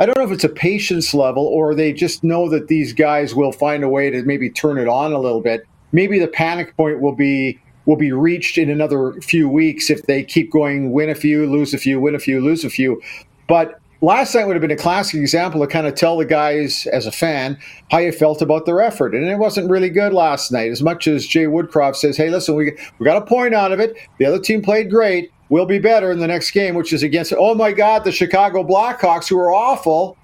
I 0.00 0.06
don't 0.06 0.16
know 0.16 0.24
if 0.24 0.30
it's 0.30 0.44
a 0.44 0.48
patience 0.48 1.12
level 1.12 1.44
or 1.44 1.74
they 1.74 1.92
just 1.92 2.24
know 2.24 2.48
that 2.48 2.68
these 2.68 2.94
guys 2.94 3.34
will 3.34 3.52
find 3.52 3.84
a 3.84 3.90
way 3.90 4.08
to 4.08 4.22
maybe 4.22 4.48
turn 4.48 4.78
it 4.78 4.88
on 4.88 5.12
a 5.12 5.18
little 5.18 5.42
bit. 5.42 5.66
Maybe 5.92 6.18
the 6.18 6.26
panic 6.26 6.74
point 6.74 7.00
will 7.00 7.14
be 7.14 7.60
will 7.84 7.96
be 7.96 8.12
reached 8.12 8.56
in 8.56 8.70
another 8.70 9.12
few 9.20 9.46
weeks 9.46 9.90
if 9.90 10.04
they 10.04 10.24
keep 10.24 10.50
going 10.50 10.92
win 10.92 11.10
a 11.10 11.14
few, 11.14 11.46
lose 11.46 11.74
a 11.74 11.78
few, 11.78 12.00
win 12.00 12.14
a 12.14 12.18
few, 12.18 12.40
lose 12.40 12.64
a 12.64 12.70
few. 12.70 13.02
But 13.46 13.78
last 14.04 14.34
night 14.34 14.46
would 14.46 14.54
have 14.54 14.60
been 14.60 14.70
a 14.70 14.76
classic 14.76 15.20
example 15.20 15.60
to 15.60 15.66
kind 15.66 15.86
of 15.86 15.94
tell 15.94 16.16
the 16.16 16.24
guys 16.24 16.86
as 16.92 17.06
a 17.06 17.12
fan 17.12 17.58
how 17.90 17.98
you 17.98 18.12
felt 18.12 18.42
about 18.42 18.66
their 18.66 18.80
effort. 18.80 19.14
And 19.14 19.26
it 19.26 19.38
wasn't 19.38 19.70
really 19.70 19.90
good 19.90 20.12
last 20.12 20.52
night. 20.52 20.70
As 20.70 20.82
much 20.82 21.06
as 21.06 21.26
Jay 21.26 21.44
Woodcroft 21.44 21.96
says, 21.96 22.16
hey, 22.16 22.30
listen, 22.30 22.54
we, 22.54 22.76
we 22.98 23.04
got 23.04 23.16
a 23.16 23.26
point 23.26 23.54
out 23.54 23.72
of 23.72 23.80
it. 23.80 23.96
The 24.18 24.26
other 24.26 24.38
team 24.38 24.62
played 24.62 24.90
great. 24.90 25.30
we'll 25.48 25.66
be 25.66 25.78
better 25.78 26.10
in 26.10 26.18
the 26.18 26.26
next 26.26 26.50
game, 26.50 26.74
which 26.74 26.92
is 26.92 27.02
against, 27.02 27.32
oh 27.36 27.54
my 27.54 27.72
God, 27.72 28.04
the 28.04 28.12
Chicago 28.12 28.62
Blackhawks, 28.62 29.28
who 29.28 29.38
are 29.38 29.52
awful. 29.52 30.16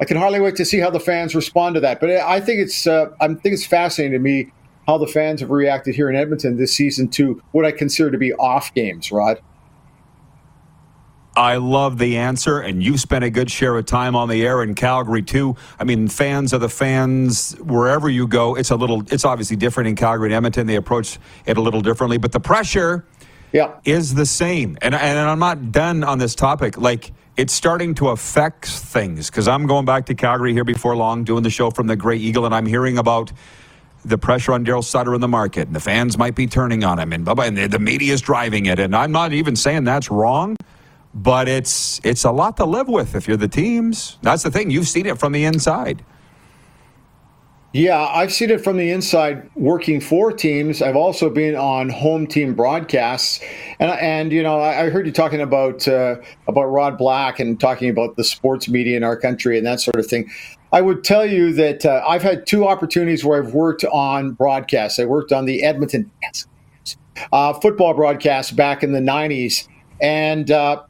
I 0.00 0.04
can 0.04 0.16
hardly 0.16 0.40
wait 0.40 0.56
to 0.56 0.64
see 0.64 0.78
how 0.78 0.90
the 0.90 1.00
fans 1.00 1.34
respond 1.34 1.74
to 1.74 1.80
that. 1.80 2.00
But 2.00 2.10
I 2.10 2.40
think 2.40 2.60
it's 2.60 2.86
uh, 2.86 3.06
I 3.20 3.28
think 3.28 3.54
it's 3.54 3.64
fascinating 3.64 4.12
to 4.12 4.18
me 4.18 4.52
how 4.86 4.98
the 4.98 5.06
fans 5.06 5.40
have 5.40 5.50
reacted 5.50 5.94
here 5.94 6.08
in 6.10 6.16
Edmonton 6.16 6.58
this 6.58 6.74
season 6.74 7.08
to 7.08 7.42
what 7.52 7.64
I 7.64 7.72
consider 7.72 8.10
to 8.10 8.18
be 8.18 8.32
off 8.34 8.72
games. 8.74 9.10
Rod. 9.10 9.40
I 11.36 11.56
love 11.56 11.98
the 11.98 12.16
answer, 12.16 12.60
and 12.60 12.82
you 12.82 12.96
spent 12.96 13.22
a 13.22 13.28
good 13.28 13.50
share 13.50 13.76
of 13.76 13.84
time 13.84 14.16
on 14.16 14.30
the 14.30 14.44
air 14.44 14.62
in 14.62 14.74
Calgary 14.74 15.20
too. 15.20 15.54
I 15.78 15.84
mean, 15.84 16.08
fans 16.08 16.54
are 16.54 16.58
the 16.58 16.70
fans 16.70 17.52
wherever 17.60 18.08
you 18.08 18.26
go. 18.26 18.54
It's 18.54 18.70
a 18.70 18.76
little, 18.76 19.02
it's 19.12 19.26
obviously 19.26 19.56
different 19.56 19.88
in 19.88 19.96
Calgary 19.96 20.28
and 20.28 20.34
Edmonton. 20.34 20.66
They 20.66 20.76
approach 20.76 21.18
it 21.44 21.58
a 21.58 21.60
little 21.60 21.82
differently, 21.82 22.16
but 22.16 22.32
the 22.32 22.40
pressure, 22.40 23.04
yeah, 23.52 23.74
is 23.84 24.14
the 24.14 24.24
same. 24.24 24.78
And 24.80 24.94
and 24.94 25.18
I'm 25.18 25.38
not 25.38 25.72
done 25.72 26.04
on 26.04 26.18
this 26.18 26.34
topic. 26.34 26.78
Like 26.78 27.12
it's 27.36 27.52
starting 27.52 27.94
to 27.96 28.08
affect 28.08 28.66
things 28.66 29.28
because 29.28 29.46
I'm 29.46 29.66
going 29.66 29.84
back 29.84 30.06
to 30.06 30.14
Calgary 30.14 30.54
here 30.54 30.64
before 30.64 30.96
long, 30.96 31.22
doing 31.22 31.42
the 31.42 31.50
show 31.50 31.70
from 31.70 31.86
the 31.86 31.96
Grey 31.96 32.16
Eagle, 32.16 32.46
and 32.46 32.54
I'm 32.54 32.66
hearing 32.66 32.96
about 32.96 33.30
the 34.06 34.16
pressure 34.16 34.52
on 34.52 34.64
Daryl 34.64 34.84
Sutter 34.84 35.14
in 35.14 35.20
the 35.20 35.28
market, 35.28 35.66
and 35.66 35.76
the 35.76 35.80
fans 35.80 36.16
might 36.16 36.34
be 36.34 36.46
turning 36.46 36.82
on 36.82 36.98
him, 36.98 37.12
and, 37.12 37.28
and 37.28 37.70
the 37.70 37.78
media 37.78 38.14
is 38.14 38.22
driving 38.22 38.66
it. 38.66 38.78
And 38.78 38.96
I'm 38.96 39.12
not 39.12 39.34
even 39.34 39.54
saying 39.54 39.84
that's 39.84 40.10
wrong 40.10 40.56
but 41.16 41.48
it's 41.48 41.98
it's 42.04 42.24
a 42.24 42.30
lot 42.30 42.58
to 42.58 42.66
live 42.66 42.88
with 42.88 43.14
if 43.14 43.26
you're 43.26 43.38
the 43.38 43.48
teams. 43.48 44.18
That's 44.20 44.42
the 44.42 44.50
thing. 44.50 44.70
You've 44.70 44.86
seen 44.86 45.06
it 45.06 45.18
from 45.18 45.32
the 45.32 45.44
inside. 45.44 46.04
Yeah, 47.72 48.06
I've 48.06 48.32
seen 48.32 48.50
it 48.50 48.62
from 48.62 48.76
the 48.76 48.90
inside 48.90 49.50
working 49.54 50.00
for 50.00 50.30
teams. 50.30 50.80
I've 50.80 50.96
also 50.96 51.28
been 51.28 51.56
on 51.56 51.88
home 51.88 52.26
team 52.26 52.54
broadcasts, 52.54 53.40
and 53.80 53.90
and 53.92 54.30
you 54.30 54.42
know 54.42 54.60
I 54.60 54.90
heard 54.90 55.06
you 55.06 55.12
talking 55.12 55.40
about 55.40 55.88
uh, 55.88 56.16
about 56.48 56.64
Rod 56.64 56.98
Black 56.98 57.40
and 57.40 57.58
talking 57.58 57.88
about 57.88 58.16
the 58.16 58.24
sports 58.24 58.68
media 58.68 58.96
in 58.98 59.02
our 59.02 59.16
country 59.16 59.56
and 59.56 59.66
that 59.66 59.80
sort 59.80 59.96
of 59.96 60.06
thing. 60.06 60.30
I 60.70 60.82
would 60.82 61.02
tell 61.02 61.24
you 61.24 61.54
that 61.54 61.86
uh, 61.86 62.04
I've 62.06 62.22
had 62.22 62.46
two 62.46 62.66
opportunities 62.66 63.24
where 63.24 63.42
I've 63.42 63.54
worked 63.54 63.84
on 63.86 64.32
broadcasts. 64.32 64.98
I 64.98 65.06
worked 65.06 65.32
on 65.32 65.46
the 65.46 65.62
Edmonton 65.62 66.10
uh, 67.32 67.54
football 67.54 67.94
broadcast 67.94 68.54
back 68.54 68.82
in 68.82 68.92
the 68.92 69.00
'90s, 69.00 69.66
and 70.00 70.50
uh, 70.50 70.82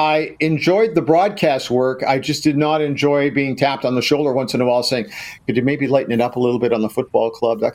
I 0.00 0.34
enjoyed 0.40 0.94
the 0.94 1.02
broadcast 1.02 1.70
work. 1.70 2.02
I 2.02 2.18
just 2.18 2.42
did 2.42 2.56
not 2.56 2.80
enjoy 2.80 3.30
being 3.30 3.54
tapped 3.54 3.84
on 3.84 3.96
the 3.96 4.00
shoulder 4.00 4.32
once 4.32 4.54
in 4.54 4.62
a 4.62 4.64
while, 4.64 4.82
saying, 4.82 5.10
"Could 5.46 5.56
you 5.56 5.62
maybe 5.62 5.86
lighten 5.86 6.10
it 6.10 6.22
up 6.22 6.36
a 6.36 6.40
little 6.40 6.58
bit 6.58 6.72
on 6.72 6.80
the 6.80 6.88
football 6.88 7.30
club?" 7.30 7.62
Of. 7.62 7.74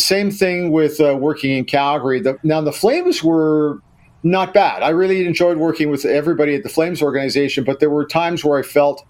Same 0.00 0.30
thing 0.30 0.70
with 0.70 1.00
uh, 1.00 1.16
working 1.16 1.56
in 1.56 1.64
Calgary. 1.64 2.20
The, 2.20 2.38
now 2.44 2.60
the 2.60 2.72
Flames 2.72 3.24
were 3.24 3.80
not 4.22 4.54
bad. 4.54 4.84
I 4.84 4.90
really 4.90 5.26
enjoyed 5.26 5.58
working 5.58 5.90
with 5.90 6.04
everybody 6.04 6.54
at 6.54 6.62
the 6.62 6.68
Flames 6.68 7.02
organization, 7.02 7.64
but 7.64 7.80
there 7.80 7.90
were 7.90 8.06
times 8.06 8.44
where 8.44 8.60
I 8.60 8.62
felt 8.62 9.04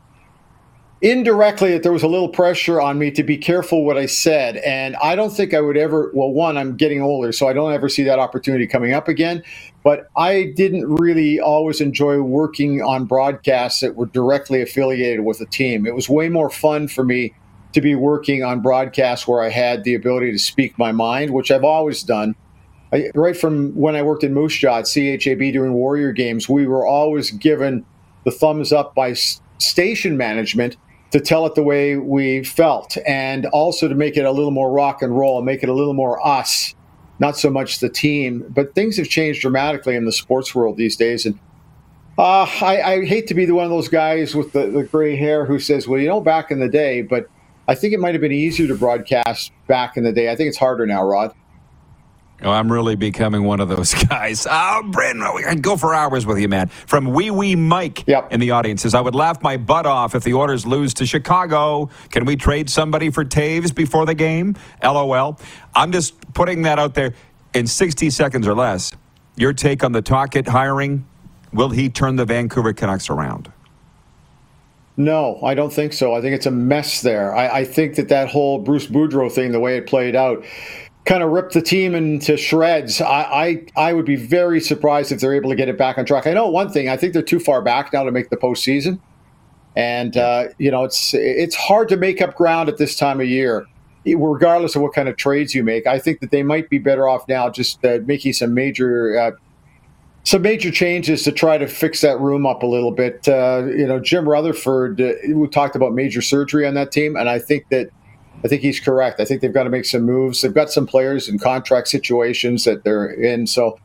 indirectly 1.01 1.73
that 1.73 1.83
there 1.83 1.93
was 1.93 2.03
a 2.03 2.09
little 2.09 2.29
pressure 2.29 2.81
on 2.81 2.99
me 2.99 3.11
to 3.11 3.23
be 3.23 3.37
careful 3.37 3.85
what 3.85 3.97
I 3.97 4.07
said. 4.07 4.57
And 4.57 4.97
I 4.97 5.15
don't 5.17 5.31
think 5.31 5.55
I 5.55 5.61
would 5.61 5.77
ever, 5.77 6.11
well, 6.15 6.31
one, 6.31 6.57
I'm 6.57 6.77
getting 6.77 7.03
older, 7.03 7.31
so 7.31 7.47
I 7.47 7.53
don't 7.53 7.73
ever 7.73 7.89
see 7.89 8.05
that 8.05 8.19
opportunity 8.19 8.67
coming 8.67 8.95
up 8.95 9.07
again. 9.07 9.43
But 9.85 10.09
I 10.17 10.53
didn't 10.57 10.87
really 10.87 11.41
always 11.41 11.81
enjoy 11.81 12.21
working 12.21 12.83
on 12.83 13.05
broadcasts 13.05 13.81
that 13.81 13.95
were 13.95 14.07
directly 14.07 14.61
affiliated 14.61 15.25
with 15.25 15.41
a 15.41 15.47
team. 15.47 15.87
It 15.87 15.95
was 15.95 16.09
way 16.09 16.29
more 16.29 16.51
fun 16.51 16.89
for 16.89 17.05
me 17.05 17.35
to 17.73 17.81
be 17.81 17.95
working 17.95 18.43
on 18.43 18.61
broadcasts 18.61 19.29
where 19.29 19.43
I 19.43 19.51
had 19.51 19.85
the 19.85 19.95
ability 19.95 20.33
to 20.33 20.39
speak 20.39 20.79
my 20.79 20.93
mind, 20.93 21.33
which 21.33 21.51
I've 21.51 21.65
always 21.65 22.03
done. 22.03 22.35
I, 22.93 23.11
right 23.15 23.37
from 23.37 23.73
when 23.75 23.95
I 23.95 24.03
worked 24.03 24.25
in 24.25 24.33
Moose 24.33 24.57
Jaw 24.57 24.79
at 24.79 24.87
CHAB 24.87 25.53
during 25.53 25.75
Warrior 25.75 26.13
games, 26.13 26.49
we 26.49 26.67
were 26.67 26.87
always 26.87 27.31
given 27.31 27.85
the 28.25 28.31
thumbs 28.31 28.73
up 28.73 28.95
by 28.95 29.15
station 29.59 30.17
management 30.17 30.77
to 31.11 31.21
tell 31.21 31.47
it 31.47 31.55
the 31.55 31.63
way 31.63 31.97
we 31.97 32.45
felt 32.45 32.97
and 33.07 33.47
also 33.47 33.89
to 33.89 33.95
make 33.95 34.17
it 34.17 34.25
a 34.25 34.31
little 34.31 34.51
more 34.51 34.71
rock 34.71 35.03
and 35.03 35.17
roll 35.17 35.39
and 35.39 35.47
make 35.47 35.63
it 35.63 35.69
a 35.69 35.73
little 35.73 35.95
more 35.95 36.25
us, 36.27 36.75
not 37.19 37.37
so 37.37 37.51
much 37.51 37.81
the 37.81 37.89
team. 37.89 38.45
But 38.49 38.75
things 38.75 38.97
have 38.97 39.09
changed 39.09 39.41
dramatically 39.41 39.97
in 39.97 40.05
the 40.05 40.13
sports 40.13 40.55
world 40.55 40.77
these 40.77 40.97
days. 40.97 41.27
And 41.27 41.39
uh, 42.17 42.47
I, 42.63 42.83
I, 42.83 43.05
hate 43.05 43.29
to 43.29 43.35
be 43.35 43.45
the 43.45 43.55
one 43.55 43.65
of 43.65 43.71
those 43.71 43.89
guys 43.89 44.35
with 44.35 44.53
the, 44.53 44.67
the 44.67 44.83
gray 44.83 45.15
hair 45.15 45.45
who 45.45 45.61
says, 45.61 45.87
well, 45.87 46.01
you 46.01 46.09
know, 46.09 46.21
back 46.21 46.51
in 46.51 46.59
the 46.59 46.69
day, 46.69 47.03
but 47.03 47.29
I 47.69 47.77
think 47.77 47.93
it 47.93 48.01
might 48.01 48.15
have 48.15 48.21
been 48.21 48.33
easier 48.33 48.67
to 48.67 48.75
broadcast 48.75 49.53
back 49.69 49.97
in 49.97 50.03
the 50.03 50.13
day. 50.13 50.31
I 50.31 50.35
think 50.35 50.49
it's 50.49 50.59
harder 50.59 50.85
now, 50.85 51.05
Rod. 51.05 51.33
Oh, 52.41 52.51
I'm 52.51 52.71
really 52.71 52.95
becoming 52.95 53.43
one 53.43 53.59
of 53.59 53.69
those 53.69 53.95
guys. 54.09 54.47
Oh, 54.49 54.83
Bryn, 54.91 55.21
I'd 55.23 55.63
go 55.63 55.77
for 55.77 55.93
hours 55.95 56.25
with 56.25 56.39
you, 56.39 56.49
man. 56.49 56.69
From 56.69 57.07
Wee 57.07 57.31
Wee 57.31 57.57
Mike 57.57 58.07
yep. 58.07 58.33
in 58.33 58.39
the 58.39 58.53
audience 58.53 58.83
says, 58.83 58.95
I 58.95 59.01
would 59.01 59.15
laugh 59.15 59.43
my 59.43 59.57
butt 59.57 59.87
off 59.87 60.15
if 60.15 60.23
the 60.23 60.35
Oilers 60.35 60.65
lose 60.65 60.95
to 60.95 61.07
Chicago. 61.07 61.91
Can 62.11 62.25
we 62.25 62.37
trade 62.37 62.71
somebody 62.71 63.11
for 63.11 63.25
Toews 63.25 63.75
before 63.75 64.07
the 64.07 64.15
game? 64.15 64.55
LOL. 64.83 65.39
I'm 65.75 65.91
just 65.91 66.33
putting 66.33 66.63
that 66.63 66.79
out 66.79 66.95
there 66.95 67.15
in 67.55 67.67
60 67.67 68.11
seconds 68.11 68.47
or 68.47 68.55
less. 68.55 68.93
Your 69.37 69.53
take 69.53 69.83
on 69.83 69.93
the 69.93 70.03
Tocchet 70.03 70.47
hiring? 70.47 71.07
Will 71.53 71.71
he 71.71 71.89
turn 71.89 72.17
the 72.17 72.25
Vancouver 72.25 72.73
Canucks 72.73 73.11
around? 73.11 73.51
No, 74.97 75.41
I 75.45 75.55
don't 75.55 75.73
think 75.73 75.93
so. 75.93 76.13
I 76.15 76.21
think 76.21 76.35
it's 76.35 76.47
a 76.47 76.51
mess 76.51 77.03
there. 77.03 77.35
I, 77.35 77.61
I 77.61 77.65
think 77.65 77.95
that 77.97 78.09
that 78.09 78.29
whole 78.29 78.59
Bruce 78.59 78.87
Boudreau 78.87 79.31
thing, 79.31 79.53
the 79.53 79.61
way 79.61 79.77
it 79.77 79.87
played 79.87 80.17
out, 80.17 80.45
kind 81.09 81.23
of 81.23 81.31
rip 81.31 81.53
the 81.53 81.63
team 81.63 81.95
into 81.95 82.37
shreds. 82.37 83.01
I, 83.01 83.07
I, 83.77 83.89
I 83.89 83.93
would 83.95 84.05
be 84.05 84.15
very 84.15 84.61
surprised 84.61 85.11
if 85.11 85.21
they're 85.21 85.35
able 85.35 85.49
to 85.49 85.57
get 85.57 85.71
it 85.71 85.79
back 85.79 85.97
on 85.97 86.05
track. 86.05 86.27
I 86.27 86.35
know 86.35 86.51
one 86.51 86.71
thing. 86.71 86.91
I 86.91 86.99
think 86.99 87.15
they're 87.15 87.23
too 87.23 87.41
far 87.41 87.63
back 87.63 87.95
now 87.95 88.05
to 88.05 88.13
make 88.13 88.29
the 88.29 88.37
postseason, 88.37 89.01
and 89.75 90.19
uh, 90.19 90.49
you 90.59 90.71
know 90.71 90.85
it's 90.85 91.15
it's 91.15 91.57
hard 91.57 91.89
to 91.89 91.97
make 91.97 92.21
up 92.21 92.35
ground 92.35 92.69
at 92.69 92.77
this 92.77 92.95
time 92.95 93.23
of 93.23 93.27
year, 93.27 93.67
regardless 94.05 94.77
of 94.77 94.83
what 94.83 94.93
kind 94.93 95.09
of 95.09 95.17
trades 95.17 95.55
you 95.55 95.65
make. 95.65 95.87
I 95.87 95.99
think 95.99 96.21
that 96.21 96.31
they 96.31 96.43
might 96.43 96.69
be 96.69 96.77
better 96.77 97.09
off 97.09 97.27
now 97.27 97.49
just 97.49 97.83
uh, 97.85 98.01
making 98.05 98.35
some 98.35 98.55
major. 98.55 99.19
Uh, 99.19 99.31
some 100.25 100.43
major 100.43 100.71
changes 100.71 101.23
to 101.23 101.33
try 101.33 101.57
to 101.57 101.67
fix 101.67 102.03
that 102.03 102.21
room 102.21 102.45
up 102.45 102.63
a 102.63 102.67
little 102.67 102.91
bit. 102.91 103.27
Uh, 103.27 103.65
you 103.65 103.87
know, 103.87 103.99
Jim 103.99 104.29
Rutherford, 104.29 105.01
uh, 105.01 105.13
we 105.33 105.49
talked 105.49 105.75
about 105.75 105.95
major 105.95 106.21
surgery 106.21 106.67
on 106.67 106.75
that 106.75 106.93
team, 106.93 107.17
and 107.17 107.31
I 107.31 107.39
think 107.39 107.67
that 107.71 107.89
I 108.45 108.49
think 108.49 108.63
he's 108.63 108.81
correct. 108.81 109.21
I 109.21 109.25
think 109.25 109.41
they've 109.41 109.53
got 109.53 109.65
to 109.65 109.71
make 109.71 109.85
some 109.85 110.03
moves. 110.03 110.43
They've 110.43 110.55
got 110.55 110.71
some 110.71 110.87
players 110.87 111.29
in 111.29 111.39
contract 111.39 111.89
situations 111.89 112.65
that 112.65 112.85
they're 112.85 113.11
in. 113.11 113.47
So 113.47 113.79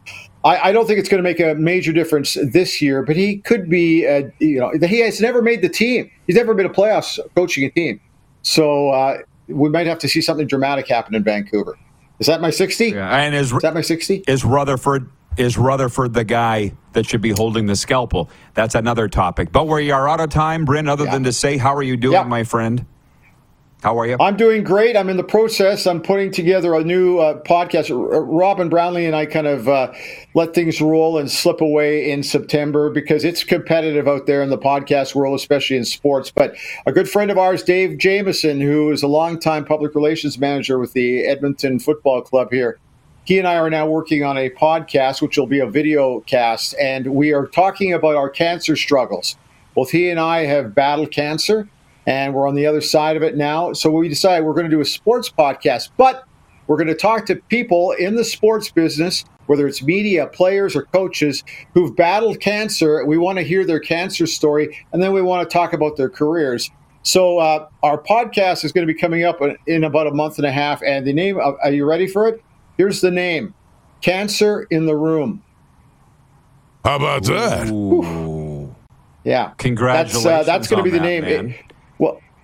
I, 0.43 0.69
I 0.69 0.71
don't 0.71 0.85
think 0.85 0.99
it's 0.99 1.09
going 1.09 1.23
to 1.23 1.27
make 1.27 1.39
a 1.39 1.55
major 1.55 1.91
difference 1.91 2.37
this 2.51 2.81
year, 2.81 3.01
but 3.03 3.15
he 3.15 3.37
could 3.37 3.69
be, 3.69 4.05
uh, 4.07 4.29
you 4.39 4.59
know, 4.59 4.71
he 4.87 4.99
has 4.99 5.19
never 5.19 5.41
made 5.41 5.61
the 5.61 5.69
team. 5.69 6.11
He's 6.27 6.35
never 6.35 6.53
been 6.53 6.65
a 6.65 6.69
playoffs 6.69 7.19
coaching 7.35 7.63
a 7.63 7.69
team. 7.69 7.99
So 8.43 8.89
uh, 8.89 9.19
we 9.47 9.69
might 9.69 9.87
have 9.87 9.99
to 9.99 10.07
see 10.07 10.21
something 10.21 10.47
dramatic 10.47 10.87
happen 10.87 11.15
in 11.15 11.23
Vancouver. 11.23 11.77
Is 12.19 12.27
that 12.27 12.41
my 12.41 12.49
60? 12.49 12.89
Yeah. 12.89 13.09
And 13.09 13.33
is, 13.33 13.51
is 13.51 13.61
that 13.61 13.73
my 13.73 13.81
60? 13.81 14.23
Is 14.27 14.45
Rutherford 14.45 15.09
is 15.35 15.57
Rutherford 15.57 16.13
the 16.13 16.23
guy 16.23 16.73
that 16.91 17.07
should 17.07 17.21
be 17.21 17.31
holding 17.31 17.65
the 17.65 17.75
scalpel? 17.75 18.29
That's 18.53 18.75
another 18.75 19.07
topic. 19.07 19.51
But 19.51 19.67
we 19.67 19.89
are 19.89 20.07
out 20.07 20.19
of 20.19 20.29
time, 20.29 20.63
Bryn, 20.63 20.87
other 20.87 21.05
yeah. 21.05 21.11
than 21.11 21.23
to 21.23 21.33
say, 21.33 21.57
how 21.57 21.75
are 21.75 21.81
you 21.81 21.97
doing, 21.97 22.13
yeah. 22.13 22.23
my 22.23 22.43
friend? 22.43 22.85
How 23.83 23.99
are 23.99 24.07
you? 24.07 24.15
I'm 24.17 24.37
doing 24.37 24.63
great. 24.63 24.95
I'm 24.95 25.09
in 25.09 25.17
the 25.17 25.25
process. 25.25 25.85
I'm 25.85 26.01
putting 26.01 26.31
together 26.31 26.73
a 26.73 26.85
new 26.85 27.19
uh, 27.19 27.41
podcast. 27.41 27.89
Robin 27.91 28.69
Brownlee 28.69 29.05
and 29.05 29.13
I 29.13 29.25
kind 29.25 29.45
of 29.45 29.67
uh, 29.67 29.91
let 30.33 30.53
things 30.53 30.79
roll 30.79 31.17
and 31.17 31.29
slip 31.29 31.59
away 31.59 32.09
in 32.09 32.23
September 32.23 32.89
because 32.89 33.25
it's 33.25 33.43
competitive 33.43 34.07
out 34.07 34.25
there 34.25 34.41
in 34.41 34.49
the 34.49 34.57
podcast 34.57 35.15
world, 35.15 35.37
especially 35.37 35.75
in 35.75 35.83
sports. 35.83 36.31
But 36.31 36.55
a 36.85 36.93
good 36.93 37.09
friend 37.09 37.29
of 37.29 37.37
ours, 37.37 37.61
Dave 37.61 37.97
Jameson, 37.97 38.61
who 38.61 38.89
is 38.89 39.03
a 39.03 39.07
longtime 39.07 39.65
public 39.65 39.95
relations 39.95 40.39
manager 40.39 40.79
with 40.79 40.93
the 40.93 41.25
Edmonton 41.25 41.77
Football 41.77 42.21
Club 42.21 42.53
here, 42.53 42.79
he 43.25 43.37
and 43.37 43.45
I 43.45 43.57
are 43.57 43.69
now 43.69 43.85
working 43.85 44.23
on 44.23 44.37
a 44.37 44.49
podcast, 44.49 45.21
which 45.21 45.37
will 45.37 45.45
be 45.45 45.59
a 45.59 45.67
video 45.67 46.21
cast, 46.21 46.73
and 46.79 47.07
we 47.07 47.33
are 47.33 47.47
talking 47.47 47.91
about 47.91 48.15
our 48.15 48.29
cancer 48.29 48.77
struggles. 48.77 49.35
Both 49.75 49.91
he 49.91 50.09
and 50.09 50.21
I 50.21 50.45
have 50.45 50.73
battled 50.73 51.11
cancer 51.11 51.67
and 52.05 52.33
we're 52.33 52.47
on 52.47 52.55
the 52.55 52.65
other 52.65 52.81
side 52.81 53.15
of 53.15 53.23
it 53.23 53.35
now. 53.37 53.73
So 53.73 53.89
we 53.89 54.09
decided 54.09 54.45
we're 54.45 54.53
going 54.53 54.69
to 54.69 54.75
do 54.75 54.81
a 54.81 54.85
sports 54.85 55.29
podcast, 55.29 55.89
but 55.97 56.25
we're 56.67 56.77
going 56.77 56.87
to 56.87 56.95
talk 56.95 57.25
to 57.27 57.35
people 57.35 57.91
in 57.91 58.15
the 58.15 58.23
sports 58.23 58.71
business, 58.71 59.25
whether 59.47 59.67
it's 59.67 59.81
media, 59.83 60.27
players, 60.27 60.75
or 60.75 60.83
coaches 60.83 61.43
who've 61.73 61.95
battled 61.95 62.39
cancer. 62.39 63.05
We 63.05 63.17
want 63.17 63.37
to 63.37 63.43
hear 63.43 63.65
their 63.65 63.79
cancer 63.79 64.25
story, 64.25 64.77
and 64.91 65.03
then 65.03 65.13
we 65.13 65.21
want 65.21 65.49
to 65.49 65.53
talk 65.53 65.73
about 65.73 65.97
their 65.97 66.09
careers. 66.09 66.71
So 67.03 67.39
uh, 67.39 67.67
our 67.83 68.01
podcast 68.01 68.63
is 68.63 68.71
going 68.71 68.87
to 68.87 68.93
be 68.93 68.97
coming 68.97 69.25
up 69.25 69.41
in 69.67 69.83
about 69.83 70.07
a 70.07 70.11
month 70.11 70.37
and 70.37 70.45
a 70.45 70.51
half, 70.51 70.81
and 70.83 71.05
the 71.05 71.11
name. 71.13 71.37
Are 71.37 71.71
you 71.71 71.85
ready 71.85 72.07
for 72.07 72.27
it? 72.27 72.41
Here's 72.77 73.01
the 73.01 73.11
name: 73.11 73.53
Cancer 74.01 74.65
in 74.69 74.85
the 74.85 74.95
Room. 74.95 75.43
How 76.85 76.95
about 76.95 77.23
that? 77.25 77.69
Ooh. 77.69 78.73
Yeah, 79.25 79.51
congratulations. 79.57 80.23
That's, 80.23 80.47
uh, 80.47 80.51
that's 80.51 80.67
going 80.67 80.79
to 80.79 80.83
be 80.83 80.89
the 80.89 80.99
that, 80.99 81.03
name. 81.03 81.23
It, 81.23 81.45
well, 81.45 81.53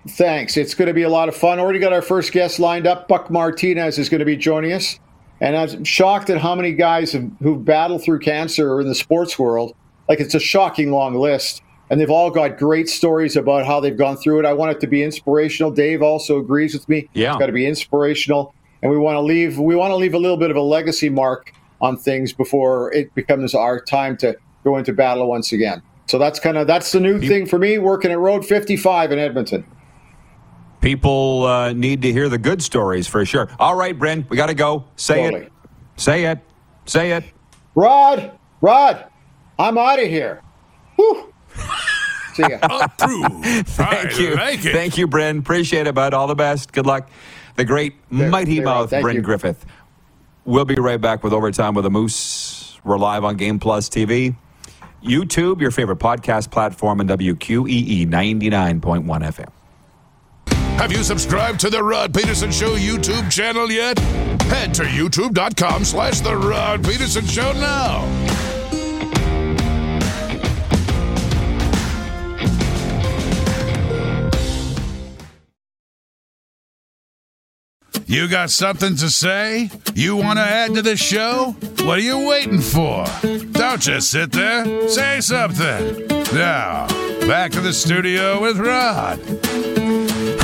thanks. 0.08 0.58
It's 0.58 0.74
going 0.74 0.88
to 0.88 0.93
be 0.93 1.04
a 1.04 1.10
lot 1.10 1.30
of 1.30 1.36
fun. 1.36 1.60
Already 1.60 1.80
got 1.80 1.93
our 1.93 2.02
first 2.02 2.32
guest 2.32 2.60
lined 2.60 2.88
up. 2.88 3.08
Buck 3.08 3.30
Martinez 3.30 3.97
is 3.97 4.10
going 4.10 4.20
to 4.20 4.26
be 4.26 4.38
joining 4.38 4.72
us. 4.72 5.00
And 5.41 5.56
I'm 5.56 5.84
shocked 5.84 6.30
at 6.30 6.39
how 6.39 6.56
many 6.56 6.74
guys 6.74 7.14
have, 7.14 7.30
who've 7.41 7.64
battled 7.64 8.04
through 8.04 8.20
cancer 8.20 8.80
in 8.82 8.88
the 8.88 8.95
sports 8.95 9.39
world. 9.39 9.74
Like 10.08 10.20
it's 10.20 10.36
a 10.36 10.39
shocking 10.39 10.91
long 10.91 11.16
list. 11.16 11.62
And 11.89 12.00
they've 12.00 12.10
all 12.10 12.30
got 12.30 12.58
great 12.58 12.88
stories 12.88 13.36
about 13.36 13.66
how 13.66 13.80
they've 13.80 13.97
gone 13.97 14.18
through 14.18 14.39
it. 14.39 14.45
I 14.45 14.54
want 14.54 14.72
it 14.72 14.80
to 14.82 14.88
be 14.88 15.02
inspirational. 15.02 15.72
Dave 15.72 16.02
also 16.02 16.38
agrees 16.39 16.74
with 16.74 16.88
me. 16.88 17.10
Yeah. 17.14 17.32
It's 17.32 17.39
got 17.39 17.47
to 17.47 17.52
be 17.52 17.66
inspirational. 17.66 18.54
And 18.82 18.91
we 18.91 18.97
want 18.97 19.16
to 19.16 19.22
leave 19.22 19.58
we 19.58 19.76
want 19.76 19.91
to 19.91 19.95
leave 19.95 20.14
a 20.14 20.20
little 20.20 20.38
bit 20.38 20.52
of 20.52 20.58
a 20.58 20.62
legacy 20.62 21.10
mark 21.10 21.52
on 21.82 21.97
things 21.97 22.32
before 22.32 22.93
it 22.93 23.14
becomes 23.16 23.56
our 23.56 23.80
time 23.80 24.18
to 24.18 24.38
go 24.64 24.78
into 24.78 24.93
battle 24.93 25.28
once 25.28 25.52
again. 25.52 25.82
So 26.08 26.18
that's 26.18 26.39
kind 26.39 26.58
of 26.58 26.68
that's 26.68 26.91
the 26.91 27.00
new 27.00 27.20
thing 27.20 27.45
for 27.45 27.60
me 27.60 27.78
working 27.78 28.12
at 28.12 28.20
Road 28.20 28.45
55 28.45 29.12
in 29.12 29.20
Edmonton. 29.20 29.66
People 30.82 31.46
uh, 31.46 31.74
need 31.74 32.02
to 32.04 32.12
hear 32.12 32.30
the 32.30 32.38
good 32.38 32.62
stories 32.62 33.08
for 33.08 33.26
sure. 33.26 33.50
All 33.60 33.76
right, 33.76 33.98
Bryn, 33.98 34.26
we 34.30 34.38
got 34.38 34.48
to 34.48 34.54
go. 34.54 34.86
Say 34.96 35.24
Totally. 35.26 35.44
it. 35.46 35.52
Say 35.98 36.26
it. 36.26 36.40
Say 36.86 37.12
it. 37.12 37.26
Rod, 37.76 38.32
Rod, 38.62 39.06
I'm 39.58 39.78
out 39.78 40.00
of 40.00 40.08
here. 40.08 40.42
Whew. 40.96 41.34
See 42.34 42.44
ya. 42.50 42.60
Approved. 42.62 43.46
Thank 43.68 44.14
I 44.14 44.18
you. 44.18 44.36
like. 44.36 44.60
Thank 44.62 44.98
you, 44.98 45.08
Bryn. 45.08 45.40
Appreciate 45.40 45.88
it, 45.88 45.96
bud. 45.96 46.14
All 46.14 46.28
the 46.28 46.36
best. 46.36 46.72
Good 46.72 46.86
luck. 46.86 47.10
The 47.58 47.66
great 47.66 47.96
mighty 48.10 48.56
there, 48.58 48.66
Rod. 48.66 48.80
mouth, 48.82 48.90
Thank 48.92 49.04
Bryn 49.04 49.16
you. 49.18 49.22
Griffith. 49.22 49.66
We'll 50.46 50.66
be 50.66 50.76
right 50.76 51.00
back 51.02 51.24
with 51.24 51.34
Overtime 51.34 51.74
with 51.74 51.84
the 51.84 51.92
Moose. 51.92 52.80
We're 52.86 52.98
live 52.98 53.24
on 53.26 53.36
Game 53.36 53.60
Plus 53.60 53.90
TV. 53.90 54.36
YouTube, 55.04 55.62
your 55.62 55.72
favorite 55.72 56.00
podcast 56.00 56.52
platform, 56.52 57.00
and 57.02 57.10
WQEE 57.10 58.08
99.1 58.08 58.82
FM. 59.06 59.50
Have 60.80 60.94
you 60.94 61.04
subscribed 61.04 61.60
to 61.60 61.70
the 61.70 61.84
Rod 61.84 62.14
Peterson 62.14 62.52
Show 62.54 62.78
YouTube 62.78 63.30
channel 63.30 63.70
yet? 63.70 64.00
Head 64.44 64.74
to 64.76 64.84
youtube.com 64.84 65.84
slash 65.84 66.22
the 66.22 66.34
Rod 66.34 66.86
Peterson 66.86 67.26
Show 67.26 67.52
now. 67.52 68.08
You 78.06 78.30
got 78.30 78.50
something 78.50 78.96
to 78.96 79.10
say? 79.10 79.70
You 79.96 80.16
want 80.16 80.40
to 80.40 80.46
add 80.46 80.76
to 80.76 80.82
the 80.82 80.96
show? 80.96 81.58
What 81.84 81.98
are 81.98 82.00
you 82.00 82.26
waiting 82.26 82.62
for? 82.62 83.06
Don't 83.52 83.82
just 83.82 84.12
sit 84.12 84.32
there. 84.32 84.88
Say 84.88 85.20
something. 85.20 86.08
Now, 86.34 86.88
back 87.28 87.52
to 87.52 87.60
the 87.60 87.74
studio 87.74 88.42
with 88.42 88.58
Rod. 88.58 89.20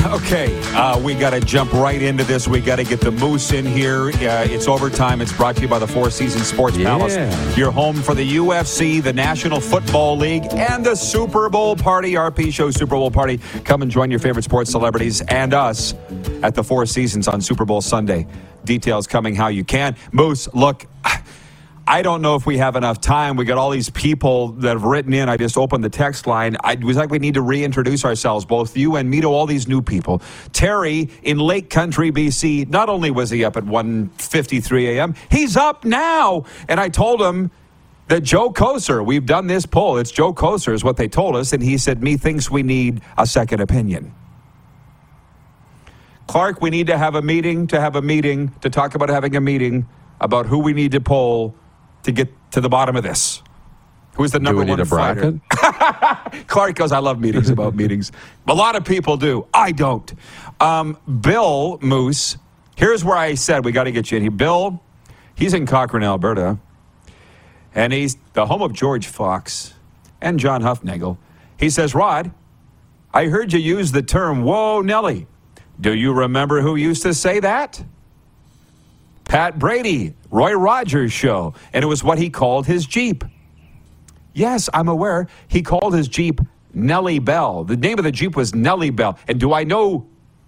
Okay, 0.16 0.58
uh, 0.74 0.98
we 1.00 1.14
got 1.14 1.30
to 1.30 1.40
jump 1.40 1.72
right 1.72 2.00
into 2.00 2.24
this. 2.24 2.48
We 2.48 2.60
got 2.60 2.76
to 2.76 2.84
get 2.84 3.00
the 3.00 3.10
Moose 3.10 3.52
in 3.52 3.66
here. 3.66 4.08
Uh, 4.08 4.46
it's 4.48 4.66
overtime. 4.66 5.20
It's 5.20 5.32
brought 5.32 5.56
to 5.56 5.62
you 5.62 5.68
by 5.68 5.78
the 5.78 5.86
Four 5.86 6.10
Seasons 6.10 6.46
Sports 6.46 6.76
Yeah. 6.76 6.96
Palace. 6.96 7.56
Your 7.56 7.70
home 7.70 7.96
for 7.96 8.14
the 8.14 8.36
UFC, 8.36 9.02
the 9.02 9.12
National 9.12 9.60
Football 9.60 10.16
League, 10.16 10.44
and 10.52 10.84
the 10.84 10.94
Super 10.94 11.48
Bowl 11.48 11.76
party. 11.76 12.12
RP 12.14 12.52
Show 12.52 12.70
Super 12.70 12.96
Bowl 12.96 13.10
party. 13.10 13.38
Come 13.64 13.82
and 13.82 13.90
join 13.90 14.10
your 14.10 14.20
favorite 14.20 14.44
sports 14.44 14.70
celebrities 14.70 15.20
and 15.22 15.52
us 15.52 15.94
at 16.42 16.54
the 16.54 16.64
Four 16.64 16.86
Seasons 16.86 17.28
on 17.28 17.40
Super 17.40 17.64
Bowl 17.64 17.80
Sunday. 17.80 18.26
Details 18.64 19.06
coming 19.06 19.34
how 19.34 19.48
you 19.48 19.64
can. 19.64 19.96
Moose, 20.12 20.48
look. 20.54 20.86
I 21.88 22.02
don't 22.02 22.20
know 22.20 22.34
if 22.34 22.46
we 22.46 22.58
have 22.58 22.74
enough 22.74 23.00
time. 23.00 23.36
We 23.36 23.44
got 23.44 23.58
all 23.58 23.70
these 23.70 23.90
people 23.90 24.48
that 24.48 24.70
have 24.70 24.82
written 24.82 25.12
in. 25.12 25.28
I 25.28 25.36
just 25.36 25.56
opened 25.56 25.84
the 25.84 25.88
text 25.88 26.26
line. 26.26 26.56
I 26.64 26.74
was 26.74 26.96
like 26.96 27.10
we 27.10 27.20
need 27.20 27.34
to 27.34 27.42
reintroduce 27.42 28.04
ourselves, 28.04 28.44
both 28.44 28.76
you 28.76 28.96
and 28.96 29.08
me, 29.08 29.20
to 29.20 29.28
all 29.28 29.46
these 29.46 29.68
new 29.68 29.80
people. 29.80 30.20
Terry 30.52 31.08
in 31.22 31.38
Lake 31.38 31.70
Country, 31.70 32.10
BC. 32.10 32.68
Not 32.68 32.88
only 32.88 33.12
was 33.12 33.30
he 33.30 33.44
up 33.44 33.56
at 33.56 33.62
1:53 33.62 34.96
a.m., 34.96 35.14
he's 35.30 35.56
up 35.56 35.84
now. 35.84 36.44
And 36.68 36.80
I 36.80 36.88
told 36.88 37.22
him 37.22 37.52
that 38.08 38.22
Joe 38.22 38.50
Kocur. 38.50 39.06
We've 39.06 39.26
done 39.26 39.46
this 39.46 39.64
poll. 39.64 39.96
It's 39.98 40.10
Joe 40.10 40.34
Kocur 40.34 40.72
is 40.72 40.82
what 40.82 40.96
they 40.96 41.06
told 41.06 41.36
us, 41.36 41.52
and 41.52 41.62
he 41.62 41.78
said, 41.78 42.02
"Me 42.02 42.16
thinks 42.16 42.50
we 42.50 42.64
need 42.64 43.00
a 43.16 43.28
second 43.28 43.60
opinion." 43.60 44.12
Clark, 46.26 46.60
we 46.60 46.70
need 46.70 46.88
to 46.88 46.98
have 46.98 47.14
a 47.14 47.22
meeting 47.22 47.68
to 47.68 47.80
have 47.80 47.94
a 47.94 48.02
meeting 48.02 48.52
to 48.60 48.70
talk 48.70 48.96
about 48.96 49.08
having 49.08 49.36
a 49.36 49.40
meeting 49.40 49.86
about 50.20 50.46
who 50.46 50.58
we 50.58 50.72
need 50.72 50.90
to 50.90 51.00
poll 51.00 51.54
to 52.06 52.12
get 52.12 52.28
to 52.52 52.60
the 52.60 52.68
bottom 52.68 52.96
of 52.96 53.02
this. 53.02 53.42
Who's 54.14 54.32
the 54.32 54.38
Do 54.38 54.44
number 54.44 54.60
we 54.60 54.64
need 54.66 54.70
one 54.72 54.80
a 54.80 54.86
fighter? 54.86 55.32
bracket? 55.50 56.46
Clark 56.48 56.74
goes, 56.76 56.90
I 56.92 56.98
love 57.00 57.20
meetings 57.20 57.50
about 57.50 57.74
meetings. 57.82 58.12
A 58.48 58.54
lot 58.54 58.76
of 58.76 58.84
people 58.84 59.16
do. 59.18 59.46
I 59.52 59.72
don't. 59.72 60.10
Um, 60.60 60.96
Bill 61.20 61.78
Moose, 61.82 62.38
here's 62.76 63.04
where 63.04 63.16
I 63.16 63.34
said 63.34 63.64
we 63.64 63.72
got 63.72 63.84
to 63.84 63.92
get 63.92 64.10
you 64.10 64.16
in 64.16 64.22
here. 64.22 64.30
Bill, 64.30 64.82
he's 65.34 65.52
in 65.52 65.66
Cochrane, 65.66 66.02
Alberta, 66.04 66.58
and 67.74 67.92
he's 67.92 68.16
the 68.32 68.46
home 68.46 68.62
of 68.62 68.72
George 68.72 69.06
Fox 69.06 69.74
and 70.22 70.38
John 70.40 70.62
Hufnagel. 70.62 71.18
He 71.58 71.68
says, 71.68 71.94
Rod, 71.94 72.30
I 73.12 73.26
heard 73.26 73.52
you 73.52 73.58
use 73.58 73.92
the 73.92 74.02
term, 74.02 74.44
whoa, 74.44 74.80
Nelly. 74.80 75.26
Do 75.78 75.92
you 75.94 76.14
remember 76.14 76.62
who 76.62 76.76
used 76.76 77.02
to 77.02 77.12
say 77.12 77.40
that? 77.40 77.84
Pat 79.28 79.58
Brady, 79.58 80.14
Roy 80.30 80.52
Rogers 80.52 81.12
show, 81.12 81.54
and 81.72 81.82
it 81.82 81.86
was 81.86 82.02
what 82.02 82.18
he 82.18 82.30
called 82.30 82.66
his 82.66 82.86
Jeep. 82.86 83.24
Yes, 84.34 84.68
I'm 84.72 84.88
aware. 84.88 85.26
He 85.48 85.62
called 85.62 85.94
his 85.94 86.08
Jeep 86.08 86.40
Nellie 86.72 87.18
Bell. 87.18 87.64
The 87.64 87.76
name 87.76 87.98
of 87.98 88.04
the 88.04 88.12
Jeep 88.12 88.36
was 88.36 88.54
Nellie 88.54 88.90
Bell. 88.90 89.18
And 89.26 89.40
do 89.40 89.52
I 89.52 89.64
know 89.64 90.06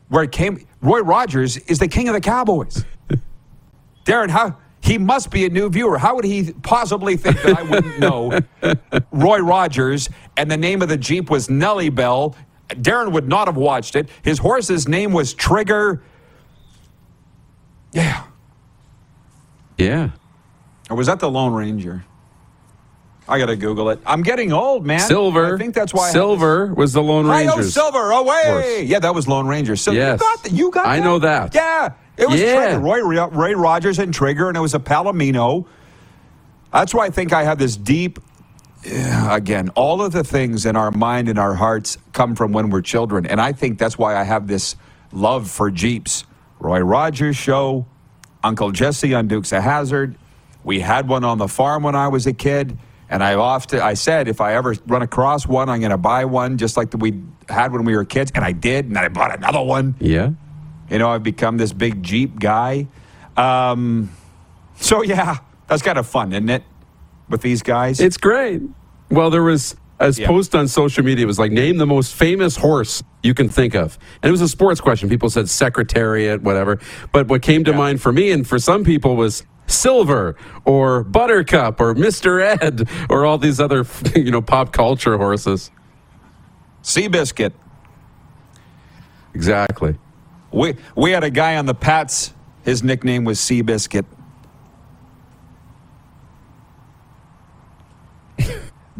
where 0.08 0.22
it 0.22 0.32
came? 0.32 0.66
Roy 0.80 1.00
Rogers 1.00 1.56
is 1.56 1.78
the 1.78 1.88
king 1.88 2.08
of 2.08 2.14
the 2.14 2.20
Cowboys. 2.20 2.84
Darren, 4.04 4.28
how 4.30 4.58
he 4.80 4.96
must 4.98 5.30
be 5.30 5.44
a 5.44 5.48
new 5.48 5.68
viewer. 5.68 5.98
How 5.98 6.14
would 6.14 6.24
he 6.24 6.52
possibly 6.62 7.16
think 7.16 7.42
that 7.42 7.58
I 7.58 7.62
wouldn't 7.62 7.98
know 8.92 9.02
Roy 9.10 9.40
Rogers 9.40 10.08
and 10.36 10.50
the 10.50 10.56
name 10.56 10.82
of 10.82 10.88
the 10.88 10.96
Jeep 10.96 11.30
was 11.30 11.50
Nellie 11.50 11.88
Bell? 11.90 12.36
Darren 12.68 13.12
would 13.12 13.28
not 13.28 13.48
have 13.48 13.56
watched 13.56 13.96
it. 13.96 14.08
His 14.22 14.38
horse's 14.38 14.86
name 14.86 15.12
was 15.12 15.34
Trigger. 15.34 16.02
Yeah. 17.92 18.24
Yeah. 19.78 20.10
Or 20.90 20.96
was 20.96 21.06
that 21.06 21.20
the 21.20 21.30
Lone 21.30 21.52
Ranger? 21.52 22.04
I 23.28 23.38
gotta 23.38 23.56
Google 23.56 23.90
it. 23.90 24.00
I'm 24.06 24.22
getting 24.22 24.52
old, 24.52 24.86
man. 24.86 25.00
Silver. 25.00 25.54
I 25.54 25.58
think 25.58 25.74
that's 25.74 25.92
why. 25.92 26.08
I 26.08 26.12
Silver 26.12 26.72
was 26.74 26.94
the 26.94 27.02
Lone 27.02 27.26
Ranger. 27.26 27.52
Oh, 27.56 27.62
Silver 27.62 28.10
away. 28.10 28.84
Yeah, 28.86 29.00
that 29.00 29.14
was 29.14 29.28
Lone 29.28 29.46
Ranger. 29.46 29.76
So 29.76 29.92
Yes. 29.92 30.18
you 30.18 30.26
got 30.26 30.42
that. 30.44 30.52
You 30.52 30.70
got. 30.70 30.86
I 30.86 30.96
that? 30.98 31.04
know 31.04 31.18
that. 31.18 31.54
Yeah, 31.54 31.92
it 32.16 32.28
was 32.28 32.40
Yeah. 32.40 32.78
Trigger. 32.78 32.80
Roy 32.80 33.26
Ray 33.28 33.54
Rogers 33.54 33.98
and 33.98 34.14
Trigger, 34.14 34.48
and 34.48 34.56
it 34.56 34.60
was 34.60 34.74
a 34.74 34.78
Palomino. 34.78 35.66
That's 36.72 36.94
why 36.94 37.06
I 37.06 37.10
think 37.10 37.32
I 37.34 37.44
have 37.44 37.58
this 37.58 37.76
deep. 37.76 38.18
Again, 39.28 39.70
all 39.70 40.00
of 40.00 40.12
the 40.12 40.24
things 40.24 40.64
in 40.64 40.76
our 40.76 40.90
mind 40.90 41.28
and 41.28 41.38
our 41.38 41.54
hearts 41.54 41.98
come 42.12 42.34
from 42.34 42.52
when 42.52 42.70
we're 42.70 42.80
children, 42.80 43.26
and 43.26 43.40
I 43.40 43.52
think 43.52 43.78
that's 43.78 43.98
why 43.98 44.16
I 44.16 44.22
have 44.22 44.46
this 44.46 44.76
love 45.12 45.50
for 45.50 45.70
Jeeps. 45.70 46.24
Roy 46.60 46.80
Rogers 46.80 47.36
show, 47.36 47.86
Uncle 48.48 48.72
Jesse 48.72 49.14
on 49.14 49.28
Dukes 49.28 49.52
of 49.52 49.62
Hazzard. 49.62 50.16
We 50.64 50.80
had 50.80 51.06
one 51.06 51.22
on 51.22 51.36
the 51.36 51.48
farm 51.48 51.82
when 51.82 51.94
I 51.94 52.08
was 52.08 52.26
a 52.26 52.32
kid, 52.32 52.78
and 53.10 53.22
I 53.22 53.34
often 53.34 53.80
I 53.80 53.94
said 53.94 54.26
if 54.26 54.40
I 54.40 54.54
ever 54.54 54.74
run 54.86 55.02
across 55.02 55.46
one, 55.46 55.68
I'm 55.68 55.80
going 55.80 55.90
to 55.90 55.98
buy 55.98 56.24
one, 56.24 56.56
just 56.56 56.76
like 56.76 56.92
we 56.96 57.22
had 57.48 57.72
when 57.72 57.84
we 57.84 57.94
were 57.94 58.06
kids, 58.06 58.32
and 58.34 58.44
I 58.44 58.52
did, 58.52 58.86
and 58.86 58.96
then 58.96 59.04
I 59.04 59.08
bought 59.08 59.36
another 59.36 59.62
one. 59.62 59.94
Yeah. 60.00 60.30
You 60.90 60.98
know, 60.98 61.10
I've 61.10 61.22
become 61.22 61.58
this 61.58 61.74
big 61.74 62.02
Jeep 62.02 62.40
guy. 62.40 62.88
Um, 63.36 64.10
so 64.76 65.02
yeah, 65.02 65.38
that's 65.66 65.82
kind 65.82 65.98
of 65.98 66.06
fun, 66.06 66.32
isn't 66.32 66.48
it? 66.48 66.64
With 67.28 67.42
these 67.42 67.62
guys, 67.62 68.00
It's 68.00 68.16
great. 68.16 68.62
Well, 69.10 69.28
there 69.28 69.42
was 69.42 69.76
a 70.00 70.10
Yeah. 70.10 70.26
post 70.26 70.54
on 70.54 70.68
social 70.68 71.04
media. 71.04 71.24
It 71.24 71.26
was 71.26 71.38
like, 71.38 71.50
name 71.52 71.76
the 71.78 71.86
most 71.86 72.14
famous 72.14 72.56
horse 72.56 73.02
you 73.22 73.34
can 73.34 73.48
think 73.48 73.74
of. 73.74 73.98
And 74.22 74.28
it 74.28 74.32
was 74.32 74.40
a 74.40 74.48
sports 74.48 74.80
question. 74.80 75.08
People 75.08 75.28
said 75.30 75.48
Secretariat, 75.48 76.42
whatever. 76.42 76.78
But 77.12 77.28
what 77.28 77.42
came 77.42 77.64
to 77.64 77.72
mind 77.72 78.00
for 78.00 78.12
me 78.12 78.30
and 78.30 78.46
for 78.46 78.58
some 78.58 78.84
people 78.84 79.16
was 79.16 79.44
Silver 79.66 80.36
or 80.64 81.04
Buttercup 81.04 81.80
or 81.80 81.94
Mr. 81.94 82.40
Ed 82.62 82.88
or 83.10 83.26
all 83.26 83.38
these 83.38 83.60
other, 83.60 83.84
you 84.16 84.30
know, 84.30 84.40
pop 84.40 84.72
culture 84.72 85.16
horses. 85.18 85.70
Seabiscuit. 86.82 87.52
Exactly. 89.34 89.96
We 90.52 90.76
we 90.96 91.10
had 91.10 91.22
a 91.24 91.30
guy 91.30 91.56
on 91.56 91.66
the 91.66 91.74
Pats. 91.74 92.32
His 92.64 92.82
nickname 92.82 93.24
was 93.24 93.38
Seabiscuit. 93.38 94.04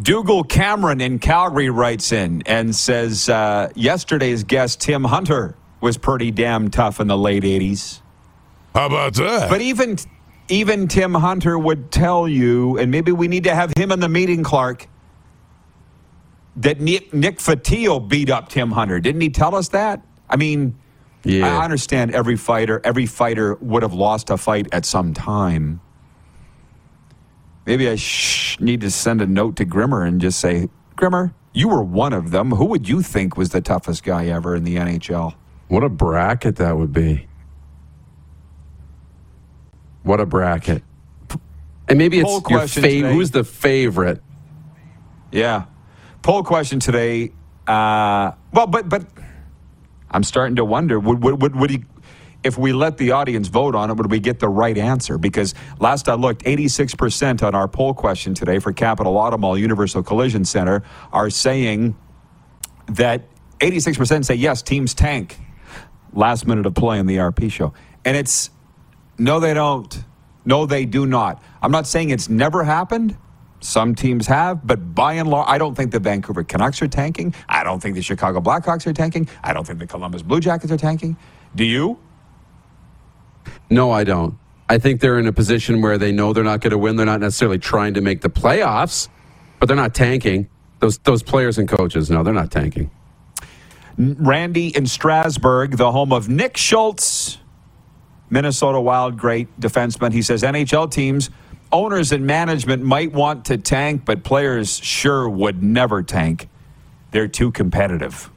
Dougal 0.09 0.43
Cameron 0.43 1.03
in 1.03 1.19
Calgary 1.19 1.69
writes 1.69 2.13
in 2.13 2.43
and 2.47 2.75
says 2.75 3.29
uh, 3.29 3.69
yesterday's 3.75 4.43
guest 4.43 4.81
Tim 4.81 5.05
Hunter 5.05 5.55
was 5.83 5.99
pretty 5.99 6.31
damn 6.31 6.71
tough 6.71 6.99
in 6.99 7.09
the 7.09 7.19
late 7.19 7.43
'80s. 7.43 8.01
How 8.75 8.87
about 8.87 9.13
that? 9.17 9.51
But 9.51 9.61
even 9.61 9.99
even 10.49 10.89
Tim 10.89 11.13
Hunter 11.13 11.59
would 11.59 11.91
tell 11.91 12.27
you, 12.27 12.79
and 12.79 12.91
maybe 12.91 13.13
we 13.13 13.29
need 13.29 13.45
to 13.45 13.55
have 13.55 13.71
him 13.77 13.93
in 13.93 14.01
the 14.01 14.09
meeting, 14.09 14.43
Clark, 14.43 14.89
that 16.57 16.81
Nick, 16.81 17.13
Nick 17.13 17.37
Fatillo 17.37 18.01
beat 18.01 18.31
up 18.31 18.49
Tim 18.49 18.71
Hunter. 18.71 19.01
Didn't 19.01 19.21
he 19.21 19.29
tell 19.29 19.55
us 19.55 19.69
that? 19.69 20.01
I 20.31 20.37
mean, 20.37 20.75
Yeah. 21.25 21.59
I 21.59 21.63
understand 21.63 22.15
every 22.15 22.37
fighter, 22.37 22.81
every 22.83 23.05
fighter 23.05 23.57
would 23.57 23.83
have 23.83 23.93
lost 23.93 24.31
a 24.31 24.39
fight 24.39 24.69
at 24.73 24.87
some 24.87 25.13
time. 25.13 25.83
Maybe 27.69 27.87
I 27.91 27.97
sh- 27.97 28.59
need 28.61 28.81
to 28.81 28.91
send 28.91 29.21
a 29.21 29.27
note 29.27 29.57
to 29.57 29.67
Grimmer 29.67 30.03
and 30.03 30.23
just 30.23 30.41
say, 30.41 30.71
Grimmer, 30.97 31.35
you 31.53 31.69
were 31.69 31.83
one 31.83 32.15
of 32.15 32.31
them. 32.31 32.53
Who 32.53 32.65
would 32.65 32.89
you 32.89 33.03
think 33.03 33.37
was 33.37 33.51
the 33.51 33.61
toughest 33.61 34.05
guy 34.05 34.29
ever 34.29 34.57
in 34.57 34.65
the 34.65 34.77
NHL? 34.77 35.35
What 35.69 35.85
a 35.85 35.91
bracket 35.91 36.57
that 36.57 36.79
would 36.79 36.95
be. 36.95 37.29
What 40.03 40.19
a 40.19 40.25
bracket. 40.25 40.83
And 41.91 41.99
maybe 41.99 42.23
Poll 42.23 42.39
it's 42.39 42.49
your 42.51 42.59
question 42.61 42.85
fav- 42.85 43.13
who's 43.13 43.33
the 43.33 43.45
favorite? 43.45 44.23
Yeah. 45.31 45.65
Poll 46.23 46.45
question 46.45 46.81
today. 46.81 47.33
Uh, 47.67 48.33
well, 48.51 48.67
but 48.67 48.89
but 48.89 49.05
I'm 50.11 50.25
starting 50.25 50.57
to 50.57 50.65
wonder 50.65 50.99
would 50.99 51.23
would 51.23 51.43
would, 51.43 51.55
would 51.55 51.69
he 51.69 51.85
if 52.45 52.57
we 52.57 52.73
let 52.73 52.99
the 52.99 53.13
audience 53.13 53.49
vote 53.49 53.75
on 53.75 53.91
it, 53.91 53.97
would 53.97 54.11
we 54.11 54.21
get 54.21 54.39
the 54.39 54.49
right 54.49 54.77
answer? 54.79 55.19
Because 55.19 55.55
last 55.81 56.09
I 56.09 56.15
looked, 56.15 56.45
86% 56.45 57.43
on 57.43 57.55
our 57.55 57.69
poll 57.69 57.95
question 57.95 58.35
today 58.35 58.59
for 58.59 58.73
Capital 58.73 59.15
Automall 59.15 59.59
Universal 59.59 60.05
Collision 60.05 60.45
Center 60.45 60.83
are 61.13 61.31
saying 61.31 61.97
that 62.87 63.23
86% 63.61 64.25
say 64.25 64.35
yes, 64.35 64.63
teams 64.63 64.95
tank. 64.95 65.37
Last 66.13 66.47
minute 66.47 66.65
of 66.65 66.75
play 66.75 66.99
in 66.99 67.07
the 67.07 67.17
RP 67.17 67.51
show. 67.51 67.75
And 68.05 68.17
it's 68.17 68.51
no, 69.19 69.41
they 69.41 69.53
don't. 69.53 70.05
No, 70.45 70.65
they 70.65 70.87
do 70.87 71.05
not. 71.05 71.43
I'm 71.61 71.73
not 71.73 71.87
saying 71.87 72.11
it's 72.11 72.29
never 72.29 72.65
happened. 72.65 73.17
Some 73.61 73.97
teams 73.97 74.29
have, 74.29 74.65
but 74.65 74.95
by 74.95 75.15
and 75.15 75.29
large, 75.29 75.49
I 75.49 75.59
don't 75.59 75.75
think 75.75 75.91
the 75.91 75.99
Vancouver 75.99 76.45
Canucks 76.45 76.81
are 76.81 76.89
tanking. 76.89 77.35
I 77.49 77.65
don't 77.65 77.81
think 77.81 77.97
the 77.97 78.03
Chicago 78.03 78.41
Blackhawks 78.41 78.87
are 78.87 78.93
tanking. 78.93 79.29
I 79.43 79.53
don't 79.53 79.67
think 79.67 79.81
the 79.81 79.87
Columbus 79.87 80.23
Blue 80.23 80.39
Jackets 80.39 80.73
are 80.73 80.77
tanking. 80.77 81.17
Do 81.57 81.65
you? 81.65 81.99
No, 83.71 83.91
I 83.91 84.05
don't. 84.05 84.39
I 84.69 84.79
think 84.79 85.01
they're 85.01 85.19
in 85.19 85.27
a 85.27 85.33
position 85.33 85.81
where 85.81 85.97
they 85.97 86.13
know 86.13 86.33
they're 86.33 86.45
not 86.45 86.61
going 86.61 86.73
to 86.73 86.79
win. 86.79 86.97
They're 86.97 87.07
not 87.07 87.21
necessarily 87.21 87.59
trying 87.59 87.95
to 87.95 88.01
make 88.01 88.21
the 88.21 88.29
playoffs, 88.29 89.09
but 89.59 89.67
they're 89.67 89.77
not 89.77 89.95
tanking. 89.95 90.49
Those 90.81 90.99
those 90.99 91.23
players 91.23 91.59
and 91.59 91.69
coaches, 91.69 92.11
no, 92.11 92.23
they're 92.23 92.35
not 92.35 92.51
tanking. 92.51 92.91
Randy 93.97 94.77
in 94.77 94.87
Strasbourg, 94.87 95.77
the 95.77 95.91
home 95.91 96.13
of 96.13 96.29
Nick 96.29 96.57
Schultz, 96.57 97.39
Minnesota 98.31 98.81
Wild 98.81 99.17
great 99.19 99.59
defenseman. 99.59 100.13
He 100.13 100.23
says 100.23 100.43
NHL 100.43 100.91
teams, 100.91 101.31
owners 101.73 102.13
and 102.13 102.27
management 102.27 102.85
might 102.85 103.13
want 103.13 103.47
to 103.47 103.59
tank, 103.59 104.05
but 104.05 104.23
players 104.23 104.79
sure 104.79 105.29
would 105.29 105.63
never 105.63 106.03
tank. 106.03 106.49
They're 107.11 107.27
too 107.27 107.51
competitive. 107.51 108.31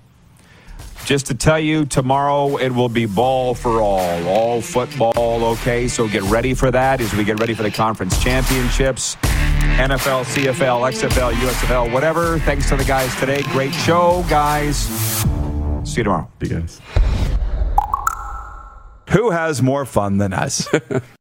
Just 1.06 1.26
to 1.28 1.36
tell 1.36 1.60
you, 1.60 1.86
tomorrow 1.86 2.58
it 2.58 2.70
will 2.70 2.90
be 2.90 3.06
ball 3.06 3.54
for 3.54 3.82
all, 3.82 4.28
all 4.28 4.62
football, 4.62 5.44
okay? 5.44 5.88
So 5.88 6.08
get 6.08 6.24
ready 6.24 6.54
for 6.54 6.72
that 6.72 7.02
as 7.02 7.14
we 7.14 7.24
get 7.24 7.40
ready 7.40 7.54
for 7.54 7.64
the 7.64 7.72
conference 7.72 8.22
championships. 8.22 9.16
NFL, 9.78 10.26
CFL, 10.26 10.92
XFL, 10.92 11.34
USFL, 11.34 11.92
whatever. 11.92 12.40
Thanks 12.40 12.70
to 12.70 12.76
the 12.76 12.84
guys 12.84 13.14
today. 13.20 13.42
Great 13.44 13.74
show, 13.74 14.24
guys. 14.30 14.78
See 15.84 15.98
you 15.98 16.04
tomorrow. 16.04 16.30
You 16.42 16.50
guys. 16.50 16.82
Who 19.10 19.32
has 19.32 19.62
more 19.62 19.86
fun 19.86 20.18
than 20.18 20.34
us? 20.34 20.68